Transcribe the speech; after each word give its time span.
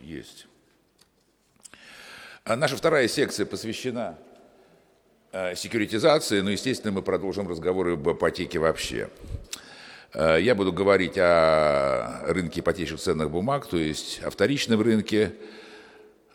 есть. 0.00 0.46
А 2.44 2.56
наша 2.56 2.76
вторая 2.76 3.06
секция 3.06 3.46
посвящена 3.46 4.18
э, 5.32 5.54
секьюритизации, 5.54 6.40
но, 6.40 6.50
естественно, 6.50 6.92
мы 6.92 7.02
продолжим 7.02 7.48
разговоры 7.48 7.94
об 7.94 8.10
ипотеке 8.10 8.58
вообще. 8.58 9.10
Э, 10.12 10.38
я 10.40 10.54
буду 10.54 10.72
говорить 10.72 11.16
о 11.18 12.22
рынке 12.26 12.60
ипотечных 12.60 13.00
ценных 13.00 13.30
бумаг, 13.30 13.66
то 13.66 13.76
есть 13.76 14.20
о 14.24 14.30
вторичном 14.30 14.80
рынке, 14.80 15.34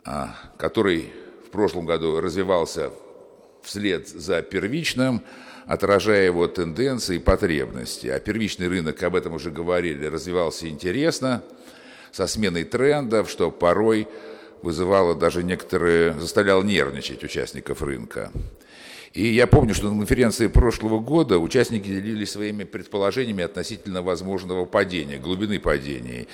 а, 0.06 0.34
который 0.58 1.12
в 1.46 1.50
прошлом 1.50 1.86
году 1.86 2.22
развивался 2.22 2.92
вслед 3.62 4.08
за 4.08 4.42
первичным, 4.42 5.22
отражая 5.66 6.26
его 6.26 6.48
тенденции 6.48 7.18
и 7.18 7.20
потребности. 7.20 8.08
А 8.08 8.20
первичный 8.20 8.70
рынок, 8.70 9.04
об 9.04 9.16
этом 9.16 9.34
уже 9.34 9.52
говорили, 9.52 10.06
развивался 10.06 10.70
интересно, 10.70 11.44
со 12.12 12.28
сменой 12.28 12.64
трендов, 12.64 13.30
что 13.30 13.52
порой 13.52 14.08
вызывало 14.62 15.16
даже 15.16 15.44
некоторые, 15.44 16.14
заставляло 16.14 16.64
нервничать 16.64 17.24
участников 17.24 17.82
рынка. 17.82 18.32
И 19.14 19.28
я 19.28 19.48
помню, 19.48 19.74
что 19.74 19.90
на 19.90 19.98
конференции 19.98 20.48
прошлого 20.48 21.00
года 21.00 21.40
участники 21.40 21.88
делились 21.88 22.32
своими 22.32 22.64
предположениями 22.64 23.44
относительно 23.44 24.02
возможного 24.02 24.66
падения, 24.66 25.18
глубины 25.18 25.60
падения. 25.60 26.28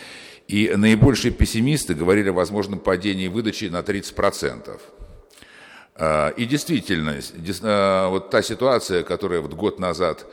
И 0.48 0.74
наибольшие 0.76 1.32
пессимисты 1.32 1.94
говорили 1.94 2.30
о 2.30 2.34
возможном 2.34 2.80
падении 2.80 3.28
выдачи 3.28 3.66
на 3.66 3.80
30%. 3.80 4.80
А, 5.96 6.30
и 6.30 6.46
действительно, 6.46 7.16
а, 7.62 8.10
вот 8.10 8.30
та 8.30 8.42
ситуация, 8.42 9.04
которая 9.04 9.40
вот 9.42 9.54
год 9.54 9.80
назад 9.80 10.26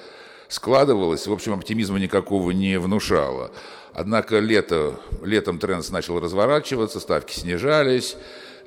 складывалась, 0.49 1.27
в 1.27 1.33
общем, 1.33 1.53
оптимизма 1.53 2.01
никакого 2.01 2.51
не 2.51 2.79
внушала. 2.79 3.53
Однако 3.93 4.39
лето, 4.39 5.01
летом 5.23 5.59
тренд 5.59 5.89
начал 5.91 6.21
разворачиваться, 6.21 7.01
ставки 7.01 7.33
снижались, 7.33 8.17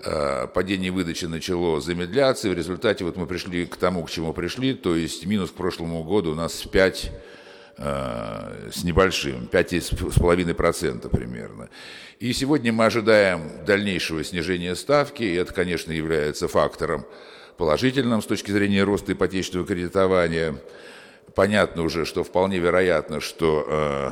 а, 0.05 0.47
падение 0.47 0.91
выдачи 0.91 1.25
начало 1.25 1.79
замедляться, 1.81 2.47
и 2.47 2.51
в 2.51 2.57
результате 2.57 3.03
вот 3.03 3.15
мы 3.15 3.25
пришли 3.27 3.65
к 3.65 3.75
тому, 3.77 4.03
к 4.03 4.11
чему 4.11 4.33
пришли, 4.33 4.73
то 4.73 4.95
есть 4.95 5.25
минус 5.25 5.51
к 5.51 5.55
прошлому 5.55 6.03
году 6.03 6.31
у 6.31 6.35
нас 6.35 6.63
5 6.63 7.11
с 7.75 8.83
небольшим, 8.83 9.49
5,5% 9.51 11.09
примерно. 11.09 11.69
И 12.19 12.31
сегодня 12.31 12.71
мы 12.71 12.85
ожидаем 12.85 13.65
дальнейшего 13.65 14.23
снижения 14.23 14.75
ставки, 14.75 15.23
и 15.23 15.33
это, 15.33 15.53
конечно, 15.53 15.91
является 15.91 16.47
фактором 16.47 17.03
положительным 17.57 18.21
с 18.21 18.25
точки 18.25 18.51
зрения 18.51 18.83
роста 18.83 19.13
ипотечного 19.13 19.65
кредитования. 19.65 20.55
Понятно 21.35 21.81
уже, 21.83 22.05
что 22.05 22.23
вполне 22.23 22.59
вероятно, 22.59 23.19
что 23.19 23.65
э, 23.67 24.11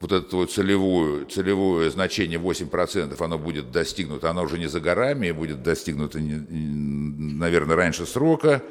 вот 0.00 0.12
это 0.12 0.36
вот 0.36 0.52
целевое, 0.52 1.24
целевое 1.24 1.90
значение 1.90 2.38
8% 2.38 3.16
оно 3.22 3.38
будет 3.38 3.72
достигнуто, 3.72 4.30
оно 4.30 4.44
уже 4.44 4.58
не 4.58 4.68
за 4.68 4.80
горами, 4.80 5.32
будет 5.32 5.62
достигнуто, 5.62 6.20
наверное, 6.20 7.76
раньше 7.76 8.06
срока. 8.06 8.62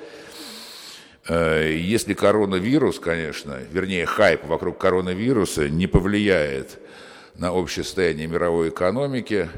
Э, 1.27 1.73
если 1.77 2.13
коронавирус, 2.13 2.99
конечно, 2.99 3.59
вернее 3.71 4.05
хайп 4.05 4.45
вокруг 4.45 4.77
коронавируса 4.77 5.67
не 5.67 5.87
повлияет 5.87 6.79
на 7.35 7.51
общее 7.51 7.83
состояние 7.83 8.27
мировой 8.27 8.69
экономики. 8.69 9.49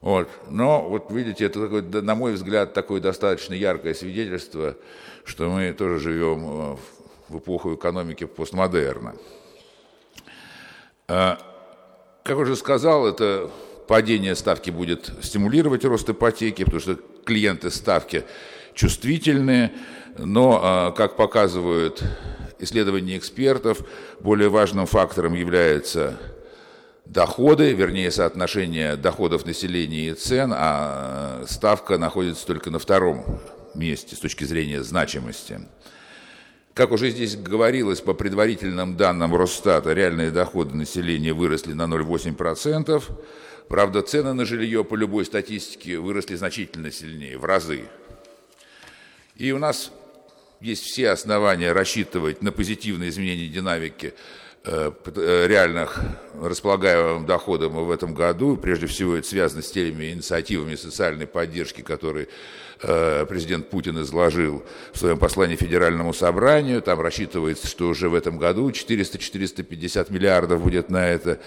Вот. 0.00 0.28
Но, 0.48 0.88
вот 0.88 1.10
видите, 1.10 1.44
это, 1.44 1.62
такое, 1.62 1.82
на 1.82 2.14
мой 2.14 2.32
взгляд, 2.32 2.72
такое 2.72 3.00
достаточно 3.02 3.52
яркое 3.52 3.92
свидетельство, 3.92 4.76
что 5.24 5.50
мы 5.50 5.74
тоже 5.74 5.98
живем 5.98 6.44
э, 6.44 6.76
в 7.28 7.38
эпоху 7.38 7.74
экономики 7.74 8.24
постмодерна. 8.24 9.14
А, 11.06 11.38
как 12.22 12.38
уже 12.38 12.56
сказал, 12.56 13.06
это 13.06 13.50
падение 13.86 14.34
ставки 14.34 14.70
будет 14.70 15.12
стимулировать 15.22 15.84
рост 15.84 16.08
ипотеки, 16.08 16.64
потому 16.64 16.80
что 16.80 16.98
клиенты 17.24 17.70
ставки 17.70 18.24
чувствительные, 18.74 19.72
но, 20.16 20.60
а, 20.62 20.92
как 20.92 21.16
показывают 21.16 22.02
исследования 22.58 23.18
экспертов, 23.18 23.82
более 24.20 24.48
важным 24.48 24.86
фактором 24.86 25.34
является 25.34 26.18
доходы, 27.04 27.72
вернее, 27.72 28.10
соотношение 28.10 28.96
доходов 28.96 29.44
населения 29.44 30.08
и 30.08 30.14
цен, 30.14 30.52
а 30.54 31.44
ставка 31.46 31.98
находится 31.98 32.46
только 32.46 32.70
на 32.70 32.78
втором 32.78 33.40
месте 33.74 34.16
с 34.16 34.20
точки 34.20 34.44
зрения 34.44 34.82
значимости. 34.82 35.60
Как 36.74 36.90
уже 36.90 37.10
здесь 37.10 37.36
говорилось, 37.36 38.00
по 38.00 38.14
предварительным 38.14 38.96
данным 38.96 39.34
Росстата, 39.36 39.92
реальные 39.92 40.32
доходы 40.32 40.76
населения 40.76 41.32
выросли 41.32 41.72
на 41.72 41.84
0,8%. 41.84 43.02
Правда, 43.68 44.02
цены 44.02 44.32
на 44.34 44.44
жилье 44.44 44.84
по 44.84 44.96
любой 44.96 45.24
статистике 45.24 45.98
выросли 45.98 46.34
значительно 46.34 46.90
сильнее, 46.90 47.38
в 47.38 47.44
разы. 47.44 47.84
И 49.36 49.52
у 49.52 49.58
нас 49.58 49.92
есть 50.60 50.82
все 50.82 51.10
основания 51.10 51.72
рассчитывать 51.72 52.42
на 52.42 52.50
позитивные 52.50 53.10
изменения 53.10 53.48
динамики 53.48 54.14
Э, 54.66 54.92
э, 55.04 55.46
реальных 55.46 56.00
располагаемым 56.40 57.26
доходом 57.26 57.74
в 57.74 57.90
этом 57.90 58.14
году. 58.14 58.56
Прежде 58.56 58.86
всего, 58.86 59.14
это 59.14 59.28
связано 59.28 59.60
с 59.60 59.70
теми 59.70 60.12
инициативами 60.12 60.74
социальной 60.74 61.26
поддержки, 61.26 61.82
которые 61.82 62.28
президент 63.28 63.70
Путин 63.70 64.00
изложил 64.02 64.62
в 64.92 64.98
своем 64.98 65.18
послании 65.18 65.56
Федеральному 65.56 66.12
собранию. 66.12 66.82
Там 66.82 67.00
рассчитывается, 67.00 67.66
что 67.66 67.88
уже 67.88 68.08
в 68.08 68.14
этом 68.14 68.38
году 68.38 68.68
400-450 68.70 70.12
миллиардов 70.12 70.62
будет 70.62 70.90
на 70.90 71.08
это 71.08 71.40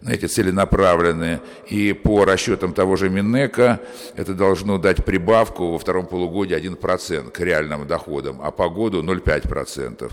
на 0.00 0.12
эти 0.12 0.26
цели 0.26 0.50
направлены. 0.50 1.40
И 1.68 1.92
по 1.92 2.24
расчетам 2.24 2.72
того 2.72 2.96
же 2.96 3.10
Минека 3.10 3.80
это 4.14 4.34
должно 4.34 4.78
дать 4.78 5.04
прибавку 5.04 5.72
во 5.72 5.78
втором 5.78 6.06
полугодии 6.06 6.56
1% 6.56 7.30
к 7.30 7.40
реальным 7.40 7.86
доходам, 7.86 8.40
а 8.42 8.50
по 8.50 8.68
году 8.68 9.02
0,5%. 9.02 10.12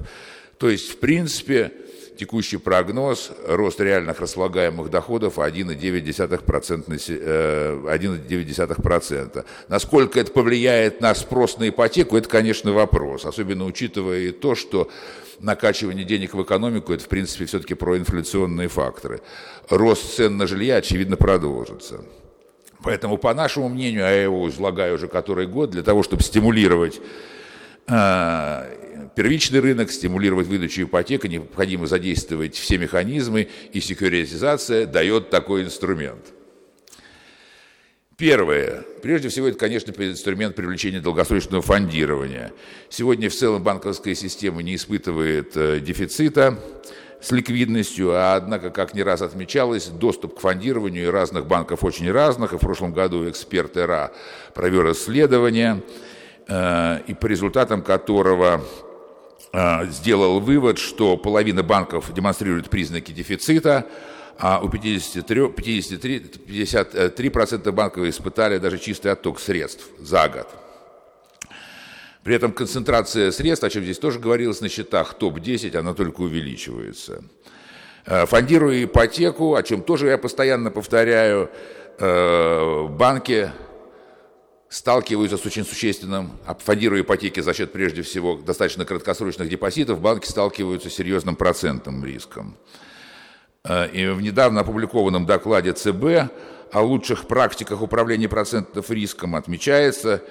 То 0.57 0.69
есть, 0.69 0.89
в 0.89 0.99
принципе, 0.99 1.71
текущий 2.17 2.57
прогноз– 2.57 3.31
рост 3.47 3.79
реальных 3.79 4.19
располагаемых 4.19 4.89
доходов 4.89 5.37
1,9%. 5.37 6.99
1,9%. 7.85 9.37
Э, 9.37 9.43
Насколько 9.67 10.19
это 10.19 10.31
повлияет 10.31 11.01
на 11.01 11.13
спрос 11.15 11.57
на 11.57 11.69
ипотеку, 11.69 12.17
это, 12.17 12.27
конечно, 12.29 12.73
вопрос. 12.73 13.25
Особенно 13.25 13.65
учитывая 13.65 14.19
и 14.19 14.31
то, 14.31 14.55
что 14.55 14.89
накачивание 15.39 16.05
денег 16.05 16.33
в 16.33 16.41
экономику– 16.41 16.93
это, 16.95 17.03
в 17.03 17.07
принципе, 17.07 17.45
все-таки 17.45 17.73
проинфляционные 17.73 18.67
факторы. 18.67 19.21
Рост 19.69 20.15
цен 20.15 20.37
на 20.37 20.47
жилье, 20.47 20.77
очевидно, 20.77 21.17
продолжится. 21.17 22.01
Поэтому, 22.83 23.17
по 23.17 23.33
нашему 23.33 23.69
мнению, 23.69 24.05
а 24.05 24.09
я 24.09 24.23
его 24.23 24.47
излагаю 24.49 24.95
уже 24.95 25.07
который 25.07 25.47
год, 25.47 25.71
для 25.71 25.81
того, 25.83 26.03
чтобы 26.03 26.21
стимулировать 26.21 27.01
э, 27.87 28.84
первичный 29.15 29.59
рынок, 29.59 29.91
стимулировать 29.91 30.47
выдачу 30.47 30.83
ипотеки, 30.83 31.27
необходимо 31.27 31.87
задействовать 31.87 32.55
все 32.55 32.77
механизмы, 32.77 33.47
и 33.71 33.79
секьюритизация 33.79 34.85
дает 34.85 35.29
такой 35.29 35.63
инструмент. 35.63 36.33
Первое. 38.17 38.85
Прежде 39.01 39.27
всего, 39.27 39.47
это, 39.47 39.57
конечно, 39.57 39.91
инструмент 39.91 40.55
привлечения 40.55 41.01
долгосрочного 41.01 41.61
фондирования. 41.61 42.53
Сегодня 42.89 43.29
в 43.29 43.35
целом 43.35 43.61
банковская 43.61 44.15
система 44.15 44.63
не 44.63 44.75
испытывает 44.75 45.57
э, 45.57 45.81
дефицита 45.81 46.57
с 47.21 47.31
ликвидностью, 47.31 48.11
а 48.13 48.35
однако, 48.35 48.69
как 48.69 48.93
не 48.93 49.03
раз 49.03 49.21
отмечалось, 49.21 49.87
доступ 49.87 50.35
к 50.35 50.39
фондированию 50.39 51.11
разных 51.11 51.45
банков 51.45 51.83
очень 51.83 52.09
разных, 52.09 52.53
и 52.53 52.57
в 52.57 52.59
прошлом 52.59 52.93
году 52.93 53.29
эксперт 53.29 53.75
ЭРА 53.75 54.13
провел 54.53 54.89
исследование, 54.93 55.83
э, 56.47 56.99
и 57.07 57.13
по 57.13 57.25
результатам 57.25 57.81
которого 57.81 58.63
сделал 59.89 60.39
вывод, 60.39 60.77
что 60.77 61.17
половина 61.17 61.63
банков 61.63 62.13
демонстрирует 62.13 62.69
признаки 62.69 63.11
дефицита, 63.11 63.85
а 64.37 64.59
у 64.61 64.69
53, 64.69 65.49
53, 65.49 66.19
53% 66.47 67.71
банков 67.71 68.05
испытали 68.05 68.57
даже 68.57 68.77
чистый 68.79 69.11
отток 69.11 69.39
средств 69.39 69.85
за 69.99 70.27
год. 70.27 70.47
При 72.23 72.35
этом 72.35 72.51
концентрация 72.51 73.31
средств, 73.31 73.63
о 73.63 73.69
чем 73.69 73.83
здесь 73.83 73.99
тоже 73.99 74.19
говорилось 74.19 74.59
на 74.59 74.67
счетах, 74.67 75.13
топ-10, 75.13 75.77
она 75.77 75.93
только 75.93 76.21
увеличивается. 76.21 77.23
Э, 78.05 78.25
фондируя 78.25 78.83
ипотеку, 78.83 79.53
о 79.53 79.63
чем 79.63 79.83
тоже 79.83 80.07
я 80.07 80.17
постоянно 80.17 80.71
повторяю, 80.71 81.51
э, 81.99 82.87
банки 82.89 83.51
сталкиваются 84.75 85.37
с 85.37 85.45
очень 85.45 85.63
существенным, 85.63 86.31
фондируя 86.59 86.99
ипотеки 86.99 87.39
за 87.39 87.53
счет, 87.53 87.71
прежде 87.71 88.01
всего, 88.01 88.35
достаточно 88.35 88.83
краткосрочных 88.83 89.47
депозитов, 89.47 90.01
банки 90.01 90.27
сталкиваются 90.27 90.89
с 90.89 90.93
серьезным 90.93 91.37
процентным 91.37 92.03
риском. 92.03 92.57
Э, 93.63 93.87
и 93.87 94.05
в 94.07 94.21
недавно 94.21 94.61
опубликованном 94.61 95.25
докладе 95.25 95.71
ЦБ 95.71 96.29
о 96.73 96.81
лучших 96.81 97.25
практиках 97.25 97.81
управления 97.81 98.27
процентов 98.27 98.91
риском 98.91 99.35
отмечается, 99.35 100.21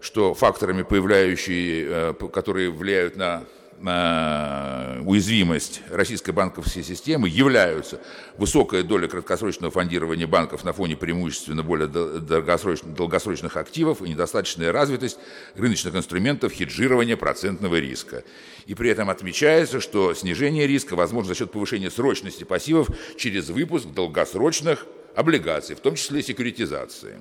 что 0.00 0.34
факторами, 0.34 0.82
появляющие, 0.82 1.86
э, 1.88 2.14
которые 2.32 2.70
влияют 2.70 3.14
на 3.14 3.44
уязвимость 3.82 5.82
российской 5.90 6.30
банковской 6.30 6.84
системы 6.84 7.28
являются 7.28 8.00
высокая 8.36 8.82
доля 8.82 9.08
краткосрочного 9.08 9.72
фондирования 9.72 10.26
банков 10.26 10.64
на 10.64 10.72
фоне 10.72 10.96
преимущественно 10.96 11.62
более 11.62 11.88
долгосрочных, 11.88 12.94
долгосрочных 12.94 13.56
активов 13.56 14.02
и 14.02 14.08
недостаточная 14.08 14.72
развитость 14.72 15.18
рыночных 15.56 15.96
инструментов 15.96 16.52
хеджирования 16.52 17.16
процентного 17.16 17.80
риска. 17.80 18.22
И 18.66 18.74
при 18.74 18.90
этом 18.90 19.10
отмечается, 19.10 19.80
что 19.80 20.14
снижение 20.14 20.66
риска 20.66 20.94
возможно 20.94 21.30
за 21.30 21.38
счет 21.38 21.50
повышения 21.50 21.90
срочности 21.90 22.44
пассивов 22.44 22.88
через 23.16 23.50
выпуск 23.50 23.88
долгосрочных 23.88 24.86
облигаций, 25.16 25.74
в 25.74 25.80
том 25.80 25.96
числе 25.96 26.22
секуритизации. 26.22 27.20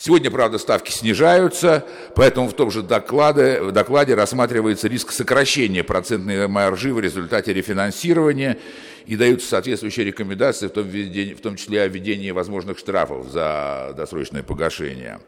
Сегодня, 0.00 0.30
правда, 0.30 0.58
ставки 0.58 0.92
снижаются, 0.92 1.84
поэтому 2.14 2.46
в 2.46 2.52
том 2.52 2.70
же 2.70 2.82
докладе, 2.82 3.60
в 3.60 3.72
докладе 3.72 4.14
рассматривается 4.14 4.86
риск 4.86 5.10
сокращения 5.10 5.82
процентной 5.82 6.46
маржи 6.46 6.94
в 6.94 7.00
результате 7.00 7.52
рефинансирования 7.52 8.58
и 9.06 9.16
даются 9.16 9.48
соответствующие 9.48 10.06
рекомендации, 10.06 10.68
в 10.68 10.70
том, 10.70 10.84
в 10.84 11.40
том 11.40 11.56
числе 11.56 11.82
о 11.82 11.88
введении 11.88 12.30
возможных 12.30 12.78
штрафов 12.78 13.28
за 13.28 13.92
досрочное 13.96 14.44
погашение. 14.44 15.18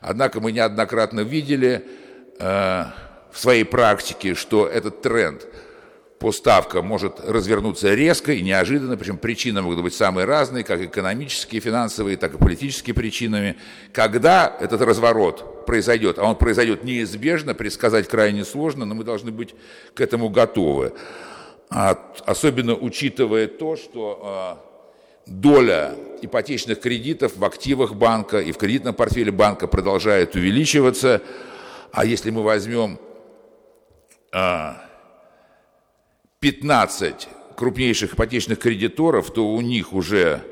Однако 0.00 0.40
мы 0.40 0.50
неоднократно 0.50 1.20
видели 1.20 1.84
э, 2.40 2.84
в 3.30 3.38
своей 3.38 3.64
практике, 3.64 4.34
что 4.34 4.66
этот 4.66 5.00
тренд– 5.00 5.46
по 6.18 6.32
ставкам 6.32 6.86
может 6.86 7.20
развернуться 7.20 7.94
резко 7.94 8.32
и 8.32 8.42
неожиданно, 8.42 8.96
причем 8.96 9.18
причины 9.18 9.62
могут 9.62 9.82
быть 9.82 9.94
самые 9.94 10.24
разные, 10.24 10.64
как 10.64 10.80
экономические, 10.80 11.60
финансовые, 11.60 12.16
так 12.16 12.34
и 12.34 12.38
политические 12.38 12.94
причинами. 12.94 13.56
Когда 13.92 14.56
этот 14.60 14.80
разворот 14.80 15.64
произойдет, 15.64 16.18
а 16.18 16.24
он 16.24 16.34
произойдет 16.34 16.82
неизбежно, 16.82 17.54
предсказать 17.54 18.08
крайне 18.08 18.44
сложно, 18.44 18.84
но 18.84 18.94
мы 18.94 19.04
должны 19.04 19.30
быть 19.30 19.54
к 19.94 20.00
этому 20.00 20.28
готовы. 20.28 20.92
Особенно 21.68 22.74
учитывая 22.74 23.46
то, 23.46 23.76
что 23.76 24.20
а, 24.24 24.58
доля 25.26 25.94
ипотечных 26.22 26.80
кредитов 26.80 27.36
в 27.36 27.44
активах 27.44 27.94
банка 27.94 28.40
и 28.40 28.52
в 28.52 28.56
кредитном 28.56 28.94
портфеле 28.94 29.30
банка 29.30 29.66
продолжает 29.66 30.34
увеличиваться, 30.34 31.20
а 31.92 32.04
если 32.04 32.30
мы 32.30 32.42
возьмем 32.42 32.98
а, 34.32 34.87
15 36.40 37.28
крупнейших 37.56 38.14
ипотечных 38.14 38.58
кредиторов, 38.60 39.32
то 39.32 39.48
у 39.48 39.60
них 39.60 39.92
уже 39.92 40.44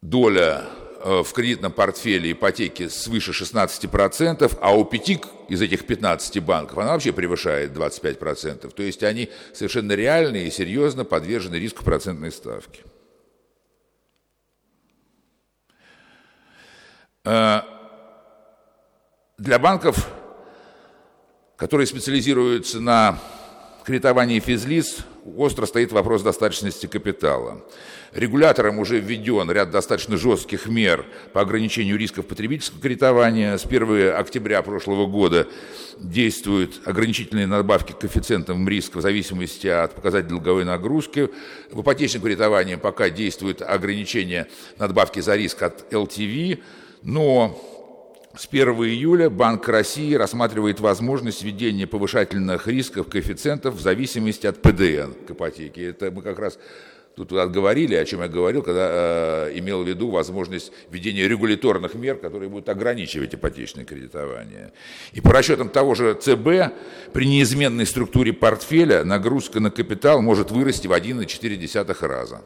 доля 0.00 0.64
э, 1.04 1.22
в 1.22 1.30
кредитном 1.34 1.70
портфеле 1.70 2.32
ипотеки 2.32 2.88
свыше 2.88 3.32
16%, 3.32 4.58
а 4.62 4.74
у 4.74 4.84
пяти 4.86 5.20
из 5.48 5.60
этих 5.60 5.86
15 5.86 6.42
банков 6.42 6.78
она 6.78 6.92
вообще 6.92 7.12
превышает 7.12 7.72
25%. 7.72 8.72
То 8.72 8.82
есть 8.82 9.02
они 9.02 9.28
совершенно 9.52 9.92
реально 9.92 10.38
и 10.38 10.50
серьезно 10.50 11.04
подвержены 11.04 11.56
риску 11.56 11.84
процентной 11.84 12.32
ставки. 12.32 12.82
Э, 17.24 17.60
для 19.36 19.58
банков, 19.58 20.08
которые 21.56 21.86
специализируются 21.86 22.80
на 22.80 23.18
кредитовании 23.84 24.40
физлиц 24.40 24.98
остро 25.36 25.66
стоит 25.66 25.92
вопрос 25.92 26.22
достаточности 26.22 26.86
капитала. 26.86 27.64
Регулятором 28.12 28.78
уже 28.80 28.98
введен 28.98 29.50
ряд 29.50 29.70
достаточно 29.70 30.16
жестких 30.16 30.66
мер 30.66 31.06
по 31.32 31.40
ограничению 31.40 31.96
рисков 31.96 32.26
потребительского 32.26 32.80
кредитования. 32.80 33.56
С 33.56 33.64
1 33.64 34.14
октября 34.16 34.62
прошлого 34.62 35.06
года 35.06 35.46
действуют 35.98 36.80
ограничительные 36.86 37.46
надбавки 37.46 37.92
к 37.92 37.98
коэффициентам 37.98 38.68
риска 38.68 38.98
в 38.98 39.02
зависимости 39.02 39.68
от 39.68 39.94
показателей 39.94 40.30
долговой 40.30 40.64
нагрузки. 40.64 41.30
В 41.70 41.82
ипотечном 41.82 42.22
кредитовании 42.22 42.74
пока 42.74 43.10
действует 43.10 43.62
ограничение 43.62 44.48
надбавки 44.78 45.20
за 45.20 45.36
риск 45.36 45.62
от 45.62 45.92
LTV, 45.92 46.60
но 47.02 47.79
с 48.40 48.48
1 48.50 48.68
июля 48.68 49.28
Банк 49.28 49.68
России 49.68 50.14
рассматривает 50.14 50.80
возможность 50.80 51.42
введения 51.42 51.86
повышательных 51.86 52.66
рисков 52.66 53.06
коэффициентов 53.06 53.74
в 53.74 53.82
зависимости 53.82 54.46
от 54.46 54.62
ПДН 54.62 55.12
к 55.26 55.32
ипотеке. 55.32 55.90
Это 55.90 56.10
мы 56.10 56.22
как 56.22 56.38
раз 56.38 56.58
тут 57.16 57.32
отговорили, 57.34 57.96
о 57.96 58.04
чем 58.06 58.22
я 58.22 58.28
говорил, 58.28 58.62
когда 58.62 59.48
э, 59.48 59.58
имел 59.58 59.84
в 59.84 59.86
виду 59.86 60.08
возможность 60.08 60.72
введения 60.90 61.28
регуляторных 61.28 61.94
мер, 61.94 62.16
которые 62.16 62.48
будут 62.48 62.70
ограничивать 62.70 63.34
ипотечное 63.34 63.84
кредитование. 63.84 64.72
И 65.12 65.20
по 65.20 65.34
расчетам 65.34 65.68
того 65.68 65.94
же 65.94 66.14
ЦБ, 66.14 66.72
при 67.12 67.26
неизменной 67.26 67.84
структуре 67.84 68.32
портфеля 68.32 69.04
нагрузка 69.04 69.60
на 69.60 69.70
капитал 69.70 70.22
может 70.22 70.50
вырасти 70.50 70.86
в 70.86 70.92
1,4 70.92 72.06
раза 72.06 72.40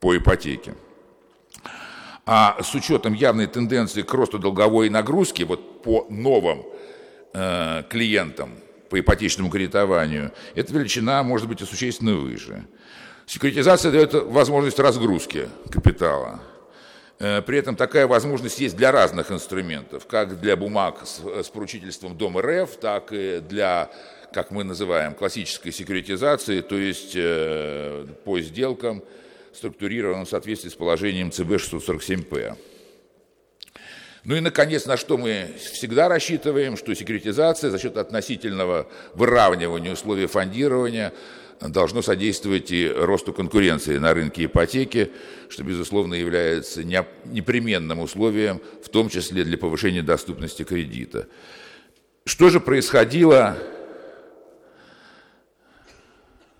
по 0.00 0.16
ипотеке. 0.16 0.72
А 2.28 2.60
с 2.60 2.74
учетом 2.74 3.14
явной 3.14 3.46
тенденции 3.46 4.02
к 4.02 4.12
росту 4.12 4.40
долговой 4.40 4.90
нагрузки 4.90 5.44
вот 5.44 5.82
по 5.82 6.06
новым 6.10 6.64
э, 7.32 7.84
клиентам 7.88 8.50
по 8.90 8.98
ипотечному 8.98 9.48
кредитованию, 9.48 10.32
эта 10.56 10.72
величина 10.72 11.22
может 11.22 11.48
быть 11.48 11.60
и 11.60 11.64
существенно 11.64 12.16
выше. 12.16 12.66
Секуритизация 13.26 13.92
дает 13.92 14.12
возможность 14.14 14.78
разгрузки 14.78 15.48
капитала. 15.70 16.40
Э, 17.20 17.42
при 17.42 17.58
этом 17.58 17.76
такая 17.76 18.08
возможность 18.08 18.58
есть 18.58 18.76
для 18.76 18.90
разных 18.90 19.30
инструментов, 19.30 20.06
как 20.06 20.40
для 20.40 20.56
бумаг 20.56 21.02
с, 21.04 21.20
с 21.44 21.48
поручительством 21.48 22.16
Дом 22.16 22.38
РФ, 22.38 22.76
так 22.76 23.12
и 23.12 23.40
для, 23.40 23.88
как 24.32 24.50
мы 24.50 24.64
называем, 24.64 25.14
классической 25.14 25.70
секуритизации, 25.70 26.60
то 26.60 26.76
есть 26.76 27.12
э, 27.14 28.04
по 28.24 28.40
сделкам, 28.40 29.04
структурирован 29.56 30.26
в 30.26 30.28
соответствии 30.28 30.68
с 30.68 30.74
положением 30.74 31.32
ЦБ 31.32 31.52
647П. 31.52 32.56
Ну 34.24 34.34
и, 34.36 34.40
наконец, 34.40 34.86
на 34.86 34.96
что 34.96 35.16
мы 35.16 35.50
всегда 35.72 36.08
рассчитываем, 36.08 36.76
что 36.76 36.94
секретизация 36.94 37.70
за 37.70 37.78
счет 37.78 37.96
относительного 37.96 38.88
выравнивания 39.14 39.92
условий 39.92 40.26
фондирования 40.26 41.12
должно 41.60 42.02
содействовать 42.02 42.70
и 42.70 42.88
росту 42.88 43.32
конкуренции 43.32 43.96
на 43.98 44.12
рынке 44.12 44.44
ипотеки, 44.44 45.10
что, 45.48 45.62
безусловно, 45.62 46.14
является 46.14 46.84
непременным 46.84 48.00
условием, 48.00 48.60
в 48.82 48.88
том 48.88 49.08
числе 49.08 49.44
для 49.44 49.56
повышения 49.56 50.02
доступности 50.02 50.64
кредита. 50.64 51.28
Что 52.24 52.50
же 52.50 52.60
происходило 52.60 53.56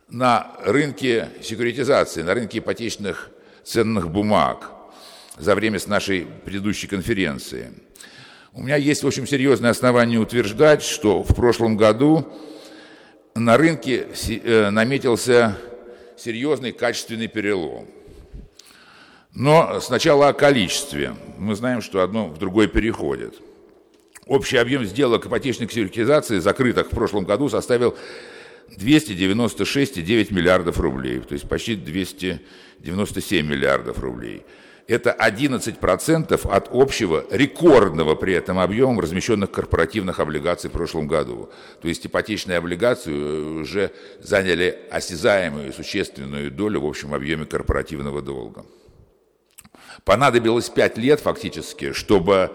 на 0.09 0.57
рынке 0.63 1.31
секуритизации, 1.43 2.23
на 2.23 2.35
рынке 2.35 2.59
ипотечных 2.59 3.31
ценных 3.65 4.11
бумаг 4.11 4.71
за 5.37 5.55
время 5.55 5.79
с 5.79 5.87
нашей 5.87 6.27
предыдущей 6.45 6.87
конференции. 6.87 7.73
У 8.53 8.63
меня 8.63 8.77
есть, 8.77 9.03
в 9.03 9.07
общем, 9.07 9.27
серьезное 9.27 9.71
основание 9.71 10.19
утверждать, 10.19 10.83
что 10.83 11.23
в 11.23 11.35
прошлом 11.35 11.77
году 11.77 12.27
на 13.35 13.59
рынке 13.59 14.07
э, 14.29 14.71
наметился 14.71 15.59
серьезный 16.17 16.73
качественный 16.73 17.27
перелом. 17.27 17.87
Но 19.35 19.81
сначала 19.81 20.29
о 20.29 20.33
количестве. 20.33 21.15
Мы 21.37 21.55
знаем, 21.55 21.83
что 21.83 22.01
одно 22.01 22.29
в 22.29 22.39
другое 22.39 22.69
переходит. 22.69 23.35
Общий 24.25 24.57
объем 24.57 24.85
сделок 24.87 25.27
ипотечной 25.27 25.69
секуритизации, 25.69 26.39
закрытых 26.39 26.87
в 26.87 26.91
прошлом 26.91 27.25
году, 27.25 27.51
составил 27.51 27.97
296,9 28.71 30.33
миллиардов 30.33 30.81
рублей, 30.81 31.21
то 31.21 31.35
есть 31.35 31.49
почти 31.49 31.77
297 31.77 33.47
миллиардов 33.47 33.99
рублей. 34.01 34.45
Это 34.89 35.17
11% 35.19 36.49
от 36.49 36.69
общего 36.71 37.25
рекордного 37.31 38.15
при 38.15 38.35
этом 38.35 38.61
объема 38.61 39.03
размещенных 39.03 39.51
корпоративных 39.51 40.21
облигаций 40.21 40.71
в 40.71 40.73
прошлом 40.73 41.09
году. 41.09 41.51
То 41.83 41.89
есть 41.89 42.07
ипотечные 42.07 42.59
облигации 42.59 43.61
уже 43.61 43.91
заняли 44.21 44.79
осязаемую 44.91 45.73
существенную 45.73 46.53
долю 46.53 46.83
в 46.83 46.87
общем 46.87 47.15
объеме 47.15 47.47
корпоративного 47.47 48.23
долга. 48.23 48.65
Понадобилось 50.05 50.69
5 50.71 50.99
лет 50.99 51.19
фактически, 51.19 51.93
чтобы 51.93 52.53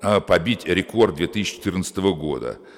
э, 0.00 0.20
побить 0.20 0.64
рекорд 0.64 1.16
2014 1.16 1.96
года– 1.98 2.56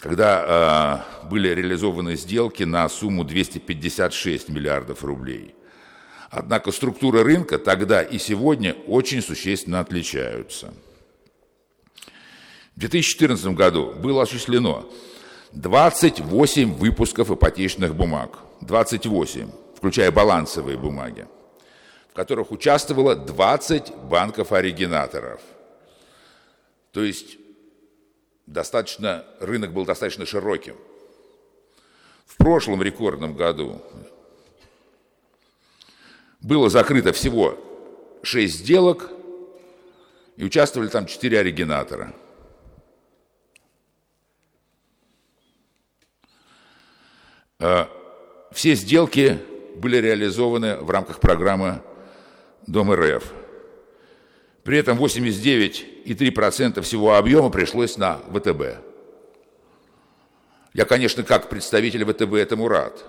когда 0.00 1.04
э, 1.22 1.28
были 1.28 1.48
реализованы 1.48 2.16
сделки 2.16 2.62
на 2.62 2.88
сумму 2.88 3.24
256 3.24 4.48
миллиардов 4.48 5.02
рублей. 5.02 5.54
Однако 6.30 6.72
структура 6.72 7.24
рынка 7.24 7.58
тогда 7.58 8.02
и 8.02 8.18
сегодня 8.18 8.74
очень 8.86 9.22
существенно 9.22 9.80
отличаются. 9.80 10.72
В 12.76 12.80
2014 12.80 13.46
году 13.54 13.92
было 13.92 14.22
осуществлено 14.22 14.88
28 15.52 16.74
выпусков 16.74 17.30
ипотечных 17.30 17.94
бумаг, 17.94 18.38
28, 18.60 19.50
включая 19.76 20.12
балансовые 20.12 20.76
бумаги, 20.76 21.26
в 22.10 22.14
которых 22.14 22.52
участвовало 22.52 23.16
20 23.16 23.94
банков-оригинаторов. 24.08 25.40
То 26.92 27.02
есть 27.02 27.38
достаточно, 28.48 29.24
рынок 29.40 29.72
был 29.72 29.84
достаточно 29.84 30.26
широким. 30.26 30.76
В 32.26 32.36
прошлом 32.36 32.82
рекордном 32.82 33.34
году 33.34 33.80
было 36.40 36.68
закрыто 36.68 37.12
всего 37.12 37.58
6 38.22 38.52
сделок, 38.54 39.10
и 40.36 40.44
участвовали 40.44 40.88
там 40.88 41.06
4 41.06 41.40
оригинатора. 41.40 42.14
А, 47.58 47.90
все 48.52 48.74
сделки 48.74 49.40
были 49.76 49.96
реализованы 49.96 50.76
в 50.76 50.90
рамках 50.90 51.18
программы 51.18 51.82
Дом 52.68 52.92
РФ. 52.92 53.37
При 54.68 54.76
этом 54.76 55.02
89,3% 55.02 56.82
всего 56.82 57.14
объема 57.14 57.48
пришлось 57.48 57.96
на 57.96 58.18
ВТБ. 58.18 58.84
Я, 60.74 60.84
конечно, 60.84 61.22
как 61.22 61.48
представитель 61.48 62.04
ВТБ 62.04 62.34
этому 62.34 62.68
рад. 62.68 63.02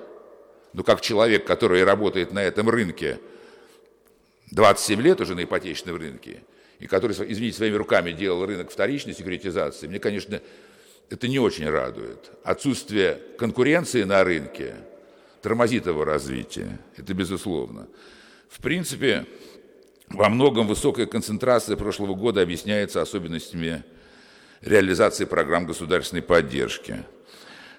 Но 0.71 0.83
как 0.83 1.01
человек, 1.01 1.45
который 1.45 1.83
работает 1.83 2.31
на 2.31 2.41
этом 2.41 2.69
рынке 2.69 3.19
27 4.51 5.01
лет 5.01 5.19
уже 5.19 5.35
на 5.35 5.43
ипотечном 5.43 5.97
рынке, 5.97 6.43
и 6.79 6.87
который, 6.87 7.11
извините, 7.11 7.57
своими 7.57 7.75
руками 7.75 8.13
делал 8.13 8.45
рынок 8.45 8.71
вторичной 8.71 9.13
секуритизации, 9.13 9.87
мне, 9.87 9.99
конечно, 9.99 10.39
это 11.09 11.27
не 11.27 11.39
очень 11.39 11.69
радует. 11.69 12.31
Отсутствие 12.45 13.19
конкуренции 13.37 14.03
на 14.03 14.23
рынке 14.23 14.75
тормозит 15.41 15.87
его 15.87 16.05
развитие, 16.05 16.79
это 16.95 17.13
безусловно. 17.13 17.89
В 18.49 18.61
принципе, 18.61 19.25
во 20.09 20.29
многом 20.29 20.67
высокая 20.67 21.05
концентрация 21.05 21.75
прошлого 21.77 22.15
года 22.15 22.41
объясняется 22.41 23.01
особенностями 23.01 23.83
реализации 24.61 25.25
программ 25.25 25.65
государственной 25.65 26.21
поддержки. 26.21 27.03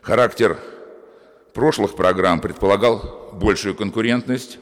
Характер 0.02 0.58
прошлых 1.52 1.96
программ 1.96 2.40
предполагал 2.40 3.30
большую 3.32 3.74
конкурентность, 3.74 4.58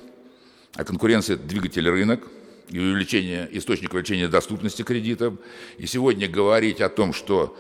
а 0.75 0.85
конкуренция– 0.85 1.35
это 1.37 1.45
двигатель 1.45 1.89
рынок 1.89 2.27
и 2.71 2.79
увеличение, 2.79 3.49
источник 3.53 3.93
увеличения 3.93 4.29
доступности 4.29 4.83
кредитов. 4.83 5.35
И 5.79 5.87
сегодня 5.87 6.29
говорить 6.29 6.81
о 6.81 6.89
том, 6.89 7.13
что 7.13 7.57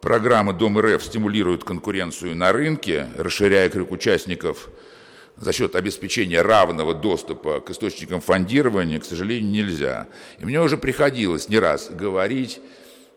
программы 0.00 0.52
Дом 0.52 0.78
РФ 0.78 1.02
стимулируют 1.02 1.64
конкуренцию 1.64 2.36
на 2.36 2.52
рынке, 2.52 3.08
расширяя 3.16 3.68
круг 3.70 3.92
участников 3.92 4.68
за 5.42 5.52
счет 5.52 5.74
обеспечения 5.74 6.40
равного 6.40 6.94
доступа 6.94 7.60
к 7.60 7.70
источникам 7.70 8.20
фондирования, 8.20 9.00
к 9.00 9.04
сожалению, 9.04 9.50
нельзя. 9.50 10.06
И 10.38 10.44
мне 10.44 10.60
уже 10.60 10.76
приходилось 10.76 11.48
не 11.48 11.58
раз 11.58 11.90
говорить 11.90 12.60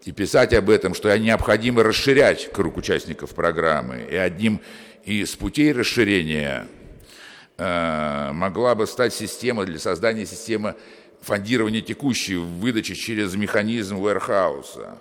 и 0.05 0.11
писать 0.11 0.51
об 0.55 0.71
этом, 0.71 0.95
что 0.95 1.15
необходимо 1.19 1.83
расширять 1.83 2.51
круг 2.51 2.77
участников 2.77 3.35
программы. 3.35 4.07
И 4.09 4.15
одним 4.15 4.59
из 5.03 5.35
путей 5.35 5.71
расширения 5.71 6.67
э, 7.59 8.31
могла 8.33 8.73
бы 8.73 8.87
стать 8.87 9.13
система 9.13 9.63
для 9.65 9.77
создания 9.77 10.25
системы 10.25 10.73
фондирования 11.21 11.81
текущей 11.81 12.37
выдачи 12.37 12.95
через 12.95 13.35
механизм 13.35 13.97
warehouse. 13.97 14.97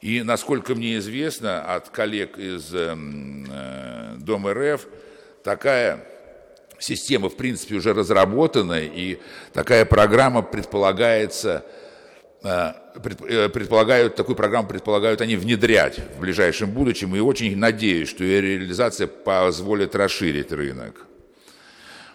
И, 0.00 0.24
насколько 0.24 0.74
мне 0.74 0.98
известно 0.98 1.62
от 1.62 1.90
коллег 1.90 2.38
из 2.38 2.74
э, 2.74 2.96
э, 2.96 4.16
Дом 4.18 4.48
РФ, 4.48 4.88
такая 5.44 6.09
система, 6.80 7.28
в 7.28 7.36
принципе, 7.36 7.76
уже 7.76 7.92
разработана, 7.94 8.80
и 8.80 9.18
такая 9.52 9.84
программа 9.84 10.42
предполагается 10.42 11.64
Э, 12.42 12.72
э, 12.94 13.48
предполагают, 13.50 14.16
такую 14.16 14.34
программу 14.34 14.66
предполагают 14.66 15.20
они 15.20 15.36
внедрять 15.36 15.98
в 16.16 16.20
ближайшем 16.20 16.70
будущем, 16.70 17.14
и 17.14 17.20
очень 17.20 17.54
надеюсь, 17.56 18.08
что 18.08 18.24
ее 18.24 18.40
реализация 18.40 19.06
позволит 19.06 19.94
расширить 19.94 20.50
рынок. 20.50 21.06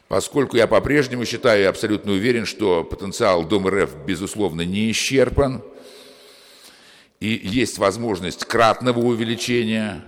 Поскольку 0.07 0.57
я 0.57 0.65
по-прежнему 0.65 1.25
считаю 1.25 1.61
и 1.61 1.65
абсолютно 1.65 2.13
уверен, 2.13 2.47
что 2.47 2.83
потенциал 2.83 3.43
Дом 3.43 3.67
РФ, 3.67 3.95
безусловно, 4.05 4.61
не 4.61 4.89
исчерпан, 4.91 5.63
и 7.19 7.39
есть 7.43 7.77
возможность 7.77 8.45
кратного 8.45 8.99
увеличения 8.99 10.03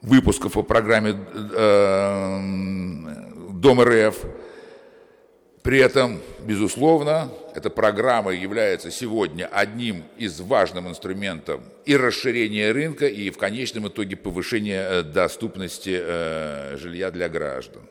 выпусков 0.00 0.54
по 0.54 0.62
программе 0.62 1.18
э, 1.34 2.38
Дом 3.60 3.80
РФ– 3.80 4.16
при 5.68 5.80
этом, 5.80 6.22
безусловно, 6.46 7.30
эта 7.54 7.68
программа 7.68 8.32
является 8.32 8.90
сегодня 8.90 9.46
одним 9.46 10.04
из 10.16 10.40
важных 10.40 10.86
инструментов 10.86 11.60
и 11.84 11.94
расширения 11.94 12.72
рынка, 12.72 13.06
и 13.06 13.28
в 13.28 13.36
конечном 13.36 13.88
итоге 13.88 14.16
повышения 14.16 14.80
э, 14.80 15.02
доступности 15.02 15.98
э, 16.00 16.76
жилья 16.78 17.10
для 17.10 17.28
граждан. 17.28 17.82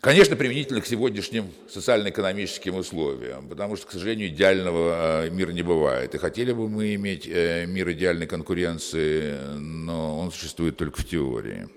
Конечно, 0.00 0.36
применительно 0.36 0.82
к 0.82 0.86
сегодняшним 0.86 1.50
социально-экономическим 1.70 2.74
условиям, 2.74 3.48
потому 3.48 3.76
что, 3.76 3.86
к 3.86 3.92
сожалению, 3.92 4.28
идеального 4.28 5.24
э, 5.24 5.30
мира 5.30 5.52
не 5.52 5.62
бывает. 5.62 6.14
И 6.14 6.18
хотели 6.18 6.52
бы 6.52 6.68
мы 6.68 6.94
иметь 6.96 7.26
мир 7.26 7.90
идеальной 7.92 8.26
конкуренции, 8.26 9.34
но 9.56 10.18
он 10.18 10.30
существует 10.30 10.76
только 10.76 11.00
в 11.00 11.06
теории. 11.06 11.68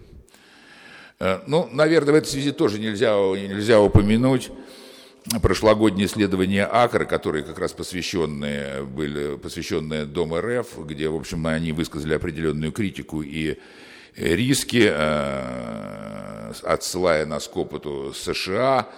Э, 1.24 1.40
ну, 1.48 1.70
наверное, 1.72 2.12
в 2.12 2.18
этой 2.18 2.28
связи 2.28 2.52
тоже 2.52 2.80
нельзя, 2.80 3.14
нельзя 3.14 3.80
упомянуть 3.80 4.52
прошлогодние 5.42 6.08
исследования 6.08 6.66
АКРы, 6.66 7.06
которые 7.06 7.46
как 7.46 7.60
раз 7.60 7.72
посвященные 7.72 8.84
были 8.84 9.38
посвященные 9.38 10.04
Дом 10.04 10.36
РФ, 10.36 10.86
где, 10.86 11.08
в 11.08 11.16
общем, 11.16 11.48
они 11.48 11.72
высказали 11.72 12.14
определенную 12.14 12.74
критику 12.74 13.22
и 13.22 13.58
риски, 14.18 14.86
э, 14.92 16.52
отсылая 16.64 17.26
нас 17.26 17.48
к 17.48 17.56
опыту 17.56 18.12
США, 18.14 18.90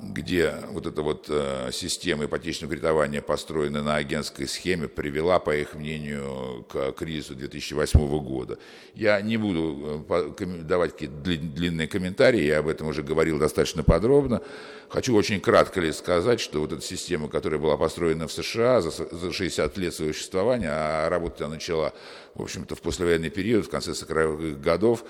где 0.00 0.54
вот 0.70 0.86
эта 0.86 1.02
вот 1.02 1.26
э, 1.28 1.70
система 1.72 2.26
ипотечного 2.26 2.70
кредитования, 2.72 3.22
построенная 3.22 3.82
на 3.82 3.96
агентской 3.96 4.46
схеме, 4.46 4.88
привела, 4.88 5.38
по 5.38 5.56
их 5.56 5.74
мнению, 5.74 6.66
к 6.68 6.92
кризису 6.92 7.34
2008 7.34 8.18
года. 8.22 8.58
Я 8.94 9.20
не 9.22 9.36
буду 9.36 10.04
э, 10.08 10.44
давать 10.62 10.92
какие-то 10.92 11.14
длинные 11.16 11.88
комментарии, 11.88 12.42
я 12.42 12.58
об 12.58 12.68
этом 12.68 12.88
уже 12.88 13.02
говорил 13.02 13.38
достаточно 13.38 13.82
подробно. 13.82 14.42
Хочу 14.88 15.16
очень 15.16 15.40
кратко 15.40 15.80
лишь 15.80 15.96
сказать, 15.96 16.40
что 16.40 16.60
вот 16.60 16.72
эта 16.72 16.82
система, 16.82 17.28
которая 17.28 17.58
была 17.58 17.76
построена 17.76 18.28
в 18.28 18.32
США 18.32 18.82
за 18.82 19.32
60 19.32 19.76
лет 19.78 19.94
своего 19.94 20.12
существования, 20.12 20.70
а 20.70 21.08
работать 21.08 21.40
она 21.40 21.54
начала, 21.54 21.92
в 22.34 22.42
общем-то, 22.42 22.76
в 22.76 22.82
послевоенный 22.82 23.30
период, 23.30 23.66
в 23.66 23.70
конце 23.70 23.92
40-х 23.92 24.60
годов, 24.60 25.04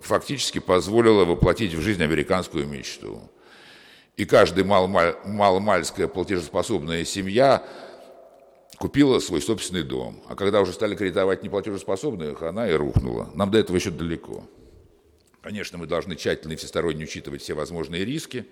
фактически 0.00 0.58
позволила 0.58 1.24
воплотить 1.24 1.72
в 1.74 1.80
жизнь 1.80 2.02
американскую 2.02 2.66
мечту 2.66 3.30
и 4.18 4.24
каждая 4.24 4.64
маломальская 4.64 6.08
платежеспособная 6.08 7.04
семья 7.04 7.64
купила 8.76 9.20
свой 9.20 9.40
собственный 9.40 9.84
дом. 9.84 10.20
А 10.28 10.34
когда 10.34 10.60
уже 10.60 10.72
стали 10.72 10.96
кредитовать 10.96 11.44
неплатежеспособных, 11.44 12.42
она 12.42 12.68
и 12.68 12.72
рухнула. 12.72 13.30
Нам 13.34 13.52
до 13.52 13.58
этого 13.58 13.76
еще 13.76 13.92
далеко. 13.92 14.44
Конечно, 15.40 15.78
мы 15.78 15.86
должны 15.86 16.16
тщательно 16.16 16.54
и 16.54 16.56
всесторонне 16.56 17.04
учитывать 17.04 17.42
все 17.42 17.54
возможные 17.54 18.04
риски. 18.04 18.44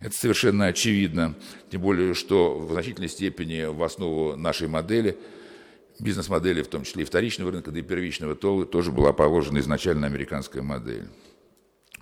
Это 0.00 0.16
совершенно 0.16 0.66
очевидно. 0.66 1.34
Тем 1.70 1.82
более, 1.82 2.14
что 2.14 2.58
в 2.58 2.72
значительной 2.72 3.10
степени 3.10 3.64
в 3.64 3.82
основу 3.82 4.34
нашей 4.34 4.66
модели, 4.66 5.18
бизнес-модели, 5.98 6.62
в 6.62 6.68
том 6.68 6.84
числе 6.84 7.02
и 7.02 7.06
вторичного 7.06 7.52
рынка, 7.52 7.70
да 7.70 7.80
и 7.80 7.82
первичного, 7.82 8.34
тоже 8.34 8.92
была 8.92 9.12
положена 9.12 9.58
изначально 9.58 10.06
американская 10.06 10.62
модель. 10.62 11.06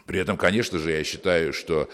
При 0.06 0.20
этом, 0.20 0.36
конечно 0.36 0.78
же, 0.78 0.92
я 0.92 1.02
считаю, 1.02 1.52
что 1.52 1.88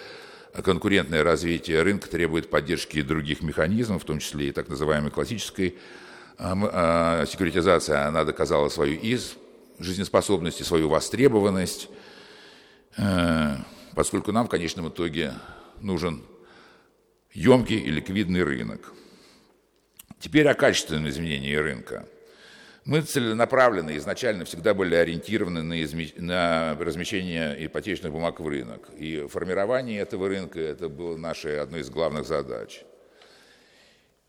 конкурентное 0.63 1.25
развитие 1.25 1.83
рынка 1.83 2.09
требует 2.09 2.51
поддержки 2.51 3.03
других 3.03 3.43
механизмов, 3.43 4.03
в 4.03 4.07
том 4.07 4.19
числе 4.21 4.49
и 4.49 4.53
так 4.53 4.69
называемой 4.69 5.11
классической 5.11 5.77
а, 6.39 6.55
а, 6.73 7.27
секуритизации. 7.27 7.95
Она 7.95 8.25
доказала 8.25 8.69
свою 8.69 8.99
из 8.99 9.37
жизнеспособность 9.79 10.61
и 10.61 10.65
свою 10.65 10.89
востребованность, 10.89 11.89
э, 12.97 13.57
поскольку 13.95 14.33
нам 14.33 14.47
в 14.47 14.49
конечном 14.49 14.89
итоге 14.89 15.33
нужен 15.81 16.23
емкий 17.33 17.79
и 17.79 17.91
ликвидный 17.91 18.45
рынок. 18.45 18.93
Теперь 20.21 20.47
о 20.49 20.55
качественном 20.55 21.09
изменении 21.09 21.55
рынка. 21.55 22.07
Мы 22.85 23.01
целенаправленно 23.01 23.97
изначально 23.97 24.45
всегда 24.45 24.75
были 24.75 24.95
ориентированы 24.95 25.63
на, 25.63 25.83
изме... 25.83 26.11
на 26.17 26.77
размещение 26.79 27.67
ипотечных 27.67 28.13
бумаг 28.13 28.41
в 28.41 28.47
рынок. 28.47 28.91
И 28.99 29.27
формирование 29.27 30.01
этого 30.01 30.29
рынка– 30.29 30.61
это 30.61 30.91
было 30.91 31.17
нашей 31.17 31.61
одной 31.63 31.81
из 31.81 31.89
главных 31.89 32.27
задач. 32.27 32.83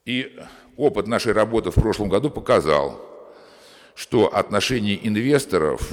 И 0.05 0.39
опыт 0.77 1.07
нашей 1.07 1.33
работы 1.33 1.71
в 1.71 1.75
прошлом 1.75 2.07
году 2.07 2.29
показал, 2.29 3.01
что 3.93 4.33
отношение 4.33 5.05
инвесторов 5.05 5.89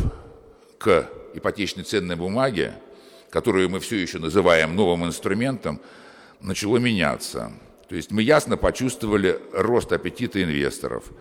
к 0.79 1.09
ипотечной 1.35 1.83
ценной 1.83 2.15
бумаге, 2.15 2.75
которую 3.31 3.71
мы 3.71 3.81
все 3.81 3.97
еще 3.97 4.21
называем 4.21 4.77
новым 4.77 5.05
инструментом, 5.05 5.81
начало 6.41 6.77
меняться. 6.77 7.53
То 7.89 7.97
есть 7.97 8.13
мы 8.13 8.23
ясно 8.23 8.57
почувствовали 8.57 9.41
рост 9.53 9.91
аппетита 9.93 10.41
инвесторов– 10.41 11.07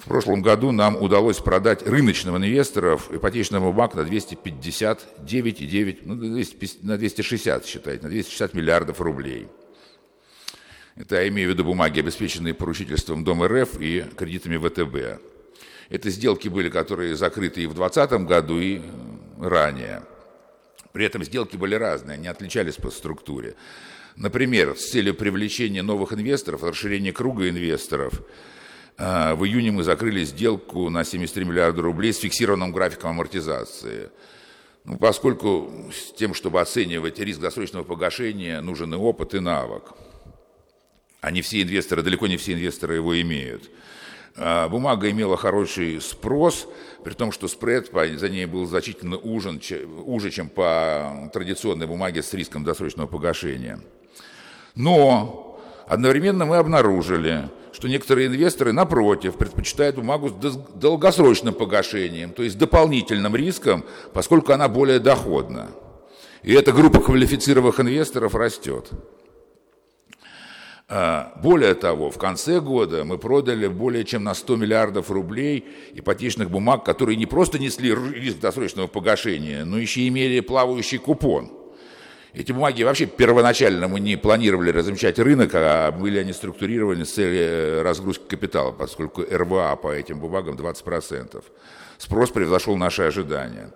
В 0.00 0.06
прошлом 0.08 0.40
году 0.40 0.72
нам 0.72 0.96
удалось 0.96 1.38
продать 1.40 1.86
рыночным 1.86 2.34
инвесторов 2.38 3.12
ипотечного 3.12 3.70
банка 3.70 3.98
на 3.98 4.08
259,9, 4.08 5.98
ну, 6.04 6.14
на 6.82 6.96
260, 6.96 7.66
считайте, 7.66 8.02
на 8.02 8.08
260 8.08 8.54
миллиардов 8.54 9.02
рублей. 9.02 9.48
Это 10.96 11.16
я 11.16 11.28
имею 11.28 11.50
в 11.50 11.52
виду 11.52 11.64
бумаги, 11.64 12.00
обеспеченные 12.00 12.54
поручительством 12.54 13.24
Дом 13.24 13.44
РФ 13.44 13.78
и 13.78 14.06
кредитами 14.16 14.56
ВТБ. 14.56 15.20
Это 15.90 16.08
сделки 16.08 16.48
были, 16.48 16.70
которые 16.70 17.14
закрыты 17.14 17.62
и 17.62 17.66
в 17.66 17.74
2020 17.74 18.26
году, 18.26 18.58
и 18.58 18.80
ранее. 19.38 20.02
При 20.92 21.04
этом 21.04 21.22
сделки 21.24 21.56
были 21.56 21.74
разные, 21.74 22.14
они 22.14 22.26
отличались 22.26 22.76
по 22.76 22.90
структуре. 22.90 23.54
Например, 24.16 24.74
с 24.76 24.90
целью 24.90 25.14
привлечения 25.14 25.82
новых 25.82 26.14
инвесторов, 26.14 26.64
расширения 26.64 27.12
круга 27.12 27.50
инвесторов, 27.50 28.22
в 29.00 29.44
июне 29.46 29.70
мы 29.70 29.82
закрыли 29.82 30.24
сделку 30.24 30.90
на 30.90 31.04
73 31.04 31.44
миллиарда 31.46 31.80
рублей 31.80 32.12
с 32.12 32.18
фиксированным 32.18 32.70
графиком 32.70 33.12
амортизации. 33.12 34.10
Ну, 34.84 34.98
поскольку 34.98 35.70
с 35.90 36.12
тем, 36.12 36.34
чтобы 36.34 36.60
оценивать 36.60 37.18
риск 37.18 37.40
досрочного 37.40 37.84
погашения, 37.84 38.60
нужен 38.60 38.92
и 38.92 38.96
опыт, 38.96 39.34
и 39.34 39.40
навык. 39.40 39.92
А 41.22 41.30
не 41.30 41.40
все 41.40 41.62
инвесторы, 41.62 42.02
далеко 42.02 42.26
не 42.26 42.36
все 42.36 42.52
инвесторы 42.52 42.96
его 42.96 43.18
имеют. 43.20 43.70
А, 44.36 44.68
бумага 44.68 45.10
имела 45.10 45.36
хороший 45.36 46.00
спрос, 46.00 46.68
при 47.02 47.14
том, 47.14 47.32
что 47.32 47.48
спред 47.48 47.90
за 47.92 48.28
ней 48.28 48.46
был 48.46 48.66
значительно 48.66 49.16
ужен, 49.16 49.60
уже, 50.04 50.30
чем 50.30 50.48
по 50.50 51.30
традиционной 51.32 51.86
бумаге 51.86 52.22
с 52.22 52.34
риском 52.34 52.64
досрочного 52.64 53.06
погашения. 53.06 53.80
Но 54.74 55.58
одновременно 55.86 56.44
мы 56.44 56.56
обнаружили, 56.56 57.48
что 57.80 57.88
некоторые 57.88 58.26
инвесторы, 58.26 58.72
напротив, 58.72 59.36
предпочитают 59.36 59.96
бумагу 59.96 60.28
с 60.28 60.54
долгосрочным 60.74 61.54
погашением, 61.54 62.30
то 62.30 62.42
есть 62.42 62.58
дополнительным 62.58 63.34
риском, 63.34 63.86
поскольку 64.12 64.52
она 64.52 64.68
более 64.68 64.98
доходна. 64.98 65.70
И 66.42 66.52
эта 66.52 66.72
группа 66.72 67.00
квалифицированных 67.00 67.80
инвесторов 67.80 68.34
растет. 68.34 68.90
А, 70.90 71.32
более 71.42 71.72
того, 71.72 72.10
в 72.10 72.18
конце 72.18 72.60
года 72.60 73.02
мы 73.04 73.16
продали 73.16 73.66
более 73.66 74.04
чем 74.04 74.24
на 74.24 74.34
100 74.34 74.56
миллиардов 74.56 75.10
рублей 75.10 75.66
ипотечных 75.94 76.50
бумаг, 76.50 76.84
которые 76.84 77.16
не 77.16 77.24
просто 77.24 77.58
несли 77.58 77.94
риск 77.94 78.40
досрочного 78.40 78.88
погашения, 78.88 79.64
но 79.64 79.78
еще 79.78 80.06
имели 80.06 80.40
плавающий 80.40 80.98
купон. 80.98 81.59
Эти 82.32 82.52
бумаги 82.52 82.82
вообще 82.84 83.06
первоначально 83.06 83.88
мы 83.88 83.98
не 83.98 84.16
планировали 84.16 84.70
размещать 84.70 85.18
рынок, 85.18 85.50
а 85.54 85.90
были 85.90 86.18
они 86.18 86.32
структурированы 86.32 87.04
с 87.04 87.12
целью 87.12 87.40
э, 87.40 87.82
разгрузки 87.82 88.22
капитала, 88.28 88.70
поскольку 88.70 89.22
РВА 89.22 89.74
по 89.76 89.92
этим 89.92 90.20
бумагам 90.20 90.54
20%. 90.54 91.42
Спрос 91.98 92.30
превзошел 92.30 92.76
наши 92.76 93.02
ожидания. 93.02 93.72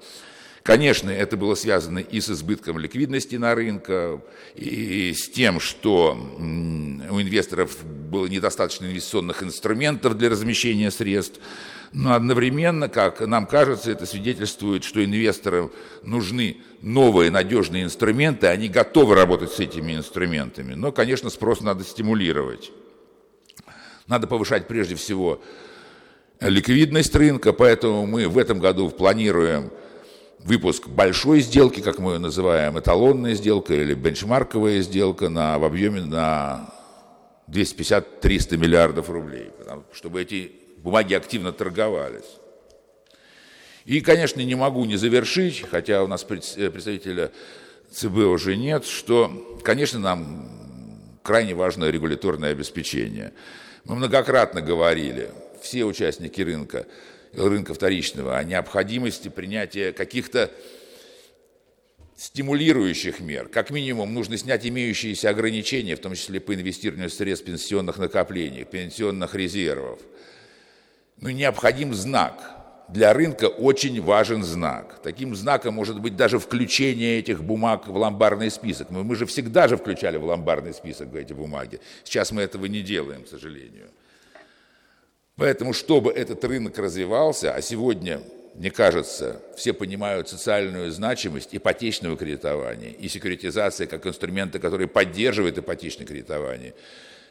Конечно, 0.62 1.11
это 1.11 1.37
было 1.37 1.57
связано 1.57 1.99
и 1.99 2.23
с 2.23 2.31
избытком 2.31 2.79
ликвидности 2.79 3.37
на 3.37 3.55
рынке, 3.55 4.21
и 4.55 5.12
с 5.12 5.29
тем, 5.29 5.61
что 5.61 6.12
у 6.14 7.21
инвесторов 7.21 7.85
было 7.85 8.27
недостаточно 8.27 8.87
инвестиционных 8.87 9.43
инструментов 9.43 10.17
для 10.17 10.31
размещения 10.31 10.90
средств. 10.90 11.38
Но 11.95 12.15
одновременно, 12.15 12.89
как 12.89 13.21
нам 13.21 13.47
кажется, 13.47 13.93
это 13.93 14.05
свидетельствует, 14.05 14.83
что 14.83 15.05
инвесторам 15.05 15.71
нужны 16.03 16.57
новые 16.83 17.31
надежные 17.31 17.85
инструменты, 17.85 18.49
они 18.49 18.69
готовы 18.69 19.15
работать 19.15 19.53
с 19.53 19.61
этими 19.61 19.95
инструментами. 19.95 20.75
Но, 20.75 20.91
конечно, 20.91 21.31
спрос 21.31 21.61
надо 21.61 21.85
стимулировать. 21.85 22.73
Надо 24.09 24.27
повышать 24.27 24.67
прежде 24.67 24.97
всего 24.97 25.41
ликвидность 26.41 27.15
рынка, 27.15 27.53
поэтому 27.53 28.07
мы 28.07 28.27
в 28.27 28.39
этом 28.39 28.59
году 28.59 28.91
планируем 28.91 29.71
выпуск 30.41 30.89
большой 30.89 31.43
сделки, 31.43 31.79
как 31.79 32.01
мы 32.01 32.15
ее 32.15 32.19
называем, 32.19 32.77
эталонная 32.77 33.35
сделка 33.35 33.73
или 33.73 33.95
бенчмарковая 33.95 34.83
сделка 34.83 35.29
на, 35.29 35.61
в 35.61 35.65
объеме 35.65 36.01
на 36.01 36.75
250-300 37.47 38.57
миллиардов 38.57 39.09
рублей, 39.11 39.53
чтобы 39.93 40.21
эти 40.21 40.63
бумаги 40.85 41.14
активно 41.14 41.51
торговались. 41.51 42.37
И, 43.87 44.01
конечно, 44.01 44.40
не 44.40 44.55
могу 44.55 44.85
не 44.85 44.97
завершить, 44.97 45.64
хотя 45.68 46.05
у 46.05 46.07
нас 46.07 46.25
э, 46.25 46.70
представителя 46.70 47.33
ЦБ 47.90 48.16
уже 48.18 48.57
нет, 48.57 48.85
что, 48.85 49.59
конечно, 49.64 49.99
нам 49.99 50.49
крайне 51.23 51.55
важно 51.55 51.90
регуляторное 51.90 52.53
обеспечение. 52.53 53.33
Мы 53.85 53.97
многократно 53.97 54.61
говорили, 54.61 55.31
все 55.61 55.85
участники 55.85 56.40
рынка, 56.42 56.87
рынка 57.33 57.75
вторичного, 57.75 58.37
о 58.37 58.44
необходимости 58.44 59.29
принятия 59.29 59.92
каких-то 59.92 60.51
стимулирующих 62.16 63.20
мер. 63.20 63.49
Как 63.49 63.70
минимум 63.70 64.14
нужно 64.14 64.37
снять 64.37 64.66
имеющиеся 64.66 65.31
ограничения, 65.31 65.97
в 65.97 66.01
том 66.01 66.14
числе 66.14 66.40
по 66.40 66.55
инвестированию 66.55 67.11
средств 67.11 67.47
пенсионных 67.47 67.99
накоплений, 67.99 68.64
пенсионных 68.64 69.35
резервов. 69.35 69.99
Но 71.25 71.31
необходим 71.31 71.95
знак. 71.95 72.35
Для 72.91 73.15
рынка 73.15 73.47
очень 73.47 73.99
важен 74.03 74.45
знак. 74.45 75.01
Таким 75.03 75.35
знаком 75.35 75.73
может 75.73 75.99
быть 75.99 76.17
даже 76.17 76.39
включение 76.39 77.19
этих 77.19 77.43
бумаг 77.43 77.89
в 77.89 77.97
ломбардный 77.97 78.51
список. 78.51 78.91
Мы, 78.91 79.05
мы 79.05 79.17
же 79.17 79.25
всегда 79.25 79.67
же 79.67 79.79
включали 79.79 80.19
в 80.19 80.25
ломбардный 80.25 80.75
список 80.75 81.15
эти 81.15 81.33
бумаги. 81.33 81.81
Сейчас 82.05 82.31
мы 82.31 82.43
этого 82.43 82.67
не 82.67 82.83
делаем, 82.83 83.25
к 83.25 83.29
сожалению. 83.29 83.87
Поэтому, 85.37 85.73
чтобы 85.73 86.13
этот 86.13 86.45
рынок 86.45 86.77
развивался, 86.77 87.55
а 87.55 87.63
сегодня, 87.63 88.21
мне 88.55 88.71
кажется, 88.71 89.41
все 89.57 89.73
понимают 89.73 90.29
социальную 90.29 90.93
значимость 90.93 91.57
ипотечного 91.57 92.19
кредитования 92.19 92.91
и 92.91 93.09
секуритизации 93.09 93.87
как 93.87 94.07
инструмента, 94.07 94.59
который 94.59 94.89
поддерживает 94.89 95.57
ипотечное 95.57 96.07
кредитование, 96.07 96.75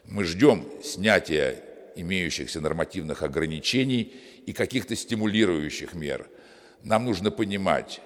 мы 0.05 0.23
ждем 0.23 0.65
снятия 0.83 1.57
имеющихся 1.95 2.61
нормативных 2.61 3.23
ограничений 3.23 4.13
и 4.45 4.53
каких-то 4.53 4.95
стимулирующих 4.95 5.93
мер. 5.93 6.27
Нам 6.83 7.05
нужно 7.05 7.31
понимать, 7.31 8.01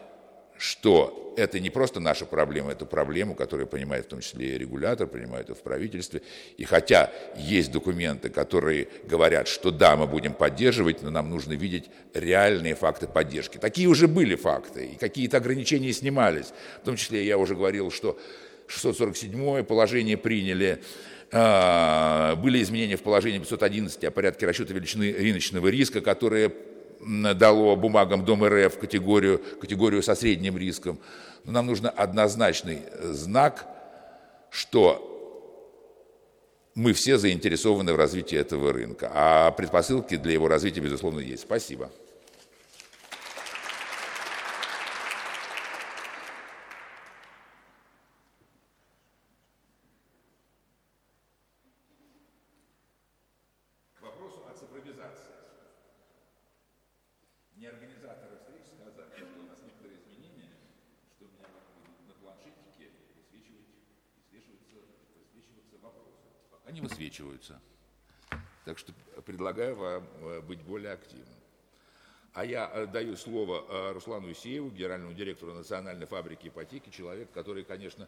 что 0.58 1.34
это 1.38 1.60
не 1.60 1.70
просто 1.70 2.00
наша 2.00 2.26
проблема, 2.26 2.72
это 2.72 2.86
проблема, 2.86 3.36
которую 3.36 3.68
понимает 3.68 4.06
в 4.06 4.10
том 4.10 4.22
числе 4.22 4.56
и 4.56 4.58
регулятор, 4.58 5.08
принимает 5.08 5.50
и 5.50 5.54
в 5.54 5.62
правительстве. 5.62 6.24
И 6.58 6.64
хотя 6.64 7.12
есть 7.38 7.72
документы, 7.72 8.30
которые 8.30 8.88
говорят, 9.06 9.48
что 9.48 9.70
да, 9.70 9.96
мы 9.96 10.08
будем 10.08 10.34
поддерживать, 10.34 11.04
но 11.04 11.12
нам 11.12 11.30
нужно 11.30 11.54
видеть 11.54 11.86
реальные 12.14 12.76
факты 12.76 13.08
поддержки. 13.08 13.58
Такие 13.58 13.88
уже 13.88 14.08
были 14.08 14.36
факты, 14.36 14.88
и 14.88 14.96
какие-то 14.96 15.38
ограничения 15.38 15.94
снимались. 15.94 16.48
В 16.82 16.86
том 16.86 16.96
числе 16.96 17.24
я 17.24 17.38
уже 17.38 17.56
говорил, 17.56 17.92
что 17.92 18.20
647 18.68 19.64
положение 19.64 20.18
приняли, 20.18 20.82
были 21.30 22.62
изменения 22.62 22.96
в 22.96 23.04
положении 23.04 23.40
511 23.40 24.04
о 24.06 24.12
порядке 24.12 24.46
расчета 24.46 24.74
величины 24.74 25.12
рыночного 25.12 25.68
риска, 25.68 26.02
которые 26.02 26.54
дало 27.02 27.76
бумагам 27.76 28.26
Дом 28.26 28.46
РФ 28.46 28.80
категорию, 28.80 29.42
категорию 29.60 30.02
со 30.02 30.16
средним 30.16 30.58
риском. 30.58 31.00
Но 31.44 31.52
нам 31.52 31.68
нужен 31.68 31.90
однозначный 31.96 32.82
знак, 33.02 33.68
что 34.50 35.14
мы 36.76 36.94
все 36.94 37.18
заинтересованы 37.18 37.94
в 37.94 37.98
развитии 37.98 38.38
этого 38.38 38.72
рынка, 38.72 39.12
а 39.14 39.52
предпосылки 39.52 40.16
для 40.16 40.34
его 40.34 40.48
развития, 40.48 40.82
безусловно, 40.82 41.20
есть. 41.20 41.42
Спасибо. 41.44 41.90
высвечиваются. 66.88 67.60
Так 68.66 68.78
что 68.78 68.94
предлагаю 69.26 69.76
вам 69.76 70.08
э, 70.22 70.42
быть 70.42 70.62
более 70.62 70.94
активным. 70.94 71.28
А 72.34 72.37
я 72.48 72.70
э, 72.74 72.88
даю 72.88 73.16
слово 73.16 73.66
э, 73.68 73.92
Руслану 73.94 74.32
Исееву, 74.32 74.70
генеральному 74.70 75.14
директору 75.14 75.54
Национальной 75.54 76.06
фабрики 76.06 76.48
ипотеки, 76.48 76.90
человек, 76.90 77.32
который, 77.32 77.64
конечно, 77.64 78.08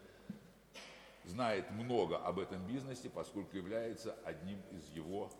знает 1.24 1.70
много 1.70 2.16
об 2.18 2.38
этом 2.38 2.66
бизнесе, 2.66 3.10
поскольку 3.10 3.56
является 3.56 4.16
одним 4.24 4.60
из 4.70 4.88
его, 4.88 5.30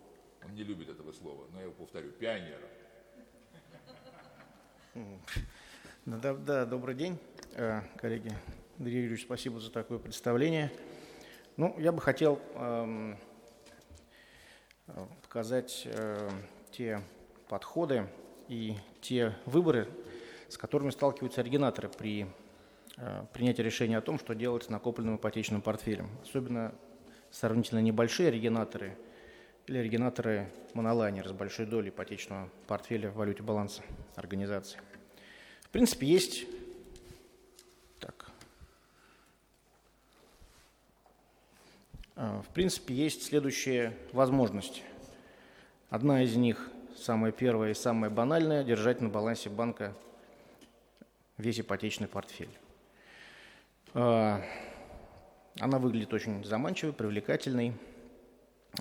он 0.45 0.53
не 0.53 0.63
любит 0.63 0.89
этого 0.89 1.11
слова, 1.11 1.45
но 1.51 1.59
я 1.59 1.63
его 1.65 1.73
повторю, 1.73 2.11
пионером. 2.11 2.69
Да, 6.05 6.33
да, 6.33 6.65
добрый 6.65 6.95
день, 6.95 7.17
коллеги. 7.97 8.31
Андрей 8.77 9.01
Юрьевич, 9.01 9.23
спасибо 9.23 9.59
за 9.59 9.71
такое 9.71 9.99
представление. 9.99 10.71
Ну, 11.57 11.75
я 11.77 11.91
бы 11.91 12.01
хотел 12.01 12.41
эм, 12.55 13.17
показать 15.21 15.83
э, 15.85 16.29
те 16.71 17.01
подходы 17.47 18.07
и 18.51 18.75
те 18.99 19.33
выборы, 19.45 19.87
с 20.49 20.57
которыми 20.57 20.89
сталкиваются 20.89 21.39
оригинаторы 21.39 21.87
при 21.87 22.27
э, 22.97 23.25
принятии 23.31 23.61
решения 23.61 23.97
о 23.97 24.01
том, 24.01 24.19
что 24.19 24.35
делать 24.35 24.63
с 24.63 24.69
накопленным 24.69 25.15
ипотечным 25.15 25.61
портфелем. 25.61 26.09
Особенно 26.21 26.75
сравнительно 27.31 27.79
небольшие 27.79 28.27
оригинаторы 28.27 28.97
или 29.67 29.77
оригинаторы 29.77 30.51
монолайнер 30.73 31.29
с 31.29 31.31
большой 31.31 31.65
долей 31.65 31.89
ипотечного 31.91 32.49
портфеля 32.67 33.09
в 33.09 33.15
валюте 33.15 33.41
баланса 33.41 33.83
организации. 34.17 34.81
В 35.61 35.69
принципе, 35.69 36.07
есть 36.07 36.45
так. 37.99 38.29
А, 42.17 42.41
в 42.41 42.49
принципе, 42.49 42.93
есть 42.95 43.23
следующие 43.23 43.95
возможности. 44.11 44.81
Одна 45.89 46.21
из 46.23 46.35
них, 46.35 46.69
самая 46.97 47.31
первая 47.31 47.71
и 47.71 47.73
самая 47.73 48.09
банальная, 48.09 48.63
держать 48.63 49.01
на 49.01 49.09
балансе 49.09 49.49
банка 49.49 49.93
весь 51.37 51.59
ипотечный 51.59 52.07
портфель. 52.07 52.49
А, 53.93 54.41
она 55.59 55.79
выглядит 55.79 56.13
очень 56.13 56.43
заманчивой, 56.43 56.93
привлекательной, 56.93 57.73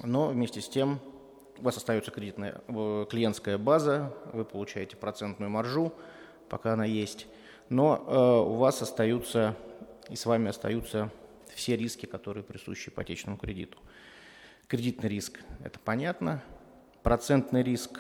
но 0.03 0.29
вместе 0.29 0.61
с 0.61 0.69
тем 0.69 1.01
у 1.59 1.63
вас 1.63 1.77
остается 1.77 2.11
кредитная, 2.11 2.61
э, 2.69 3.07
клиентская 3.11 3.59
база, 3.59 4.15
вы 4.33 4.45
получаете 4.45 4.97
процентную 4.97 5.51
маржу, 5.51 5.93
пока 6.49 6.75
она 6.75 6.85
есть, 6.85 7.27
но 7.69 7.97
э, 8.07 8.51
у 8.51 8.55
вас 8.55 8.81
остаются 8.83 9.57
и 10.09 10.17
с 10.17 10.27
вами 10.27 10.49
остаются 10.49 11.11
все 11.55 11.77
риски, 11.77 12.07
которые 12.07 12.45
присущи 12.45 12.89
ипотечному 12.89 13.37
кредиту. 13.37 13.79
Кредитный 14.67 15.09
риск– 15.09 15.41
это 15.65 15.79
понятно. 15.79 16.43
Процентный 17.03 17.63
риск 17.63 17.99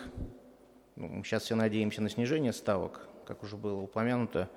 ну,– 0.96 1.24
сейчас 1.24 1.44
все 1.44 1.54
надеемся 1.54 2.02
на 2.02 2.10
снижение 2.10 2.52
ставок, 2.52 3.08
как 3.24 3.42
уже 3.42 3.56
было 3.56 3.80
упомянуто. 3.80 4.50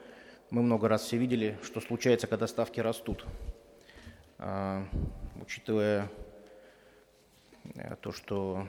Мы 0.49 0.61
много 0.61 0.89
раз 0.89 1.03
все 1.03 1.15
видели, 1.17 1.57
что 1.63 1.79
случается, 1.79 2.27
когда 2.27 2.45
ставки 2.47 2.81
растут. 2.81 3.25
А, 4.39 4.85
учитывая 5.41 6.11
э, 7.75 7.95
то, 8.01 8.11
что 8.11 8.67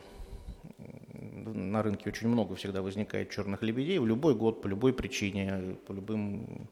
на 1.12 1.82
рынке 1.82 2.08
очень 2.08 2.28
много 2.28 2.54
всегда 2.54 2.80
возникает 2.80 3.30
черных 3.30 3.62
лебедей 3.62 3.98
в 3.98 4.06
любой 4.06 4.36
год, 4.36 4.62
по 4.62 4.68
любой 4.68 4.92
причине, 4.92 5.76
по 5.88 5.92
любым, 5.92 6.68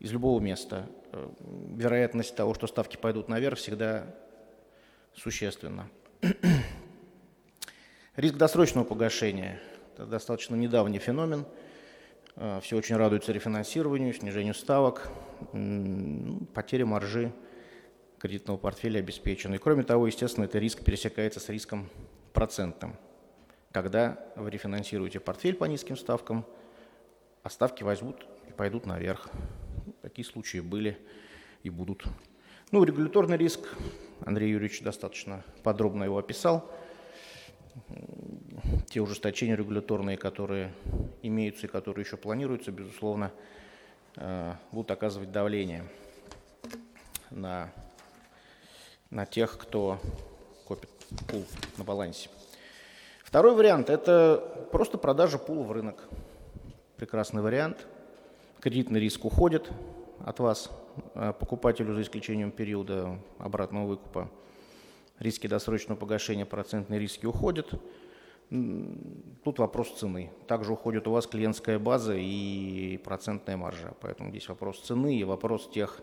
из 0.00 0.10
любого 0.10 0.40
места. 0.40 0.90
Э, 1.12 1.30
вероятность 1.76 2.34
того, 2.34 2.52
что 2.54 2.66
ставки 2.66 2.96
пойдут 2.96 3.28
наверх, 3.28 3.58
всегда 3.58 4.12
существенна. 5.14 5.88
Риск 8.16 8.36
досрочного 8.36 8.84
погашения– 8.84 9.60
это 9.94 10.06
достаточно 10.06 10.54
недавний 10.54 11.00
феномен. 11.00 11.44
Э, 12.36 12.60
все 12.62 12.76
очень 12.76 12.94
радуются 12.94 13.32
рефинансированию, 13.32 14.14
снижению 14.14 14.54
ставок, 14.54 15.08
потере 16.54 16.84
маржи 16.84 17.32
кредитного 18.20 18.56
портфеля 18.56 19.00
обеспечены. 19.00 19.56
И 19.56 19.58
кроме 19.58 19.82
того, 19.82 20.06
естественно, 20.06 20.44
этот 20.44 20.60
риск 20.62 20.84
пересекается 20.84 21.40
с 21.40 21.48
риском 21.48 21.90
процентным. 22.32 22.94
Когда 23.72 24.24
вы 24.36 24.48
рефинансируете 24.48 25.18
портфель 25.18 25.56
по 25.56 25.64
низким 25.64 25.96
ставкам, 25.96 26.46
а 27.42 27.50
ставки 27.50 27.82
возьмут 27.82 28.24
и 28.48 28.52
пойдут 28.52 28.86
наверх. 28.86 29.28
Такие 30.02 30.24
случаи 30.24 30.58
были 30.58 30.96
и 31.64 31.68
будут. 31.68 32.04
Ну, 32.70 32.84
регуляторный 32.84 33.36
риск, 33.36 33.68
Андрей 34.24 34.52
Юрьевич 34.52 34.82
достаточно 34.82 35.42
подробно 35.64 36.04
его 36.04 36.16
описал. 36.16 36.70
Те 38.88 39.00
ужесточения 39.00 39.56
регуляторные, 39.56 40.16
которые 40.16 40.72
имеются 41.22 41.66
и 41.66 41.70
которые 41.70 42.04
еще 42.04 42.16
планируются, 42.16 42.70
безусловно, 42.70 43.32
э, 44.16 44.54
будут 44.72 44.90
оказывать 44.90 45.32
давление 45.32 45.84
на 47.30 47.72
на 49.14 49.26
тех, 49.26 49.56
кто 49.58 50.00
копит 50.66 50.90
пул 51.28 51.44
на 51.78 51.84
балансе. 51.84 52.28
Второй 53.22 53.54
вариант– 53.54 53.88
это 53.90 54.68
просто 54.72 54.98
продажа 54.98 55.38
пула 55.38 55.62
в 55.62 55.72
рынок. 55.72 56.08
Прекрасный 56.96 57.40
вариант. 57.40 57.86
Кредитный 58.60 58.98
риск 58.98 59.24
уходит 59.24 59.70
от 60.24 60.40
вас, 60.40 60.70
э, 61.14 61.32
покупателю, 61.38 61.94
за 61.94 62.02
исключением 62.02 62.50
периода 62.50 63.18
обратного 63.38 63.86
выкупа. 63.86 64.28
Риски 65.24 65.46
досрочного 65.46 65.98
погашения, 65.98 66.44
процентные 66.44 67.00
риски 67.00 67.24
уходят. 67.24 67.72
Тут 68.50 69.58
вопрос 69.58 69.94
цены. 69.98 70.30
Также 70.46 70.72
уходит 70.72 71.08
у 71.08 71.12
вас 71.12 71.26
клиентская 71.26 71.78
база 71.78 72.14
и 72.14 72.98
процентная 73.02 73.56
маржа. 73.56 73.94
Поэтому 74.02 74.28
здесь 74.28 74.48
вопрос 74.48 74.80
цены 74.80 75.18
и 75.18 75.24
вопрос 75.24 75.70
тех 75.70 76.02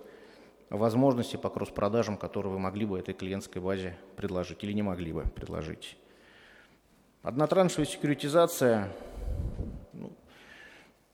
возможности 0.72 1.38
по 1.38 1.50
кросс-продажам, 1.50 2.18
которые 2.18 2.54
вы 2.54 2.58
могли 2.58 2.86
бы 2.86 2.98
этой 2.98 3.14
клиентской 3.14 3.62
базе 3.62 3.96
предложить 4.16 4.64
или 4.64 4.74
не 4.74 4.82
могли 4.82 5.14
бы 5.14 5.22
предложить. 5.22 5.98
Однотраншевая 7.22 7.86
секьюритизация, 7.86 8.92
ну, 9.94 10.12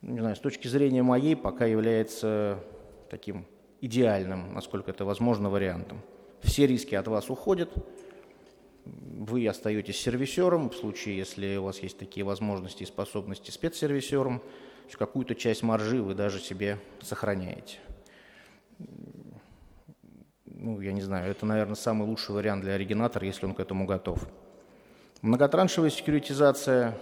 не 0.01 0.21
знаю, 0.21 0.37
с 0.37 0.39
точки 0.39 0.69
зрения 0.69 1.03
моей, 1.03 1.35
пока 1.35 1.65
является 1.65 2.63
таким 3.09 3.45
идеальным, 3.81 4.53
насколько 4.53 4.91
это 4.91 5.03
возможно, 5.03 5.49
вариантом. 5.49 6.01
Все 6.41 6.67
риски 6.67 6.95
от 6.95 7.07
вас 7.07 7.29
уходят, 7.29 7.69
вы 8.85 9.47
остаетесь 9.47 9.99
сервисером, 9.99 10.69
в 10.69 10.75
случае, 10.75 11.17
если 11.17 11.57
у 11.57 11.63
вас 11.63 11.79
есть 11.79 11.97
такие 11.97 12.25
возможности 12.25 12.83
и 12.83 12.85
способности 12.85 13.51
спецсервисером, 13.51 14.41
какую-то 14.97 15.35
часть 15.35 15.63
маржи 15.63 16.01
вы 16.01 16.13
даже 16.13 16.39
себе 16.39 16.79
сохраняете. 17.01 17.77
Ну, 20.45 20.81
я 20.81 20.91
не 20.91 21.01
знаю, 21.01 21.29
это, 21.29 21.45
наверное, 21.45 21.75
самый 21.75 22.07
лучший 22.07 22.33
вариант 22.33 22.63
для 22.63 22.73
оригинатора, 22.73 23.25
если 23.25 23.45
он 23.45 23.53
к 23.53 23.59
этому 23.59 23.85
готов. 23.85 24.27
Многотраншевая 25.21 25.89
секьюритизация, 25.89 26.97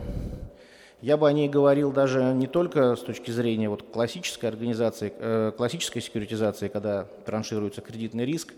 я 1.01 1.17
бы 1.17 1.27
о 1.27 1.31
ней 1.31 1.47
говорил 1.47 1.91
даже 1.91 2.33
не 2.33 2.47
только 2.47 2.95
с 2.95 3.01
точки 3.01 3.31
зрения 3.31 3.69
вот 3.69 3.83
классической 3.83 4.49
организации, 4.49 5.13
э, 5.17 5.51
классической 5.55 6.01
секьюритизации, 6.01 6.67
когда 6.67 7.03
траншируется 7.25 7.81
кредитный 7.81 8.25
риск, 8.25 8.53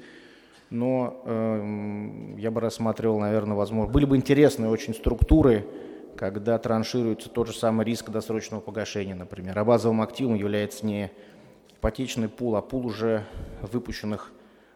но 0.69 1.21
э, 1.23 2.36
я 2.38 2.51
бы 2.51 2.60
рассматривал, 2.62 3.19
наверное, 3.19 3.56
возможно, 3.56 3.91
были 3.91 4.06
бы 4.06 4.17
интересные 4.17 4.69
очень 4.69 4.93
структуры, 4.93 5.65
когда 6.17 6.58
траншируется 6.58 7.30
тот 7.30 7.47
же 7.47 7.53
самый 7.53 7.86
риск 7.86 8.10
досрочного 8.10 8.60
погашения, 8.60 9.15
например. 9.15 9.58
А 9.58 9.63
базовым 9.63 10.01
активом 10.01 10.36
является 10.36 10.86
не 10.86 11.12
ипотечный 11.77 12.27
пул, 12.27 12.56
а 12.56 12.62
пул 12.62 12.86
уже 12.86 13.25
выпущенных 13.62 14.32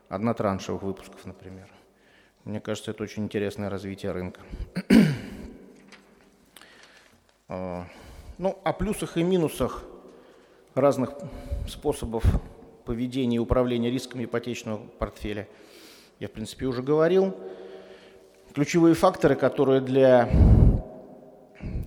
однотраншевых 0.07 0.83
выпусков, 0.83 1.25
например. 1.25 1.67
Мне 2.43 2.59
кажется, 2.59 2.91
это 2.91 3.03
очень 3.03 3.23
интересное 3.23 3.69
развитие 3.69 4.11
рынка. 4.11 4.41
А, 7.53 7.85
ну, 8.37 8.57
о 8.63 8.71
плюсах 8.71 9.17
и 9.17 9.23
минусах 9.23 9.83
разных 10.73 11.11
способов 11.67 12.23
поведения 12.85 13.35
и 13.35 13.39
управления 13.39 13.91
рисками 13.91 14.23
ипотечного 14.23 14.77
портфеля 14.77 15.49
я, 16.21 16.27
в 16.27 16.31
принципе, 16.31 16.67
уже 16.67 16.83
говорил. 16.83 17.35
Ключевые 18.53 18.93
факторы, 18.93 19.35
которые 19.35 19.81
для 19.81 20.29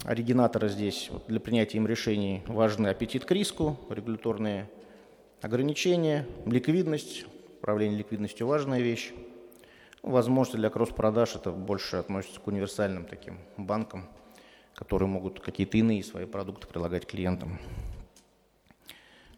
оригинатора 0.04 0.68
здесь, 0.68 1.10
для 1.28 1.38
принятия 1.38 1.78
им 1.78 1.86
решений, 1.86 2.42
важны 2.48 2.88
аппетит 2.88 3.24
к 3.24 3.30
риску, 3.30 3.78
регуляторные 3.88 4.68
ограничения, 5.40 6.26
ликвидность, 6.46 7.26
Управление 7.64 7.96
ликвидностью– 7.96 8.46
важная 8.48 8.80
вещь. 8.80 9.12
Возможности 10.02 10.58
для 10.58 10.68
кросс-продаж– 10.68 11.34
это 11.36 11.50
больше 11.50 11.96
относится 11.96 12.38
к 12.38 12.46
универсальным 12.46 13.06
таким 13.06 13.38
банкам, 13.56 14.06
которые 14.74 15.08
могут 15.08 15.40
какие-то 15.40 15.78
иные 15.78 16.04
свои 16.04 16.26
продукты 16.26 16.66
предлагать 16.66 17.06
клиентам. 17.06 17.58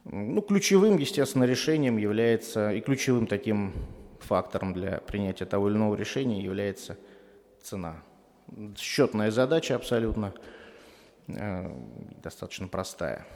Ну, 0.02 0.42
ключевым, 0.42 0.96
естественно, 0.96 1.44
решением 1.44 1.98
является, 1.98 2.72
и 2.72 2.80
ключевым 2.80 3.28
таким 3.28 3.74
фактором 4.22 4.72
для 4.72 4.98
принятия 4.98 5.44
того 5.44 5.68
или 5.68 5.76
иного 5.76 5.94
решения 5.94 6.40
является 6.40 6.96
цена. 7.62 8.02
Счетная 8.76 9.30
задача 9.30 9.74
абсолютно 9.74 10.32
э, 11.28 11.70
достаточно 12.22 12.68
простая 12.68 13.26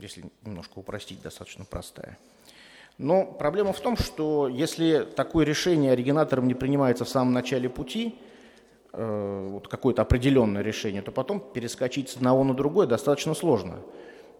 если 0.00 0.24
немножко 0.44 0.78
упростить, 0.78 1.22
достаточно 1.22 1.64
простая. 1.64 2.18
Но 2.98 3.24
проблема 3.24 3.72
в 3.72 3.80
том, 3.80 3.96
что 3.96 4.48
если 4.48 5.06
такое 5.16 5.44
решение 5.44 5.92
оригинатором 5.92 6.46
не 6.46 6.54
принимается 6.54 7.04
в 7.04 7.08
самом 7.08 7.32
начале 7.32 7.68
пути, 7.68 8.16
э, 8.92 9.48
вот 9.50 9.66
какое-то 9.68 10.02
определенное 10.02 10.62
решение, 10.62 11.02
то 11.02 11.10
потом 11.10 11.40
перескочить 11.40 12.10
с 12.10 12.16
одного 12.16 12.44
на 12.44 12.54
другое 12.54 12.86
достаточно 12.86 13.34
сложно. 13.34 13.80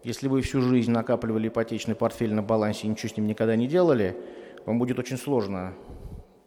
Если 0.05 0.27
вы 0.27 0.43
всю 0.43 0.61
жизнь 0.61 0.91
накапливали 0.91 1.47
ипотечный 1.47 1.95
портфель 1.95 2.31
на 2.31 2.43
балансе 2.43 2.85
и 2.85 2.89
ничего 2.91 3.09
с 3.09 3.17
ним 3.17 3.25
никогда 3.25 3.55
не 3.55 3.67
делали, 3.67 4.15
вам 4.67 4.77
будет 4.77 4.99
очень 4.99 5.17
сложно, 5.17 5.73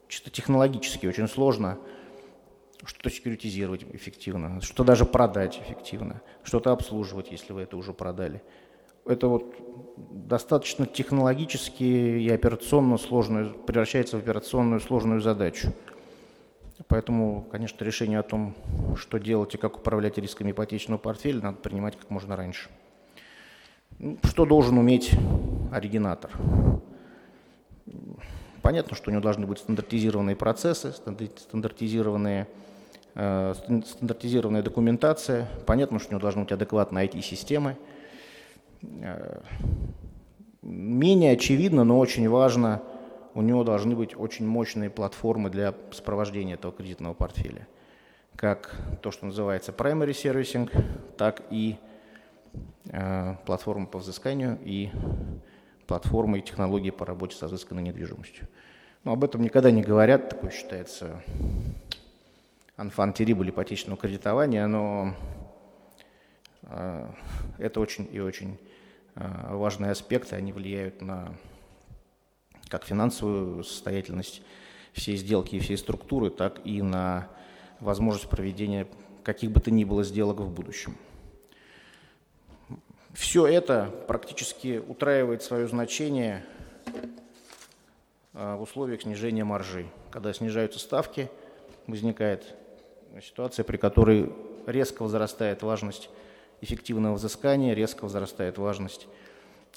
чисто 0.07 0.31
технологически 0.31 1.07
очень 1.07 1.27
сложно 1.27 1.77
что-то 2.85 3.09
секьюритизировать 3.09 3.83
эффективно, 3.91 4.61
что 4.61 4.85
даже 4.85 5.03
продать 5.03 5.59
эффективно, 5.61 6.21
что-то 6.41 6.71
обслуживать, 6.71 7.33
если 7.33 7.51
вы 7.51 7.63
это 7.63 7.75
уже 7.75 7.91
продали. 7.91 8.41
Это 9.05 9.27
вот 9.27 9.53
достаточно 10.09 10.85
технологически 10.85 11.83
и 11.83 12.29
операционно 12.29 12.97
сложную, 12.97 13.55
превращается 13.55 14.15
в 14.15 14.21
операционную 14.21 14.79
сложную 14.79 15.19
задачу. 15.19 15.73
Поэтому, 16.87 17.45
конечно, 17.51 17.83
решение 17.83 18.19
о 18.19 18.23
том, 18.23 18.55
что 18.95 19.17
делать 19.17 19.53
и 19.53 19.57
как 19.57 19.79
управлять 19.79 20.17
рисками 20.17 20.51
ипотечного 20.51 20.97
портфеля, 20.97 21.41
надо 21.41 21.57
принимать 21.57 21.97
как 21.97 22.09
можно 22.09 22.37
раньше. 22.37 22.69
Ну, 24.01 24.17
что 24.23 24.45
должен 24.45 24.77
уметь 24.77 25.11
оригинатор? 25.73 26.31
Понятно, 28.61 28.95
что 28.95 29.09
у 29.09 29.11
него 29.11 29.21
должны 29.21 29.45
быть 29.45 29.59
стандартизированные 29.59 30.37
процессы, 30.37 30.93
стандартизированные, 30.93 32.47
э, 33.15 33.53
стандартизированная 33.85 34.63
документация. 34.63 35.49
Понятно, 35.65 35.99
что 35.99 36.09
у 36.09 36.11
него 36.13 36.21
должны 36.21 36.43
быть 36.43 36.51
адекватные 36.53 37.07
IT-системы. 37.07 37.75
Э, 39.01 39.41
менее 40.61 41.33
очевидно, 41.33 41.83
но 41.83 41.99
очень 41.99 42.29
важно, 42.29 42.81
у 43.33 43.41
него 43.41 43.65
должны 43.65 43.97
быть 43.97 44.17
очень 44.17 44.47
мощные 44.47 44.89
платформы 44.89 45.49
для 45.49 45.73
сопровождения 45.91 46.53
этого 46.53 46.71
кредитного 46.71 47.13
портфеля. 47.13 47.67
Как 48.37 48.77
то, 49.01 49.11
что 49.11 49.25
называется 49.25 49.73
primary 49.73 50.11
servicing, 50.11 50.69
так 51.17 51.41
и 51.49 51.75
платформы 53.45 53.87
по 53.87 53.99
взысканию 53.99 54.57
и 54.63 54.89
платформы 55.85 56.39
и 56.39 56.41
технологии 56.41 56.91
по 56.91 57.05
работе 57.05 57.35
с 57.35 57.43
изысканной 57.43 57.83
недвижимостью. 57.83 58.47
Но 59.03 59.13
об 59.13 59.23
этом 59.23 59.41
никогда 59.41 59.71
не 59.71 59.81
говорят, 59.81 60.29
такое 60.29 60.51
считается 60.51 61.23
анфан 62.75 63.11
терибуль 63.13 63.49
ипотечного 63.49 63.97
кредитования, 63.97 64.67
но 64.67 65.15
э, 66.63 67.11
это 67.57 67.79
очень 67.79 68.07
и 68.11 68.19
очень 68.19 68.57
э, 69.15 69.55
важные 69.55 69.91
аспекты, 69.91 70.35
они 70.35 70.53
влияют 70.53 71.01
на 71.01 71.33
как 72.67 72.85
финансовую 72.85 73.63
состоятельность 73.63 74.41
всей 74.93 75.17
сделки 75.17 75.55
и 75.55 75.59
всей 75.59 75.77
структуры, 75.77 76.29
так 76.29 76.65
и 76.65 76.81
на 76.81 77.29
возможность 77.79 78.29
проведения 78.29 78.87
каких 79.23 79.51
бы 79.51 79.59
то 79.59 79.71
ни 79.71 79.83
было 79.83 80.03
сделок 80.03 80.39
в 80.39 80.49
будущем. 80.49 80.95
Все 83.13 83.47
это 83.47 83.91
практически 84.07 84.81
утраивает 84.87 85.41
свое 85.41 85.67
значение 85.67 86.45
а, 88.33 88.55
в 88.55 88.61
условиях 88.61 89.01
снижения 89.01 89.43
маржи. 89.43 89.87
Когда 90.11 90.31
снижаются 90.31 90.79
ставки, 90.79 91.29
возникает 91.87 92.55
ситуация, 93.21 93.63
при 93.63 93.77
которой 93.77 94.31
резко 94.67 95.01
возрастает 95.01 95.63
важность 95.63 96.09
эффективного 96.61 97.15
взыскания, 97.15 97.73
резко 97.73 98.03
возрастает 98.03 98.59
важность 98.59 99.07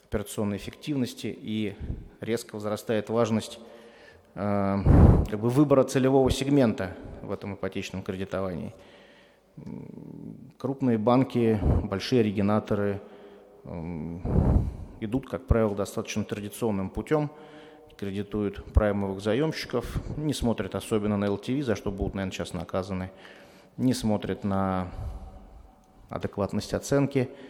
операционной 0.04 0.58
эффективности 0.58 1.34
и 1.40 1.74
резко 2.20 2.56
возрастает 2.56 3.08
важность 3.08 3.58
э, 4.34 4.78
как 5.30 5.40
бы 5.40 5.48
выбора 5.48 5.84
целевого 5.84 6.30
сегмента 6.30 6.94
в 7.22 7.32
этом 7.32 7.54
ипотечном 7.54 8.02
кредитовании. 8.02 8.74
Крупные 10.58 10.98
банки, 10.98 11.58
большие 11.84 12.20
оригинаторы 12.20 13.00
идут, 15.00 15.28
как 15.28 15.46
правило, 15.46 15.74
достаточно 15.74 16.24
традиционным 16.24 16.90
путем, 16.90 17.30
кредитуют 17.96 18.64
праймовых 18.72 19.20
заемщиков, 19.20 19.86
не 20.16 20.32
смотрят 20.32 20.74
особенно 20.74 21.16
на 21.16 21.26
LTV, 21.26 21.62
за 21.62 21.76
что 21.76 21.90
будут, 21.90 22.14
наверное, 22.14 22.32
сейчас 22.32 22.52
наказаны, 22.52 23.10
не 23.76 23.94
смотрят 23.94 24.44
на 24.44 24.88
адекватность 26.08 26.74
оценки– 26.74 27.28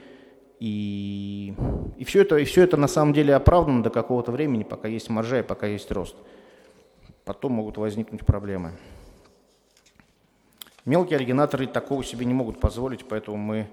и, 0.65 1.55
и, 1.97 2.05
все 2.05 2.21
это, 2.21 2.37
и 2.37 2.45
все 2.45 2.63
это 2.63 2.77
на 2.77 2.87
самом 2.87 3.13
деле 3.13 3.35
оправдано 3.35 3.83
до 3.83 3.91
какого-то 3.91 4.31
времени, 4.31 4.63
пока 4.63 4.87
есть 4.87 5.11
маржа 5.11 5.41
и 5.41 5.43
пока 5.43 5.67
есть 5.67 5.91
рост. 5.91 6.15
Потом 7.25 7.55
могут 7.55 7.79
возникнуть 7.79 8.25
проблемы. 8.25 8.71
Мелкие 10.85 11.17
оригинаторы 11.17 11.67
такого 11.67 12.05
себе 12.05 12.27
не 12.27 12.33
могут 12.33 12.61
позволить, 12.61 13.05
поэтому 13.09 13.39
мы, 13.39 13.67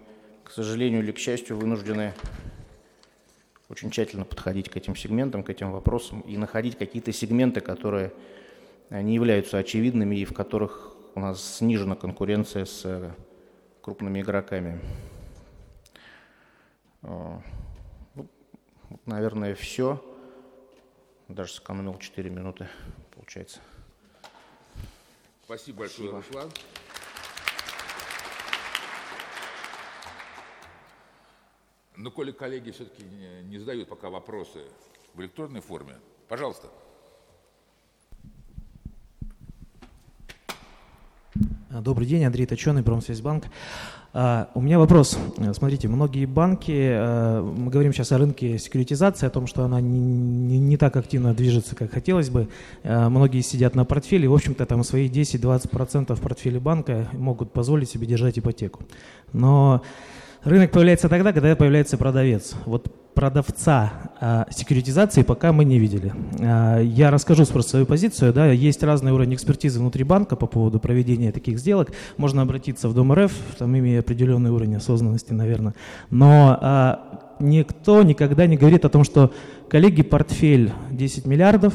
к 0.50 0.52
сожалению 0.52 1.04
или 1.04 1.12
к 1.12 1.20
счастью, 1.20 1.58
вынуждены 1.58 2.16
очень 3.70 3.92
тщательно 3.92 4.26
подходить 4.26 4.68
к 4.68 4.76
этим 4.76 4.96
сегментам, 4.96 5.44
к 5.44 5.50
этим 5.52 5.72
вопросам 5.72 6.22
и 6.22 6.38
находить 6.38 6.76
какие-то 6.76 7.14
сегменты, 7.14 7.62
которые 7.62 8.12
не 8.90 9.14
являются 9.14 9.60
очевидными 9.60 10.16
и 10.16 10.26
в 10.26 10.34
которых 10.34 10.96
у 11.14 11.20
нас 11.20 11.58
снижена 11.58 11.96
конкуренция 11.96 12.66
с 12.66 13.16
крупными 13.84 14.22
игроками. 14.22 14.82
А, 17.04 17.44
ну, 18.16 18.28
наверное, 19.06 19.54
все. 19.54 20.04
Даже 21.28 21.54
сэкономил 21.54 22.00
4 22.00 22.28
минуты, 22.32 22.68
получается. 23.14 23.60
Спасибо 25.44 25.82
большое, 25.82 26.10
Спасибо. 26.10 26.42
Руслан. 26.42 26.52
Ну, 32.02 32.12
коли 32.12 32.32
коллеги 32.32 32.72
все-таки 32.72 33.04
не, 33.50 33.60
задают 33.60 33.90
пока 33.90 34.10
вопросы 34.10 34.60
в 35.16 35.20
электронной 35.20 35.60
форме, 35.60 35.96
пожалуйста. 36.30 36.68
Добрый 41.70 42.08
день, 42.08 42.24
Андрей 42.24 42.46
Точеный, 42.46 42.84
Промсвязьбанк. 42.84 43.48
А, 44.14 44.50
у 44.56 44.62
меня 44.62 44.80
вопрос. 44.80 45.18
Смотрите, 45.54 45.90
многие 45.90 46.26
банки, 46.26 46.90
а, 46.90 47.44
мы 47.44 47.70
говорим 47.70 47.92
сейчас 47.92 48.14
о 48.14 48.18
рынке 48.18 48.58
секьюритизации, 48.58 49.28
о 49.28 49.30
том, 49.30 49.46
что 49.46 49.66
она 49.66 49.82
не, 49.82 50.00
не, 50.00 50.58
не 50.58 50.78
так 50.78 50.96
активно 50.96 51.34
движется, 51.34 51.76
как 51.76 51.92
хотелось 51.92 52.30
бы. 52.30 52.48
А, 52.86 53.10
многие 53.10 53.42
сидят 53.42 53.76
на 53.76 53.84
портфеле, 53.84 54.30
в 54.30 54.34
общем-то, 54.34 54.66
там 54.66 54.86
свои 54.86 55.10
10-20% 55.10 56.18
портфеля 56.22 56.62
банка 56.62 57.10
могут 57.12 57.52
позволить 57.52 57.90
себе 57.90 58.08
держать 58.08 58.40
ипотеку. 58.40 58.84
Но 59.34 59.84
рынок 60.44 60.72
появляется 60.72 61.10
тогда, 61.10 61.34
когда 61.34 61.56
появляется 61.56 61.98
продавец. 61.98 62.54
Вот 62.66 62.88
продавца 63.14 63.92
э, 64.22 64.46
секьюритизации 64.50 65.24
пока 65.24 65.52
мы 65.52 65.66
не 65.66 65.78
видели. 65.78 66.14
Э, 66.40 66.82
я 66.82 67.12
расскажу 67.12 67.46
просто 67.46 67.72
свою 67.72 67.86
позицию. 67.86 68.34
Да, 68.34 68.48
есть 68.48 68.82
разный 68.82 69.12
уровень 69.12 69.34
экспертизы 69.34 69.80
внутри 69.80 70.04
банка 70.06 70.36
по 70.36 70.48
поводу 70.48 70.80
проведения 70.80 71.32
таких 71.32 71.60
сделок. 71.60 71.92
Можно 72.18 72.44
обратиться 72.44 72.88
в 72.88 72.94
Дом 72.94 73.12
РФ, 73.12 73.34
там 73.58 73.78
имея 73.78 74.00
определенный 74.00 74.52
уровень 74.52 74.76
осознанности, 74.76 75.34
наверное. 75.34 75.74
Но 76.10 76.58
э, 76.62 76.96
никто 77.42 78.04
никогда 78.04 78.48
не 78.48 78.56
говорит 78.56 78.86
о 78.86 78.90
том, 78.90 79.04
что 79.04 79.34
коллеги, 79.68 80.02
портфель 80.02 80.72
10 80.92 81.26
миллиардов, 81.26 81.74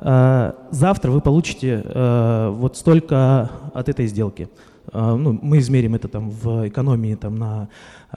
э, 0.00 0.52
завтра 0.70 1.10
вы 1.10 1.20
получите 1.20 1.82
э, 1.84 2.50
вот 2.54 2.78
столько 2.78 3.50
от 3.74 3.88
этой 3.90 4.06
сделки. 4.06 4.48
А, 4.92 5.16
ну, 5.16 5.38
мы 5.42 5.58
измерим 5.58 5.94
это 5.94 6.08
там 6.08 6.30
в 6.30 6.68
экономии 6.68 7.14
там, 7.14 7.36
на, 7.36 7.68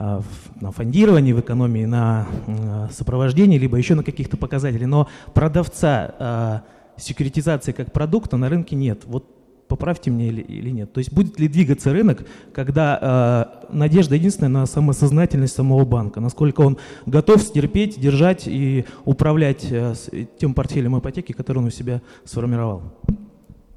а, 0.02 0.22
на 0.62 0.72
фондировании, 0.72 1.34
в 1.34 1.40
экономии 1.40 1.84
на 1.84 2.26
а, 2.46 2.88
сопровождении, 2.90 3.58
либо 3.58 3.76
еще 3.76 3.94
на 3.94 4.02
каких-то 4.02 4.38
показателях. 4.38 4.88
Но 4.88 5.08
продавца 5.34 6.64
секьюритизации 6.96 7.72
как 7.72 7.92
продукта 7.92 8.38
на 8.38 8.48
рынке 8.48 8.76
нет. 8.76 9.02
Вот 9.04 9.26
поправьте 9.68 10.10
мне 10.10 10.28
или, 10.28 10.40
или 10.40 10.70
нет. 10.70 10.90
То 10.92 11.00
есть 11.00 11.12
будет 11.12 11.38
ли 11.38 11.48
двигаться 11.48 11.92
рынок, 11.92 12.24
когда 12.54 13.66
э, 13.70 13.74
надежда 13.76 14.14
единственная 14.14 14.48
на 14.48 14.66
самосознательность 14.66 15.54
самого 15.54 15.84
банка, 15.84 16.20
насколько 16.20 16.62
он 16.62 16.78
готов 17.04 17.42
стерпеть, 17.42 18.00
держать 18.00 18.48
и 18.48 18.86
управлять 19.04 19.66
э, 19.70 19.94
тем 20.38 20.54
портфелем 20.54 20.98
ипотеки, 20.98 21.32
который 21.32 21.58
он 21.58 21.66
у 21.66 21.70
себя 21.70 22.00
сформировал. 22.24 22.82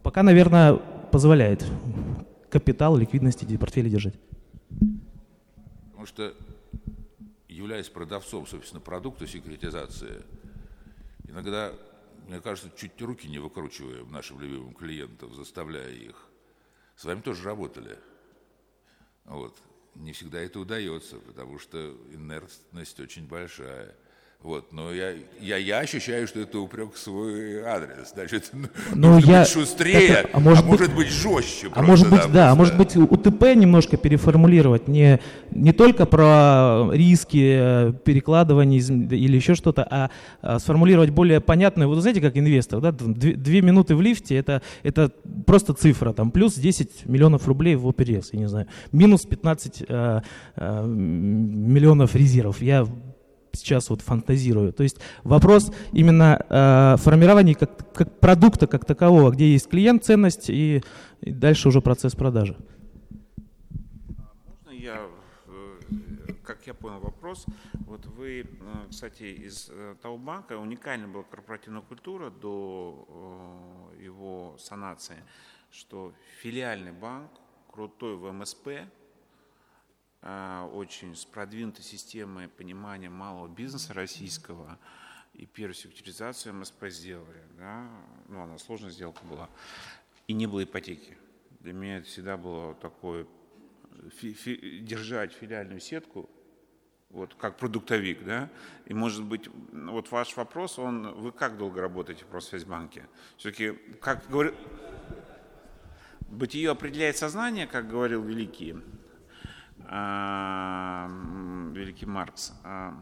Пока, 0.03 0.23
наверное, 0.23 0.79
позволяет 1.11 1.65
капитал, 2.49 2.95
ликвидности 2.95 3.43
эти 3.45 3.57
портфели 3.57 3.89
держать? 3.89 4.15
Потому 6.03 6.33
что, 6.33 6.37
являясь 7.47 7.87
продавцом, 7.87 8.45
собственно, 8.45 8.81
продукта 8.81 9.25
секретизации, 9.25 10.21
иногда, 11.25 11.73
мне 12.27 12.41
кажется, 12.41 12.69
чуть 12.75 13.01
руки 13.01 13.29
не 13.29 13.39
выкручиваем 13.39 14.11
нашим 14.11 14.41
любимым 14.41 14.73
клиентам, 14.73 15.33
заставляя 15.33 15.91
их. 15.91 16.27
С 16.97 17.05
вами 17.05 17.21
тоже 17.21 17.45
работали. 17.45 17.97
Вот. 19.23 19.57
Не 19.95 20.11
всегда 20.11 20.41
это 20.41 20.59
удается, 20.59 21.19
потому 21.19 21.57
что 21.57 21.95
инертность 22.11 22.99
очень 22.99 23.25
большая. 23.25 23.95
Вот, 24.43 24.73
но 24.73 24.91
я, 24.91 25.13
я, 25.39 25.55
я 25.55 25.79
ощущаю, 25.79 26.27
что 26.27 26.41
это 26.41 26.59
упрек 26.59 26.93
в 26.93 26.97
свой 26.99 27.63
адрес. 27.63 28.11
Значит, 28.13 28.51
ну, 28.93 29.13
может 29.13 29.29
я, 29.29 29.39
быть 29.39 29.49
шустрее, 29.49 30.07
это, 30.07 30.29
а, 30.33 30.39
может, 30.41 30.65
а 30.65 30.67
быть, 30.67 30.79
может 30.81 30.95
быть 30.95 31.07
жестче. 31.07 31.67
А 31.67 31.69
просто, 31.69 31.89
может 31.89 32.09
быть, 32.09 32.21
да, 32.23 32.27
да, 32.27 32.51
а 32.51 32.55
может 32.55 32.77
быть 32.77 32.93
УТП 32.97 33.55
немножко 33.55 33.95
переформулировать, 33.95 34.89
не, 34.89 35.21
не 35.51 35.71
только 35.71 36.05
про 36.05 36.89
риски 36.91 37.55
э, 37.57 37.93
перекладывания 38.03 38.81
или 38.81 39.33
еще 39.37 39.55
что-то, 39.55 39.87
а, 39.89 40.09
а 40.41 40.59
сформулировать 40.59 41.11
более 41.11 41.39
понятное, 41.39 41.87
вот 41.87 42.01
знаете, 42.01 42.19
как 42.19 42.37
инвестор, 42.37 42.81
да, 42.81 42.91
две, 42.91 43.35
две 43.35 43.61
минуты 43.61 43.95
в 43.95 44.01
лифте, 44.01 44.35
это, 44.35 44.61
это 44.83 45.09
просто 45.45 45.73
цифра, 45.73 46.11
там, 46.11 46.31
плюс 46.31 46.55
10 46.55 47.05
миллионов 47.05 47.47
рублей 47.47 47.75
в 47.75 47.87
ОПРС, 47.87 48.33
я 48.33 48.39
не 48.39 48.49
знаю, 48.49 48.67
минус 48.91 49.21
15 49.21 49.83
э, 49.87 50.21
э, 50.57 50.85
миллионов 50.85 52.13
резервов. 52.13 52.61
Я 52.61 52.85
сейчас 53.53 53.89
вот 53.89 54.01
фантазирую. 54.01 54.73
То 54.73 54.83
есть 54.83 54.97
вопрос 55.23 55.71
именно 55.91 56.45
э, 56.49 56.97
формирования 56.97 57.55
как, 57.55 57.93
как 57.93 58.19
продукта 58.19 58.67
как 58.67 58.85
такового, 58.85 59.31
где 59.31 59.51
есть 59.53 59.69
клиент, 59.69 60.03
ценность 60.03 60.49
и, 60.49 60.83
и 61.21 61.31
дальше 61.31 61.67
уже 61.69 61.81
процесс 61.81 62.15
продажи. 62.15 62.57
Можно 64.47 64.71
я, 64.71 65.07
э, 65.47 66.33
как 66.43 66.65
я 66.67 66.73
понял 66.73 66.99
вопрос, 66.99 67.45
вот 67.85 68.05
вы, 68.05 68.41
э, 68.41 68.45
кстати, 68.89 69.23
из 69.23 69.69
э, 69.69 69.95
того 70.01 70.17
банка 70.17 70.57
уникальна 70.57 71.07
была 71.07 71.23
корпоративная 71.23 71.81
культура 71.81 72.29
до 72.29 73.07
его 74.01 74.55
санации, 74.59 75.17
что 75.71 76.13
филиальный 76.41 76.91
банк, 76.91 77.29
крутой 77.71 78.15
в 78.15 78.31
МСП, 78.31 78.67
очень 80.73 81.15
с 81.15 81.25
продвинутой 81.25 81.83
системой 81.83 82.47
понимания 82.47 83.09
малого 83.09 83.47
бизнеса 83.47 83.93
российского 83.93 84.79
и 85.33 85.45
первую 85.45 85.73
секьюритизацию 85.73 86.53
МСП 86.53 86.85
сделали. 86.87 87.41
Да? 87.57 87.89
Ну, 88.29 88.41
она 88.41 88.57
сложная 88.57 88.91
сделка 88.91 89.23
была. 89.25 89.49
И 90.27 90.33
не 90.33 90.47
было 90.47 90.63
ипотеки. 90.63 91.17
Для 91.59 91.73
меня 91.73 91.97
это 91.97 92.07
всегда 92.07 92.37
было 92.37 92.75
такое 92.75 93.27
фи 94.17 94.33
фи 94.33 94.79
держать 94.79 95.33
филиальную 95.33 95.79
сетку 95.79 96.29
вот 97.13 97.35
как 97.35 97.57
продуктовик, 97.57 98.23
да, 98.25 98.49
и 98.85 98.93
может 98.93 99.23
быть, 99.23 99.47
вот 99.71 100.09
ваш 100.09 100.35
вопрос, 100.35 100.79
он, 100.79 101.13
вы 101.13 101.31
как 101.31 101.57
долго 101.57 101.79
работаете 101.79 102.25
в 102.25 102.27
Просвязьбанке? 102.27 103.05
Все-таки, 103.37 103.73
как 104.01 104.27
говорю, 104.29 104.55
бытие 106.21 106.71
определяет 106.71 107.15
сознание, 107.15 107.67
как 107.67 107.87
говорил 107.87 108.23
великий 108.23 108.73
а, 108.73 109.02
великий 111.73 112.05
Маркс. 112.05 112.53
А, 112.63 112.93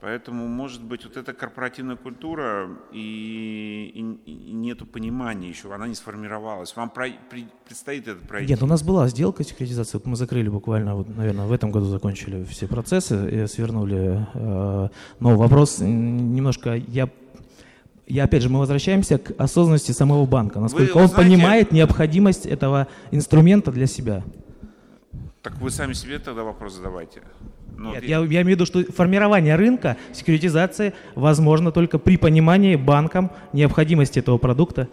поэтому, 0.00 0.46
может 0.48 0.82
быть, 0.82 1.04
вот 1.04 1.16
эта 1.16 1.32
корпоративная 1.32 1.96
культура 1.96 2.68
и, 2.92 3.92
и, 3.94 4.30
и 4.30 4.52
нету 4.52 4.86
понимания 4.86 5.48
еще, 5.48 5.72
она 5.74 5.86
не 5.86 5.94
сформировалась. 5.94 6.74
Вам 6.76 6.90
про, 6.90 7.08
при, 7.30 7.46
предстоит 7.66 8.08
это 8.08 8.26
пройти? 8.26 8.52
Нет, 8.52 8.62
у 8.62 8.66
нас 8.66 8.82
была 8.82 9.08
сделка 9.08 9.44
секретизации, 9.44 9.98
вот 9.98 10.06
мы 10.06 10.16
закрыли 10.16 10.48
буквально, 10.48 10.94
вот, 10.94 11.08
наверное, 11.14 11.46
в 11.46 11.52
этом 11.52 11.70
году 11.70 11.86
закончили 11.86 12.44
все 12.44 12.66
процессы, 12.66 13.44
и 13.44 13.46
свернули. 13.46 14.26
Э, 14.34 14.88
но 15.20 15.36
вопрос 15.36 15.78
немножко, 15.80 16.74
я 16.74 17.08
я 18.06 18.24
опять 18.24 18.42
же, 18.42 18.48
мы 18.48 18.58
возвращаемся 18.58 19.18
к 19.18 19.40
осознанности 19.40 19.92
самого 19.92 20.26
банка, 20.26 20.58
насколько 20.58 20.94
Вы, 20.94 21.02
он 21.02 21.08
знаете, 21.08 21.30
понимает 21.30 21.70
необходимость 21.70 22.44
этого 22.44 22.88
инструмента 23.12 23.70
для 23.70 23.86
себя. 23.86 24.24
Так 25.42 25.54
вы 25.58 25.70
сами 25.70 25.94
себе 25.94 26.18
тогда 26.18 26.44
вопрос 26.44 26.74
задавайте. 26.74 27.22
Ну, 27.76 27.92
Нет, 27.92 28.04
я, 28.04 28.18
я 28.18 28.42
имею 28.42 28.44
в 28.44 28.48
виду, 28.48 28.66
что 28.66 28.84
формирование 28.92 29.56
рынка, 29.56 29.96
секьюритизация 30.12 30.92
возможно 31.14 31.72
только 31.72 31.98
при 31.98 32.18
понимании 32.18 32.76
банком 32.76 33.30
необходимости 33.54 34.18
этого 34.18 34.36
продукта 34.36 34.88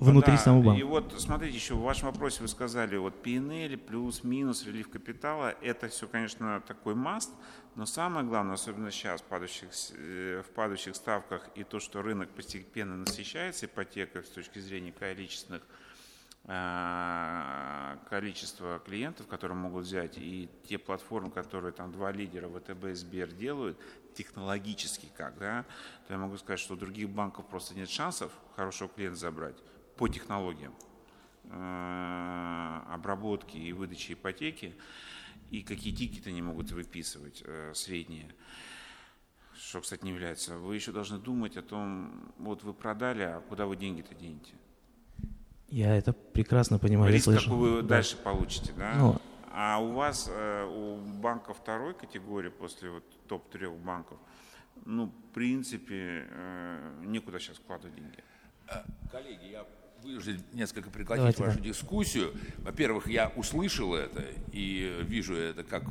внутри 0.00 0.32
да, 0.32 0.38
самого 0.38 0.62
банка. 0.64 0.80
И 0.80 0.82
вот 0.82 1.14
смотрите, 1.18 1.56
еще 1.56 1.74
в 1.74 1.82
вашем 1.82 2.10
вопросе 2.10 2.42
вы 2.42 2.48
сказали, 2.48 2.96
вот 2.96 3.14
PNL 3.24 3.76
плюс, 3.76 4.24
минус, 4.24 4.66
релив 4.66 4.88
капитала, 4.90 5.54
это 5.62 5.88
все, 5.88 6.08
конечно, 6.08 6.60
такой 6.66 6.96
маст, 6.96 7.30
но 7.76 7.86
самое 7.86 8.26
главное, 8.26 8.54
особенно 8.54 8.90
сейчас 8.90 9.20
в 9.20 9.24
падающих, 9.24 9.68
э, 9.96 10.42
в 10.44 10.50
падающих 10.54 10.96
ставках 10.96 11.48
и 11.54 11.62
то, 11.62 11.78
что 11.78 12.02
рынок 12.02 12.30
постепенно 12.30 12.96
насыщается 12.96 13.66
ипотекой 13.66 14.24
с 14.24 14.28
точки 14.28 14.58
зрения 14.58 14.92
количественных 14.92 15.62
количество 18.08 18.78
клиентов, 18.78 19.26
которые 19.26 19.58
могут 19.58 19.84
взять, 19.84 20.16
и 20.16 20.48
те 20.66 20.78
платформы, 20.78 21.30
которые 21.30 21.72
там 21.72 21.92
два 21.92 22.10
лидера, 22.10 22.48
ВТБ 22.48 22.86
и 22.86 22.94
Сбер 22.94 23.30
делают, 23.32 23.78
технологически 24.14 25.10
как, 25.14 25.38
да, 25.38 25.66
то 26.06 26.14
я 26.14 26.18
могу 26.18 26.38
сказать, 26.38 26.58
что 26.58 26.72
у 26.72 26.76
других 26.78 27.10
банков 27.10 27.46
просто 27.46 27.74
нет 27.74 27.90
шансов 27.90 28.32
хорошего 28.56 28.88
клиента 28.88 29.18
забрать 29.18 29.56
по 29.96 30.08
технологиям 30.08 30.74
э, 31.44 32.80
обработки 32.88 33.58
и 33.58 33.74
выдачи 33.74 34.14
ипотеки, 34.14 34.74
и 35.50 35.62
какие 35.62 35.94
тикеты 35.94 36.30
они 36.30 36.40
могут 36.40 36.70
выписывать 36.70 37.42
э, 37.44 37.72
средние 37.74 38.34
что, 39.60 39.80
кстати, 39.80 40.04
не 40.04 40.12
является. 40.12 40.56
Вы 40.56 40.76
еще 40.76 40.92
должны 40.92 41.18
думать 41.18 41.56
о 41.56 41.62
том, 41.62 42.32
вот 42.38 42.62
вы 42.62 42.72
продали, 42.72 43.22
а 43.22 43.40
куда 43.40 43.66
вы 43.66 43.76
деньги-то 43.76 44.14
денете? 44.14 44.54
Я 45.68 45.94
это 45.96 46.12
прекрасно 46.12 46.78
понимаю. 46.78 47.12
Риск, 47.12 47.26
какой 47.26 47.56
вы 47.56 47.82
да. 47.82 47.88
дальше 47.88 48.16
получите, 48.16 48.72
да? 48.76 48.94
Ну, 48.94 49.16
а 49.52 49.78
у 49.78 49.92
вас, 49.92 50.30
э, 50.32 50.64
у 50.64 50.96
банка 51.20 51.52
второй 51.52 51.94
категории, 51.94 52.48
после 52.48 52.90
вот 52.90 53.04
топ-трех 53.26 53.72
банков, 53.74 54.18
ну, 54.86 55.06
в 55.06 55.34
принципе, 55.34 56.26
э, 56.30 57.02
некуда 57.04 57.38
сейчас 57.38 57.56
вкладывать 57.56 57.94
деньги. 57.96 58.18
Э, 58.68 58.84
коллеги, 59.10 59.46
я 59.50 59.66
вынужден 60.02 60.42
несколько 60.52 60.90
прекратить 60.90 61.18
Давайте, 61.18 61.42
вашу 61.42 61.58
да. 61.58 61.64
дискуссию. 61.64 62.32
Во-первых, 62.58 63.08
я 63.08 63.32
услышал 63.36 63.94
это 63.94 64.24
и 64.52 65.02
вижу 65.02 65.34
это 65.34 65.64
как 65.64 65.82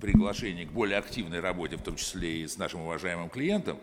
приглашение 0.00 0.66
к 0.66 0.70
более 0.70 0.98
активной 0.98 1.40
работе, 1.40 1.76
в 1.76 1.82
том 1.82 1.96
числе 1.96 2.42
и 2.42 2.46
с 2.46 2.58
нашим 2.58 2.82
уважаемым 2.82 3.30
клиентом. 3.30 3.78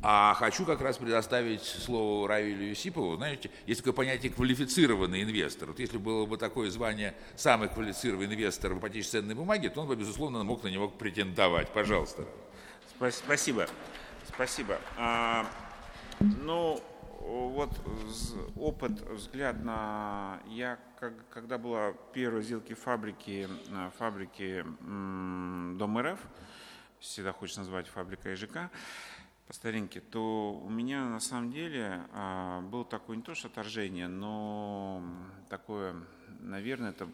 А 0.00 0.34
хочу 0.34 0.64
как 0.64 0.80
раз 0.80 0.96
предоставить 0.96 1.62
слово 1.62 2.28
Равилю 2.28 2.68
Юсипову. 2.68 3.16
Знаете, 3.16 3.50
есть 3.66 3.80
такое 3.80 3.92
понятие 3.92 4.30
квалифицированный 4.32 5.22
инвестор. 5.24 5.70
Вот 5.70 5.80
если 5.80 5.98
было 5.98 6.24
бы 6.24 6.36
такое 6.36 6.70
звание 6.70 7.14
самый 7.34 7.68
квалифицированный 7.68 8.26
инвестор 8.26 8.74
в 8.74 8.78
ипотечной 8.78 9.22
ценной 9.22 9.34
бумаге, 9.34 9.70
то 9.70 9.80
он 9.80 9.88
бы, 9.88 9.96
безусловно, 9.96 10.44
мог 10.44 10.62
на 10.62 10.68
него 10.68 10.88
претендовать. 10.88 11.70
Пожалуйста. 11.70 12.24
Спасибо. 13.10 13.66
Спасибо. 14.28 14.78
А, 14.96 15.46
ну, 16.20 16.80
вот 17.20 17.70
опыт, 18.56 18.92
взгляд 19.10 19.64
на... 19.64 20.40
Я, 20.46 20.78
как, 21.00 21.12
когда 21.28 21.58
была 21.58 21.92
первая 22.12 22.42
сделки 22.42 22.74
фабрики, 22.74 23.48
фабрики 23.98 24.64
Дом 24.80 25.98
РФ, 25.98 26.20
всегда 27.00 27.32
хочется 27.32 27.60
назвать 27.60 27.88
фабрика 27.88 28.32
ИЖК, 28.32 28.70
по 29.48 29.54
старинке, 29.54 30.00
то 30.00 30.60
у 30.62 30.68
меня 30.68 31.08
на 31.08 31.20
самом 31.20 31.50
деле 31.50 32.04
а, 32.12 32.60
было 32.60 32.84
такое 32.84 33.16
не 33.16 33.22
то 33.22 33.34
что 33.34 33.48
отторжение, 33.48 34.06
но 34.06 35.02
такое, 35.48 35.96
наверное, 36.40 36.90
это 36.90 37.08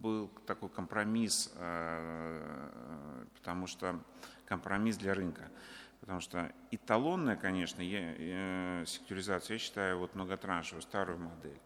был 0.00 0.28
такой 0.46 0.68
компромисс, 0.68 1.52
а, 1.56 3.26
потому 3.34 3.66
что 3.66 4.00
компромисс 4.44 4.96
для 4.96 5.12
рынка. 5.12 5.50
Потому 5.98 6.20
что 6.20 6.52
эталонная, 6.70 7.34
конечно, 7.34 7.82
я, 7.82 8.14
я, 8.14 8.86
секьюризация, 8.86 9.54
я 9.54 9.58
считаю, 9.58 9.98
вот 9.98 10.14
многотраншевую, 10.14 10.82
старую 10.82 11.18
модель, 11.18 11.58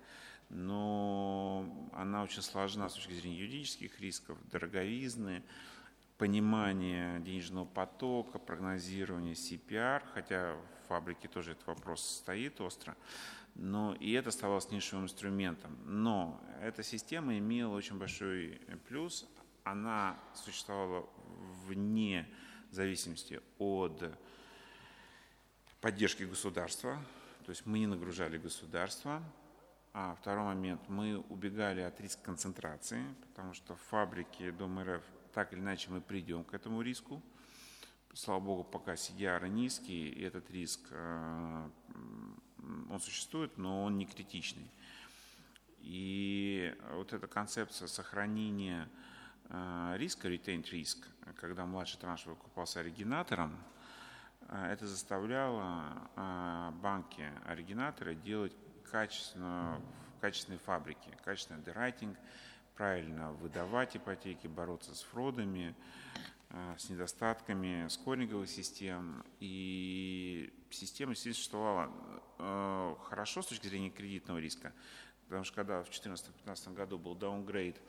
но 0.48 1.90
она 1.92 2.22
очень 2.22 2.40
сложна 2.40 2.88
с 2.88 2.94
точки 2.94 3.12
зрения 3.12 3.36
юридических 3.36 4.00
рисков, 4.00 4.38
дороговизны, 4.50 5.42
понимание 6.20 7.18
денежного 7.20 7.64
потока, 7.64 8.38
прогнозирование 8.38 9.32
CPR, 9.32 10.02
хотя 10.12 10.54
в 10.54 10.88
фабрике 10.88 11.28
тоже 11.28 11.52
этот 11.52 11.66
вопрос 11.66 12.06
стоит 12.06 12.60
остро, 12.60 12.94
но 13.54 13.94
и 13.94 14.12
это 14.12 14.28
оставалось 14.28 14.70
нишевым 14.70 15.06
инструментом. 15.06 15.78
Но 15.86 16.38
эта 16.60 16.82
система 16.82 17.38
имела 17.38 17.74
очень 17.74 17.96
большой 17.96 18.60
плюс, 18.86 19.26
она 19.64 20.20
существовала 20.34 21.08
вне 21.64 22.28
зависимости 22.70 23.40
от 23.58 24.02
поддержки 25.80 26.24
государства, 26.24 27.02
то 27.46 27.50
есть 27.50 27.64
мы 27.64 27.78
не 27.78 27.86
нагружали 27.86 28.36
государство, 28.36 29.22
а 29.94 30.14
второй 30.20 30.44
момент, 30.44 30.82
мы 30.86 31.24
убегали 31.30 31.80
от 31.80 31.98
риска 31.98 32.22
концентрации, 32.22 33.02
потому 33.22 33.54
что 33.54 33.74
фабрики 33.74 34.50
Дом 34.50 34.80
РФ 34.80 35.02
так 35.32 35.52
или 35.52 35.60
иначе 35.60 35.90
мы 35.90 36.00
придем 36.00 36.44
к 36.44 36.54
этому 36.54 36.82
риску. 36.82 37.22
Слава 38.12 38.40
богу, 38.40 38.64
пока 38.64 38.94
CDR 38.94 39.48
низкий, 39.48 40.08
и 40.08 40.22
этот 40.22 40.50
риск, 40.50 40.80
э, 40.90 41.68
он 42.90 43.00
существует, 43.00 43.56
но 43.56 43.84
он 43.84 43.98
не 43.98 44.06
критичный. 44.06 44.68
И 45.78 46.76
вот 46.92 47.12
эта 47.12 47.26
концепция 47.26 47.86
сохранения 47.86 48.88
э, 49.48 49.94
риска, 49.96 50.28
retained 50.28 50.68
риск, 50.70 51.06
когда 51.40 51.66
младший 51.66 52.00
транш 52.00 52.26
выкупался 52.26 52.80
оригинатором, 52.80 53.56
это 54.48 54.88
заставляло 54.88 56.72
банки-оригинаторы 56.82 58.16
делать 58.16 58.52
качественную, 58.90 59.80
качественные 60.20 60.58
фабрики, 60.58 61.16
качественный 61.24 61.58
андеррайтинг, 61.58 62.18
правильно 62.76 63.32
выдавать 63.32 63.96
ипотеки, 63.96 64.46
бороться 64.46 64.94
с 64.94 65.02
фродами, 65.02 65.74
э, 66.50 66.74
с 66.78 66.88
недостатками 66.88 67.88
скоринговых 67.88 68.48
систем. 68.48 69.24
И 69.38 70.52
система 70.70 71.14
существовала 71.14 71.92
э, 72.38 72.94
хорошо 73.04 73.42
с 73.42 73.46
точки 73.46 73.66
зрения 73.66 73.90
кредитного 73.90 74.38
риска, 74.38 74.72
потому 75.26 75.44
что 75.44 75.56
когда 75.56 75.82
в 75.82 75.90
2014-2015 75.90 76.74
году 76.74 76.98
был 76.98 77.14
даунгрейд 77.14 77.80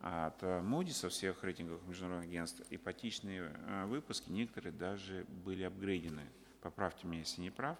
от 0.00 0.42
Moody's 0.42 1.08
всех 1.08 1.42
рейтинговых 1.42 1.82
международных 1.86 2.28
агентств, 2.28 2.62
ипотечные 2.68 3.52
э, 3.54 3.86
выпуски 3.86 4.30
некоторые 4.30 4.72
даже 4.72 5.24
были 5.44 5.62
апгрейдены. 5.62 6.26
Поправьте 6.60 7.06
меня, 7.06 7.20
если 7.20 7.40
не 7.40 7.50
прав. 7.50 7.78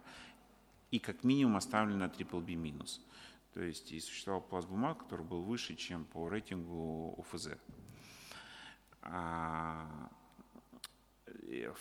И 0.91 0.99
как 0.99 1.25
минимум 1.25 1.57
оставлены 1.57 1.99
на 1.99 2.09
BBB-. 2.09 3.01
То 3.55 3.63
есть 3.63 3.93
и 3.93 4.01
существовал 4.01 4.41
пласт 4.43 4.69
бумаг, 4.69 4.99
который 4.99 5.25
был 5.25 5.41
выше, 5.43 5.77
чем 5.77 6.05
по 6.05 6.29
рейтингу 6.29 7.15
УФЗ. 7.17 7.51
А 9.03 10.11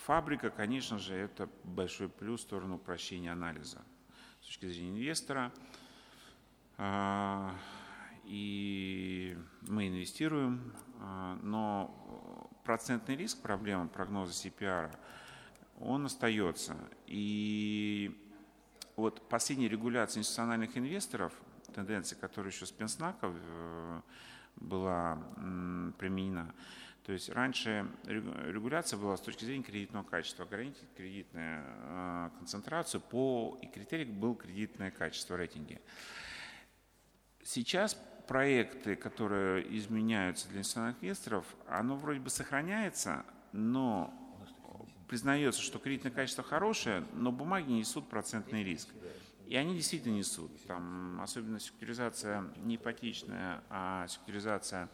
фабрика, 0.06 0.50
конечно 0.50 0.98
же, 0.98 1.14
это 1.14 1.48
большой 1.64 2.08
плюс 2.08 2.40
в 2.40 2.44
сторону 2.44 2.76
упрощения 2.76 3.32
анализа 3.32 3.82
с 4.40 4.46
точки 4.46 4.66
зрения 4.66 4.90
инвестора. 4.90 5.52
А, 6.76 7.54
и 8.24 9.36
мы 9.62 9.88
инвестируем, 9.88 10.74
а, 11.00 11.38
но 11.42 12.50
процентный 12.64 13.16
риск 13.16 13.42
проблемы 13.42 13.88
прогноза 13.88 14.32
CPR, 14.32 14.96
он 15.80 16.06
остается. 16.06 16.76
И 17.06 18.16
вот 18.96 19.28
последняя 19.28 19.68
регуляция 19.68 20.20
институциональных 20.20 20.76
инвесторов 20.76 21.32
тенденция, 21.74 22.18
которая 22.18 22.52
еще 22.52 22.66
с 22.66 22.72
Пенснаков 22.72 23.34
э, 23.36 24.00
была 24.56 25.18
применена. 25.98 26.54
То 27.04 27.12
есть 27.12 27.28
раньше 27.28 27.86
регуляция 28.04 28.98
была 28.98 29.16
с 29.16 29.20
точки 29.20 29.44
зрения 29.44 29.62
кредитного 29.62 30.04
качества, 30.04 30.46
ограничить 30.46 30.88
кредитную 30.96 31.62
э, 31.66 32.30
концентрацию 32.38 33.02
по, 33.02 33.58
и 33.60 33.66
критерий 33.66 34.06
был 34.06 34.34
кредитное 34.34 34.90
качество 34.90 35.36
рейтинги. 35.36 35.80
Сейчас 37.42 37.94
проекты, 38.26 38.96
которые 38.96 39.76
изменяются 39.76 40.48
для 40.48 40.58
инвестиционных 40.58 40.96
инвесторов, 41.02 41.44
оно 41.68 41.96
вроде 41.96 42.20
бы 42.20 42.30
сохраняется, 42.30 43.26
но 43.52 44.12
признается, 45.06 45.60
что 45.60 45.78
кредитное 45.78 46.10
качество 46.10 46.42
хорошее, 46.42 47.04
но 47.12 47.30
бумаги 47.30 47.70
несут 47.70 48.08
процентный 48.08 48.64
риск. 48.64 48.88
И 49.46 49.56
они 49.56 49.74
действительно 49.74 50.14
несут. 50.14 50.50
Там, 50.66 51.20
особенно 51.20 51.60
секуризация 51.60 52.44
не 52.56 52.76
ипотечная, 52.76 53.62
а 53.68 54.06
секуризация, 54.08 54.88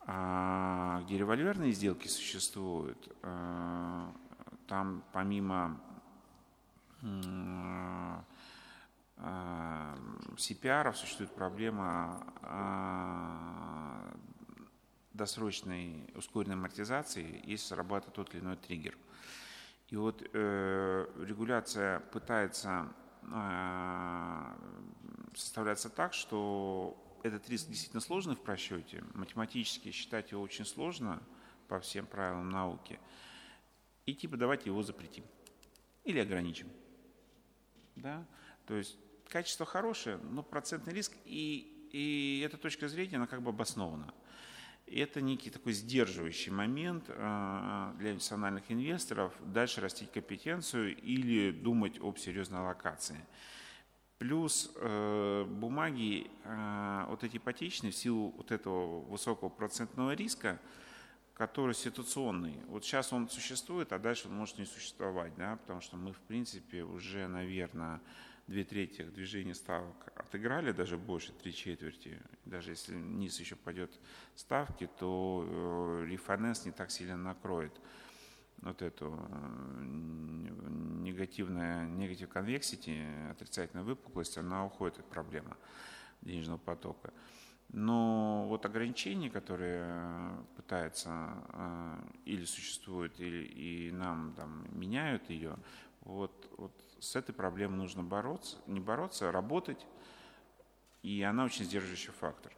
а, 0.00 1.02
где 1.04 1.18
револьверные 1.18 1.72
сделки 1.72 2.08
существуют. 2.08 3.08
А, 3.22 4.12
там 4.66 5.04
помимо 5.12 5.80
а, 7.02 8.24
CPR 10.36 10.94
существует 10.94 11.34
проблема 11.34 12.26
досрочной 15.12 16.10
ускоренной 16.16 16.56
амортизации, 16.56 17.40
если 17.44 17.68
срабатывает 17.68 18.14
тот 18.14 18.34
или 18.34 18.42
иной 18.42 18.56
триггер. 18.56 18.96
И 19.88 19.96
вот 19.96 20.28
э, 20.32 21.06
регуляция 21.20 22.00
пытается 22.00 22.88
составляется 25.34 25.90
так, 25.90 26.14
что 26.14 26.96
этот 27.22 27.48
риск 27.48 27.68
действительно 27.68 28.00
сложный 28.00 28.36
в 28.36 28.40
просчете. 28.40 29.02
Математически 29.14 29.90
считать 29.90 30.30
его 30.32 30.42
очень 30.42 30.64
сложно 30.64 31.22
по 31.68 31.80
всем 31.80 32.06
правилам 32.06 32.50
науки. 32.50 33.00
И 34.06 34.14
типа 34.14 34.36
давайте 34.36 34.70
его 34.70 34.82
запретим 34.82 35.24
или 36.04 36.18
ограничим. 36.18 36.68
Да? 37.96 38.26
То 38.66 38.74
есть 38.74 38.98
качество 39.28 39.64
хорошее, 39.66 40.18
но 40.18 40.42
процентный 40.42 40.92
риск, 40.92 41.12
и, 41.24 41.88
и 41.92 42.42
эта 42.44 42.58
точка 42.58 42.88
зрения, 42.88 43.16
она 43.16 43.26
как 43.26 43.42
бы 43.42 43.50
обоснована 43.50 44.12
это 44.86 45.20
некий 45.20 45.50
такой 45.50 45.72
сдерживающий 45.72 46.52
момент 46.52 47.04
э, 47.08 47.92
для 47.98 48.14
национальных 48.14 48.70
инвесторов 48.70 49.32
дальше 49.40 49.80
растить 49.80 50.10
компетенцию 50.12 50.96
или 50.96 51.50
думать 51.50 51.98
об 52.00 52.18
серьезной 52.18 52.60
аллокации. 52.60 53.24
Плюс 54.18 54.70
э, 54.76 55.44
бумаги, 55.48 56.30
э, 56.44 57.06
вот 57.08 57.24
эти 57.24 57.38
ипотечные, 57.38 57.92
в 57.92 57.96
силу 57.96 58.30
вот 58.36 58.52
этого 58.52 59.00
высокого 59.02 59.48
процентного 59.48 60.14
риска, 60.14 60.60
который 61.34 61.74
ситуационный. 61.74 62.54
Вот 62.68 62.84
сейчас 62.84 63.12
он 63.12 63.28
существует, 63.28 63.92
а 63.92 63.98
дальше 63.98 64.28
он 64.28 64.36
может 64.36 64.58
не 64.58 64.66
существовать, 64.66 65.34
да, 65.36 65.56
потому 65.56 65.80
что 65.80 65.96
мы, 65.96 66.12
в 66.12 66.20
принципе, 66.20 66.84
уже, 66.84 67.26
наверное, 67.26 68.00
две 68.46 68.64
трети 68.64 69.02
движения 69.02 69.54
ставок 69.54 70.12
отыграли, 70.16 70.72
даже 70.72 70.96
больше, 70.96 71.32
три 71.32 71.52
четверти. 71.52 72.20
Даже 72.44 72.72
если 72.72 72.94
низ 72.94 73.40
еще 73.40 73.56
пойдет 73.56 73.98
ставки, 74.34 74.88
то 74.98 75.44
э, 75.46 76.06
рефинанс 76.06 76.64
не 76.66 76.72
так 76.72 76.90
сильно 76.90 77.16
накроет 77.16 77.72
вот 78.58 78.82
эту 78.82 79.18
э, 79.18 79.84
негативная, 81.02 81.86
негатив 81.86 82.28
конвексити, 82.28 83.04
отрицательная 83.30 83.84
выпуклость, 83.84 84.36
она 84.38 84.66
уходит 84.66 84.98
от 84.98 85.08
проблемы 85.08 85.56
денежного 86.20 86.58
потока. 86.58 87.12
Но 87.70 88.46
вот 88.48 88.66
ограничения, 88.66 89.30
которые 89.30 90.36
пытаются 90.56 91.10
э, 91.48 91.98
или 92.26 92.44
существуют, 92.44 93.18
или 93.18 93.44
и 93.44 93.90
нам 93.90 94.34
там, 94.34 94.66
меняют 94.78 95.28
ее, 95.30 95.56
вот, 96.02 96.52
вот 96.58 96.83
с 97.04 97.16
этой 97.16 97.34
проблемой 97.34 97.76
нужно 97.76 98.02
бороться, 98.02 98.56
не 98.66 98.80
бороться, 98.80 99.28
а 99.28 99.32
работать, 99.32 99.86
и 101.02 101.22
она 101.22 101.44
очень 101.44 101.64
сдерживающий 101.64 102.12
фактор. 102.12 102.52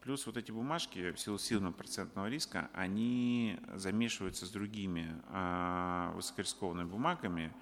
Плюс 0.00 0.26
вот 0.26 0.36
эти 0.36 0.52
бумажки 0.52 1.12
в 1.12 1.18
силу 1.18 1.38
сильного 1.38 1.72
процентного 1.72 2.28
риска, 2.28 2.70
они 2.72 3.58
замешиваются 3.74 4.46
с 4.46 4.50
другими 4.50 5.20
э, 5.28 6.12
высокорискованными 6.14 6.88
бумагами, 6.88 7.52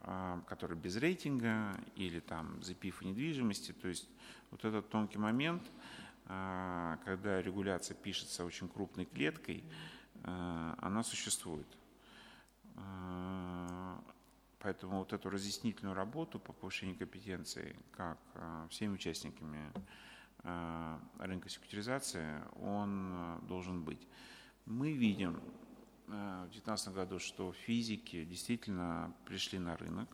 э, 0.00 0.40
которые 0.46 0.78
без 0.78 0.96
рейтинга 0.96 1.76
или 1.94 2.20
там 2.20 2.62
запив 2.62 3.02
недвижимости. 3.02 3.72
То 3.72 3.88
есть 3.88 4.08
вот 4.50 4.64
этот 4.64 4.88
тонкий 4.88 5.18
момент, 5.18 5.62
э, 6.26 6.96
когда 7.04 7.42
регуляция 7.42 7.94
пишется 7.94 8.44
очень 8.46 8.68
крупной 8.68 9.04
клеткой, 9.04 9.62
э, 10.24 10.74
она 10.78 11.02
существует. 11.02 11.66
Поэтому 14.62 14.98
вот 15.00 15.12
эту 15.12 15.28
разъяснительную 15.28 15.96
работу 15.96 16.38
по 16.38 16.52
повышению 16.52 16.96
компетенции 16.96 17.74
как 17.90 18.18
а, 18.34 18.68
всеми 18.68 18.94
участниками 18.94 19.72
а, 20.44 21.00
рынка 21.18 21.48
секьюритизации, 21.48 22.40
он 22.60 23.12
а, 23.12 23.40
должен 23.48 23.82
быть. 23.82 24.06
Мы 24.64 24.92
видим 24.92 25.40
в 26.06 26.42
2019 26.42 26.94
году, 26.94 27.18
что 27.18 27.52
физики 27.52 28.24
действительно 28.24 29.12
пришли 29.24 29.58
на 29.58 29.76
рынок, 29.76 30.08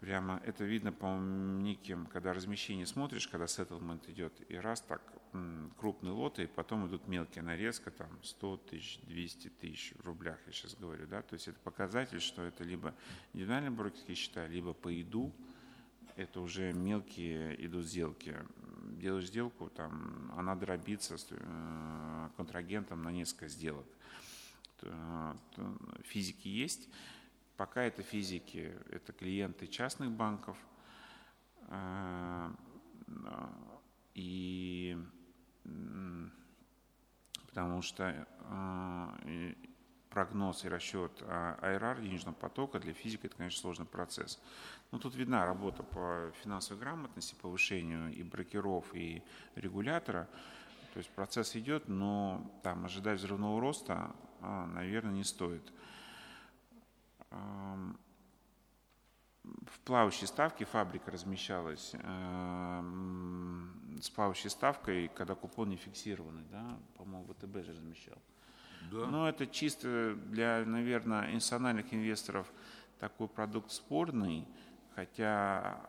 Прямо 0.00 0.40
это 0.44 0.64
видно 0.64 0.92
по 0.92 1.18
неким, 1.18 2.06
когда 2.06 2.32
размещение 2.32 2.86
смотришь, 2.86 3.26
когда 3.26 3.46
settlement 3.46 4.08
идет, 4.10 4.32
и 4.48 4.54
раз 4.54 4.80
так 4.80 5.02
крупные 5.76 6.12
лоты, 6.12 6.44
и 6.44 6.46
потом 6.46 6.86
идут 6.86 7.08
мелкие 7.08 7.42
нарезка, 7.42 7.90
там 7.90 8.08
100 8.22 8.56
тысяч, 8.58 9.00
200 9.02 9.48
тысяч 9.60 9.92
в 9.98 10.06
рублях, 10.06 10.38
я 10.46 10.52
сейчас 10.52 10.76
говорю, 10.76 11.06
да, 11.08 11.22
то 11.22 11.34
есть 11.34 11.48
это 11.48 11.58
показатель, 11.60 12.20
что 12.20 12.42
это 12.42 12.62
либо 12.62 12.94
индивидуальные 13.32 13.72
брокерские 13.72 14.14
счета, 14.14 14.46
либо 14.46 14.72
по 14.72 15.02
иду, 15.02 15.32
это 16.14 16.40
уже 16.40 16.72
мелкие 16.72 17.64
идут 17.66 17.84
сделки. 17.84 18.36
Делаешь 19.00 19.28
сделку, 19.28 19.68
там, 19.68 20.32
она 20.36 20.54
дробится 20.54 21.18
с 21.18 21.26
э, 21.30 22.28
контрагентом 22.36 23.02
на 23.02 23.10
несколько 23.10 23.48
сделок. 23.48 23.86
Физики 26.04 26.48
есть, 26.48 26.88
Пока 27.58 27.82
это 27.82 28.04
физики, 28.04 28.72
это 28.88 29.12
клиенты 29.12 29.66
частных 29.66 30.12
банков. 30.12 30.56
А, 31.66 32.54
и 34.14 34.96
потому 37.48 37.82
что 37.82 38.28
а, 38.44 39.18
прогноз 40.08 40.64
и 40.64 40.68
расчет 40.68 41.10
IRR 41.20 42.00
денежного 42.00 42.36
потока 42.36 42.78
для 42.78 42.92
физика 42.92 43.26
это, 43.26 43.36
конечно, 43.36 43.60
сложный 43.60 43.86
процесс. 43.86 44.40
Но 44.92 45.00
тут 45.00 45.16
видна 45.16 45.44
работа 45.44 45.82
по 45.82 46.32
финансовой 46.44 46.80
грамотности, 46.80 47.34
повышению 47.42 48.14
и 48.14 48.22
брокеров, 48.22 48.94
и 48.94 49.20
регулятора. 49.56 50.28
То 50.94 50.98
есть 50.98 51.10
процесс 51.10 51.56
идет, 51.56 51.88
но 51.88 52.60
там 52.62 52.84
ожидать 52.84 53.18
взрывного 53.18 53.60
роста, 53.60 54.14
а, 54.42 54.66
наверное, 54.66 55.12
не 55.12 55.24
стоит. 55.24 55.72
В 57.30 57.96
плавающей 59.84 60.26
ставке 60.26 60.64
фабрика 60.64 61.10
размещалась 61.10 61.94
с 64.00 64.10
плавающей 64.10 64.50
ставкой, 64.50 65.08
когда 65.08 65.34
купон 65.34 65.70
не 65.70 65.76
фиксированный, 65.76 66.44
да, 66.50 66.78
по-моему, 66.96 67.26
ВТБ 67.32 67.64
же 67.64 67.72
размещал. 67.72 68.18
Да. 68.90 69.06
Но 69.06 69.28
это 69.28 69.46
чисто 69.46 70.14
для, 70.26 70.64
наверное, 70.64 71.32
институциональных 71.32 71.92
инвесторов 71.92 72.50
такой 73.00 73.28
продукт 73.28 73.70
спорный, 73.72 74.46
хотя 74.94 75.80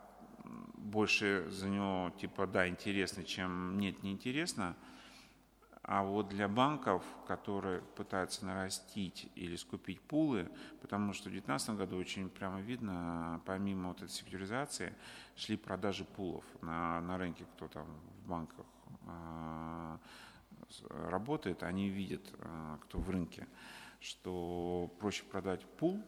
больше 0.75 1.45
за 1.49 1.69
него 1.69 2.11
типа 2.19 2.47
да 2.47 2.67
интересно, 2.67 3.23
чем 3.23 3.77
нет 3.79 4.01
неинтересно. 4.03 4.75
А 5.91 6.03
вот 6.03 6.29
для 6.29 6.47
банков, 6.47 7.03
которые 7.25 7.81
пытаются 7.81 8.45
нарастить 8.45 9.27
или 9.33 9.55
скупить 9.55 9.99
пулы, 9.99 10.47
потому 10.81 11.13
что 11.13 11.29
в 11.29 11.31
2019 11.31 11.69
году 11.71 11.97
очень 11.97 12.29
прямо 12.29 12.61
видно, 12.61 13.41
помимо 13.43 13.87
вот 13.87 14.03
этой 14.03 14.11
секьюризации, 14.11 14.93
шли 15.35 15.57
продажи 15.57 16.05
пулов 16.05 16.45
на, 16.61 17.01
на 17.01 17.17
рынке, 17.17 17.43
кто 17.55 17.67
там 17.67 17.87
в 18.21 18.29
банках 18.29 18.67
э, 19.07 19.97
работает, 21.09 21.63
они 21.63 21.89
видят, 21.89 22.35
э, 22.37 22.77
кто 22.83 22.99
в 22.99 23.09
рынке, 23.09 23.47
что 23.99 24.93
проще 24.99 25.23
продать 25.23 25.65
пул, 25.65 26.03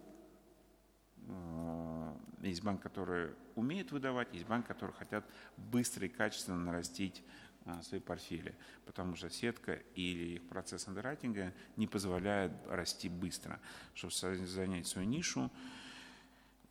э, 1.28 2.14
есть 2.44 2.64
банк, 2.64 2.84
который 2.84 3.32
умеет 3.56 3.92
выдавать, 3.92 4.32
есть 4.32 4.46
банк, 4.46 4.68
который 4.68 4.94
хотят 4.94 5.26
быстро 5.58 6.06
и 6.06 6.10
качественно 6.10 6.58
нарастить 6.58 7.24
а, 7.24 7.42
свои 7.82 8.00
портфели, 8.00 8.56
потому 8.86 9.16
что 9.16 9.30
сетка 9.30 9.74
или 9.96 10.36
их 10.36 10.48
процесс 10.48 10.88
андеррайтинга 10.88 11.54
не 11.76 11.88
позволяет 11.88 12.52
расти 12.68 13.10
быстро, 13.10 13.60
чтобы 13.94 14.14
занять 14.14 14.88
свою 14.88 15.08
нишу 15.08 15.52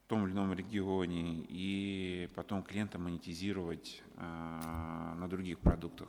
в 0.05 0.09
том 0.09 0.26
или 0.26 0.32
ином 0.32 0.53
регионе 0.53 1.45
и 1.49 2.28
потом 2.34 2.62
клиента 2.62 2.99
монетизировать 2.99 4.03
а, 4.16 5.14
на 5.14 5.28
других 5.28 5.61
продуктах. 5.61 6.09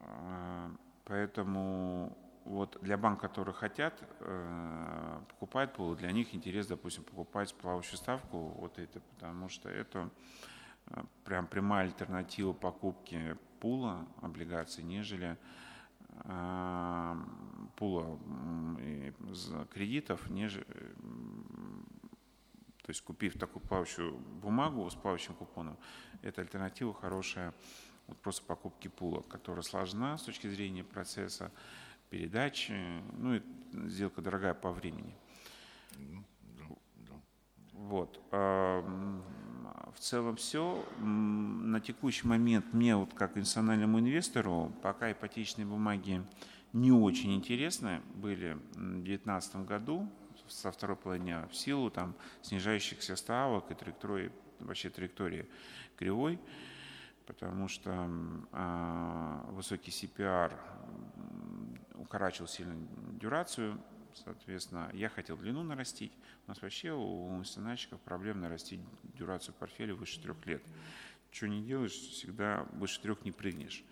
А, 0.00 0.70
поэтому 1.04 2.16
вот 2.46 2.78
для 2.80 2.96
банков, 2.96 3.30
которые 3.30 3.54
хотят 3.54 4.00
э, 4.20 5.20
покупать 5.28 5.72
пул, 5.72 5.96
для 5.96 6.12
них 6.12 6.32
интерес, 6.32 6.68
допустим, 6.68 7.02
покупать 7.02 7.52
плавающую 7.56 7.96
ставку, 7.96 8.38
вот 8.58 8.78
это, 8.78 9.00
потому 9.00 9.48
что 9.48 9.68
это 9.68 10.10
э, 10.86 11.02
прям 11.24 11.48
прямая 11.48 11.86
альтернатива 11.86 12.52
покупки 12.52 13.36
пула 13.60 14.06
облигаций, 14.20 14.84
нежели 14.84 15.36
э, 16.24 17.16
пула 17.76 18.18
кредитов, 19.72 20.30
нежели, 20.30 20.64
то 22.82 22.90
есть 22.90 23.02
купив 23.02 23.38
такую 23.38 23.62
плавающую 23.62 24.16
бумагу 24.16 24.88
с 24.88 24.94
плавающим 24.94 25.34
купоном, 25.34 25.76
это 26.22 26.42
альтернатива 26.42 26.94
хорошая 26.94 27.52
вот 28.06 28.18
просто 28.18 28.44
покупки 28.44 28.88
пула, 28.88 29.22
которая 29.22 29.62
сложна 29.62 30.16
с 30.16 30.22
точки 30.22 30.46
зрения 30.46 30.84
процесса 30.84 31.50
передачи, 32.10 32.72
ну 33.14 33.34
и 33.34 33.42
сделка 33.88 34.22
дорогая 34.22 34.54
по 34.54 34.70
времени. 34.70 35.16
Вот. 37.72 38.20
В 39.96 39.98
целом 39.98 40.36
все. 40.36 40.84
На 41.00 41.80
текущий 41.80 42.26
момент 42.26 42.66
мне, 42.74 42.94
вот 42.94 43.14
как 43.14 43.38
институциональному 43.38 43.98
инвестору, 43.98 44.70
пока 44.82 45.10
ипотечные 45.10 45.66
бумаги 45.66 46.22
не 46.74 46.92
очень 46.92 47.34
интересны 47.34 48.02
были 48.14 48.58
в 48.74 49.02
2019 49.02 49.56
году, 49.64 50.06
со 50.48 50.70
второй 50.70 50.96
половины 50.96 51.48
в 51.50 51.56
силу 51.56 51.90
там, 51.90 52.14
снижающихся 52.42 53.16
ставок 53.16 53.70
и 53.70 53.74
траектории, 53.74 54.30
вообще 54.60 54.90
траектории 54.90 55.48
кривой, 55.96 56.38
потому 57.26 57.66
что 57.66 57.90
э, 58.52 59.40
высокий 59.52 59.90
CPR 59.90 60.52
укорачивал 61.94 62.48
сильно 62.48 62.76
дюрацию, 63.18 63.80
соответственно, 64.24 64.90
я 64.92 65.08
хотел 65.08 65.36
длину 65.36 65.62
нарастить. 65.62 66.12
У 66.46 66.50
нас 66.50 66.62
вообще 66.62 66.92
у 66.92 67.38
институциональщиков 67.38 68.00
проблем 68.00 68.40
нарастить 68.40 68.80
дюрацию 69.14 69.54
портфеля 69.58 69.94
выше 69.94 70.20
трех 70.20 70.44
лет. 70.46 70.62
Что 71.30 71.48
не 71.48 71.62
делаешь, 71.62 71.92
всегда 71.92 72.66
выше 72.72 73.00
трех 73.00 73.24
не 73.24 73.32
прыгнешь 73.32 73.84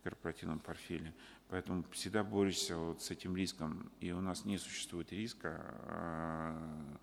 в 0.00 0.04
корпоративном 0.04 0.58
портфеле. 0.58 1.12
Поэтому 1.48 1.84
всегда 1.90 2.24
борешься 2.24 2.76
вот 2.76 3.02
с 3.02 3.10
этим 3.10 3.36
риском. 3.36 3.90
И 4.00 4.12
у 4.12 4.20
нас 4.20 4.44
не 4.44 4.58
существует 4.58 5.12
риска 5.12 5.60
э, 5.84 6.96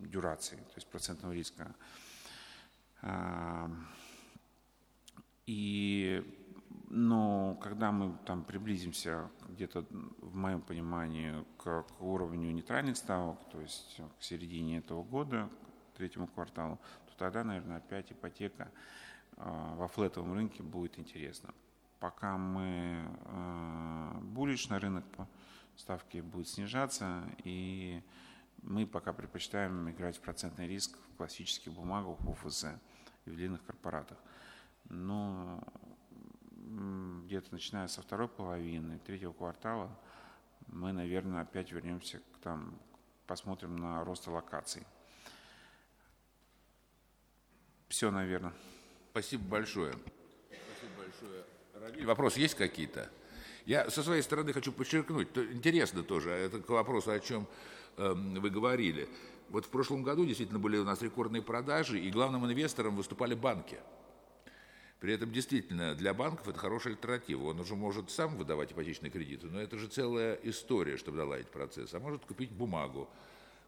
дюрации, 0.00 0.56
то 0.56 0.74
есть 0.76 0.86
процентного 0.88 1.32
риска. 1.32 1.74
Э, 3.02 3.68
и 5.46 6.22
но 6.92 7.56
когда 7.62 7.92
мы 7.92 8.18
там 8.26 8.42
приблизимся 8.42 9.30
где-то, 9.48 9.86
в 9.90 10.34
моем 10.34 10.60
понимании, 10.60 11.44
к, 11.56 11.82
к 11.82 12.02
уровню 12.02 12.50
нейтральных 12.50 12.96
ставок, 12.96 13.38
то 13.50 13.60
есть 13.60 14.00
к 14.18 14.22
середине 14.22 14.78
этого 14.78 15.04
года, 15.04 15.48
к 15.94 15.98
третьему 15.98 16.26
кварталу, 16.26 16.80
то 17.06 17.16
тогда, 17.16 17.44
наверное, 17.44 17.76
опять 17.76 18.10
ипотека 18.10 18.72
э, 19.36 19.74
во 19.76 19.86
флетовом 19.86 20.32
рынке 20.32 20.64
будет 20.64 20.98
интересна. 20.98 21.54
Пока 22.00 22.36
мы 22.36 23.04
э, 23.06 24.18
буллиш 24.22 24.68
на 24.68 24.80
рынок, 24.80 25.04
ставки 25.76 26.18
будут 26.18 26.48
снижаться, 26.48 27.22
и 27.44 28.02
мы 28.62 28.84
пока 28.84 29.12
предпочитаем 29.12 29.88
играть 29.90 30.16
в 30.16 30.20
процентный 30.22 30.66
риск 30.66 30.98
в 31.12 31.16
классических 31.18 31.72
бумагах, 31.72 32.18
ОФЗ 32.26 32.64
и 33.26 33.30
в 33.30 33.36
длинных 33.36 33.64
корпоратах. 33.64 34.18
Но 34.88 35.62
где-то 37.24 37.52
начиная 37.52 37.88
со 37.88 38.02
второй 38.02 38.28
половины, 38.28 38.98
третьего 39.00 39.32
квартала, 39.32 39.90
мы, 40.66 40.92
наверное, 40.92 41.42
опять 41.42 41.72
вернемся 41.72 42.18
к 42.18 42.38
там, 42.42 42.78
посмотрим 43.26 43.76
на 43.76 44.04
рост 44.04 44.26
локаций. 44.28 44.86
Все, 47.88 48.10
наверное. 48.10 48.52
Спасибо 49.10 49.42
большое. 49.44 49.92
Спасибо 49.92 50.92
большое. 50.98 51.44
Равиль, 51.74 52.06
вопросы 52.06 52.40
есть 52.40 52.54
какие-то? 52.54 53.10
Я 53.66 53.90
со 53.90 54.02
своей 54.02 54.22
стороны 54.22 54.52
хочу 54.52 54.72
подчеркнуть, 54.72 55.32
то, 55.32 55.44
интересно 55.52 56.02
тоже, 56.02 56.30
это 56.30 56.60
к 56.60 56.68
вопросу, 56.68 57.10
о 57.10 57.20
чем 57.20 57.46
э, 57.96 58.12
вы 58.12 58.48
говорили. 58.50 59.08
Вот 59.48 59.66
в 59.66 59.70
прошлом 59.70 60.02
году 60.02 60.24
действительно 60.24 60.60
были 60.60 60.76
у 60.76 60.84
нас 60.84 61.02
рекордные 61.02 61.42
продажи, 61.42 61.98
и 61.98 62.10
главным 62.10 62.46
инвестором 62.46 62.96
выступали 62.96 63.34
банки– 63.34 63.78
при 65.00 65.14
этом 65.14 65.32
действительно 65.32 65.94
для 65.94 66.12
банков 66.12 66.46
это 66.46 66.58
хорошая 66.58 66.92
альтернатива. 66.92 67.48
Он 67.48 67.60
уже 67.60 67.74
может 67.74 68.10
сам 68.10 68.36
выдавать 68.36 68.72
ипотечные 68.72 69.10
кредиты, 69.10 69.46
но 69.46 69.58
это 69.58 69.78
же 69.78 69.88
целая 69.88 70.34
история, 70.42 70.98
чтобы 70.98 71.16
наладить 71.16 71.48
процесс. 71.48 71.94
А 71.94 71.98
может 71.98 72.26
купить 72.26 72.50
бумагу, 72.50 73.08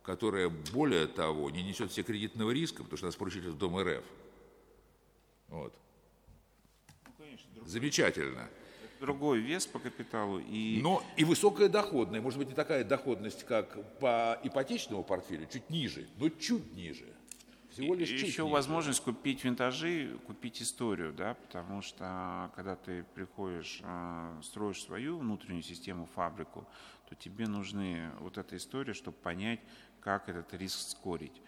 которая, 0.03 0.51
более 0.51 1.07
того, 1.07 1.49
не 1.49 1.62
несет 1.62 1.91
все 1.91 2.03
кредитного 2.03 2.51
риска, 2.51 2.83
потому 2.83 2.99
что 2.99 3.07
нас 3.07 3.16
поручили 3.16 3.49
в 3.49 3.57
Дом 3.57 3.78
РФ. 3.78 4.05
Вот. 5.49 5.72
Ну, 7.07 7.12
конечно, 7.16 7.49
Замечательно. 7.64 8.49
Другой 9.01 9.41
вес 9.41 9.66
по 9.66 9.78
капиталу 9.78 10.39
и... 10.39 10.80
Но 10.83 11.03
и 11.16 11.24
высокая 11.24 11.70
доходная. 11.70 12.20
Может 12.20 12.39
быть, 12.39 12.49
не 12.49 12.55
такая 12.55 12.85
доходность, 12.85 13.45
как 13.45 13.99
по 13.99 14.39
ипотечному 14.45 15.03
портфелю, 15.03 15.47
чуть 15.51 15.70
ниже, 15.70 16.07
но 16.18 16.28
чуть 16.28 16.74
ниже. 16.76 17.07
Всего 17.72 17.94
лишь 17.94 18.10
чуть 18.10 18.28
Еще 18.28 18.46
возможность 18.46 19.02
купить 19.02 19.44
винтажи, 19.44 20.18
купить 20.26 20.60
историю, 20.60 21.12
да, 21.12 21.34
потому 21.34 21.80
что 21.80 22.50
когда 22.54 22.76
ты 22.76 23.04
приходишь, 23.14 23.80
а, 23.82 24.38
строишь 24.42 24.82
свою 24.82 25.18
внутреннюю 25.18 25.62
систему, 25.62 26.06
фабрику, 26.14 26.66
то 27.08 27.14
тебе 27.14 27.46
нужны 27.46 28.10
вот 28.20 28.36
эта 28.36 28.56
история, 28.58 28.92
чтобы 28.92 29.16
понять, 29.16 29.60
как 30.00 30.28
этот 30.28 30.52
риск 30.52 30.90
скорить. 30.90 31.40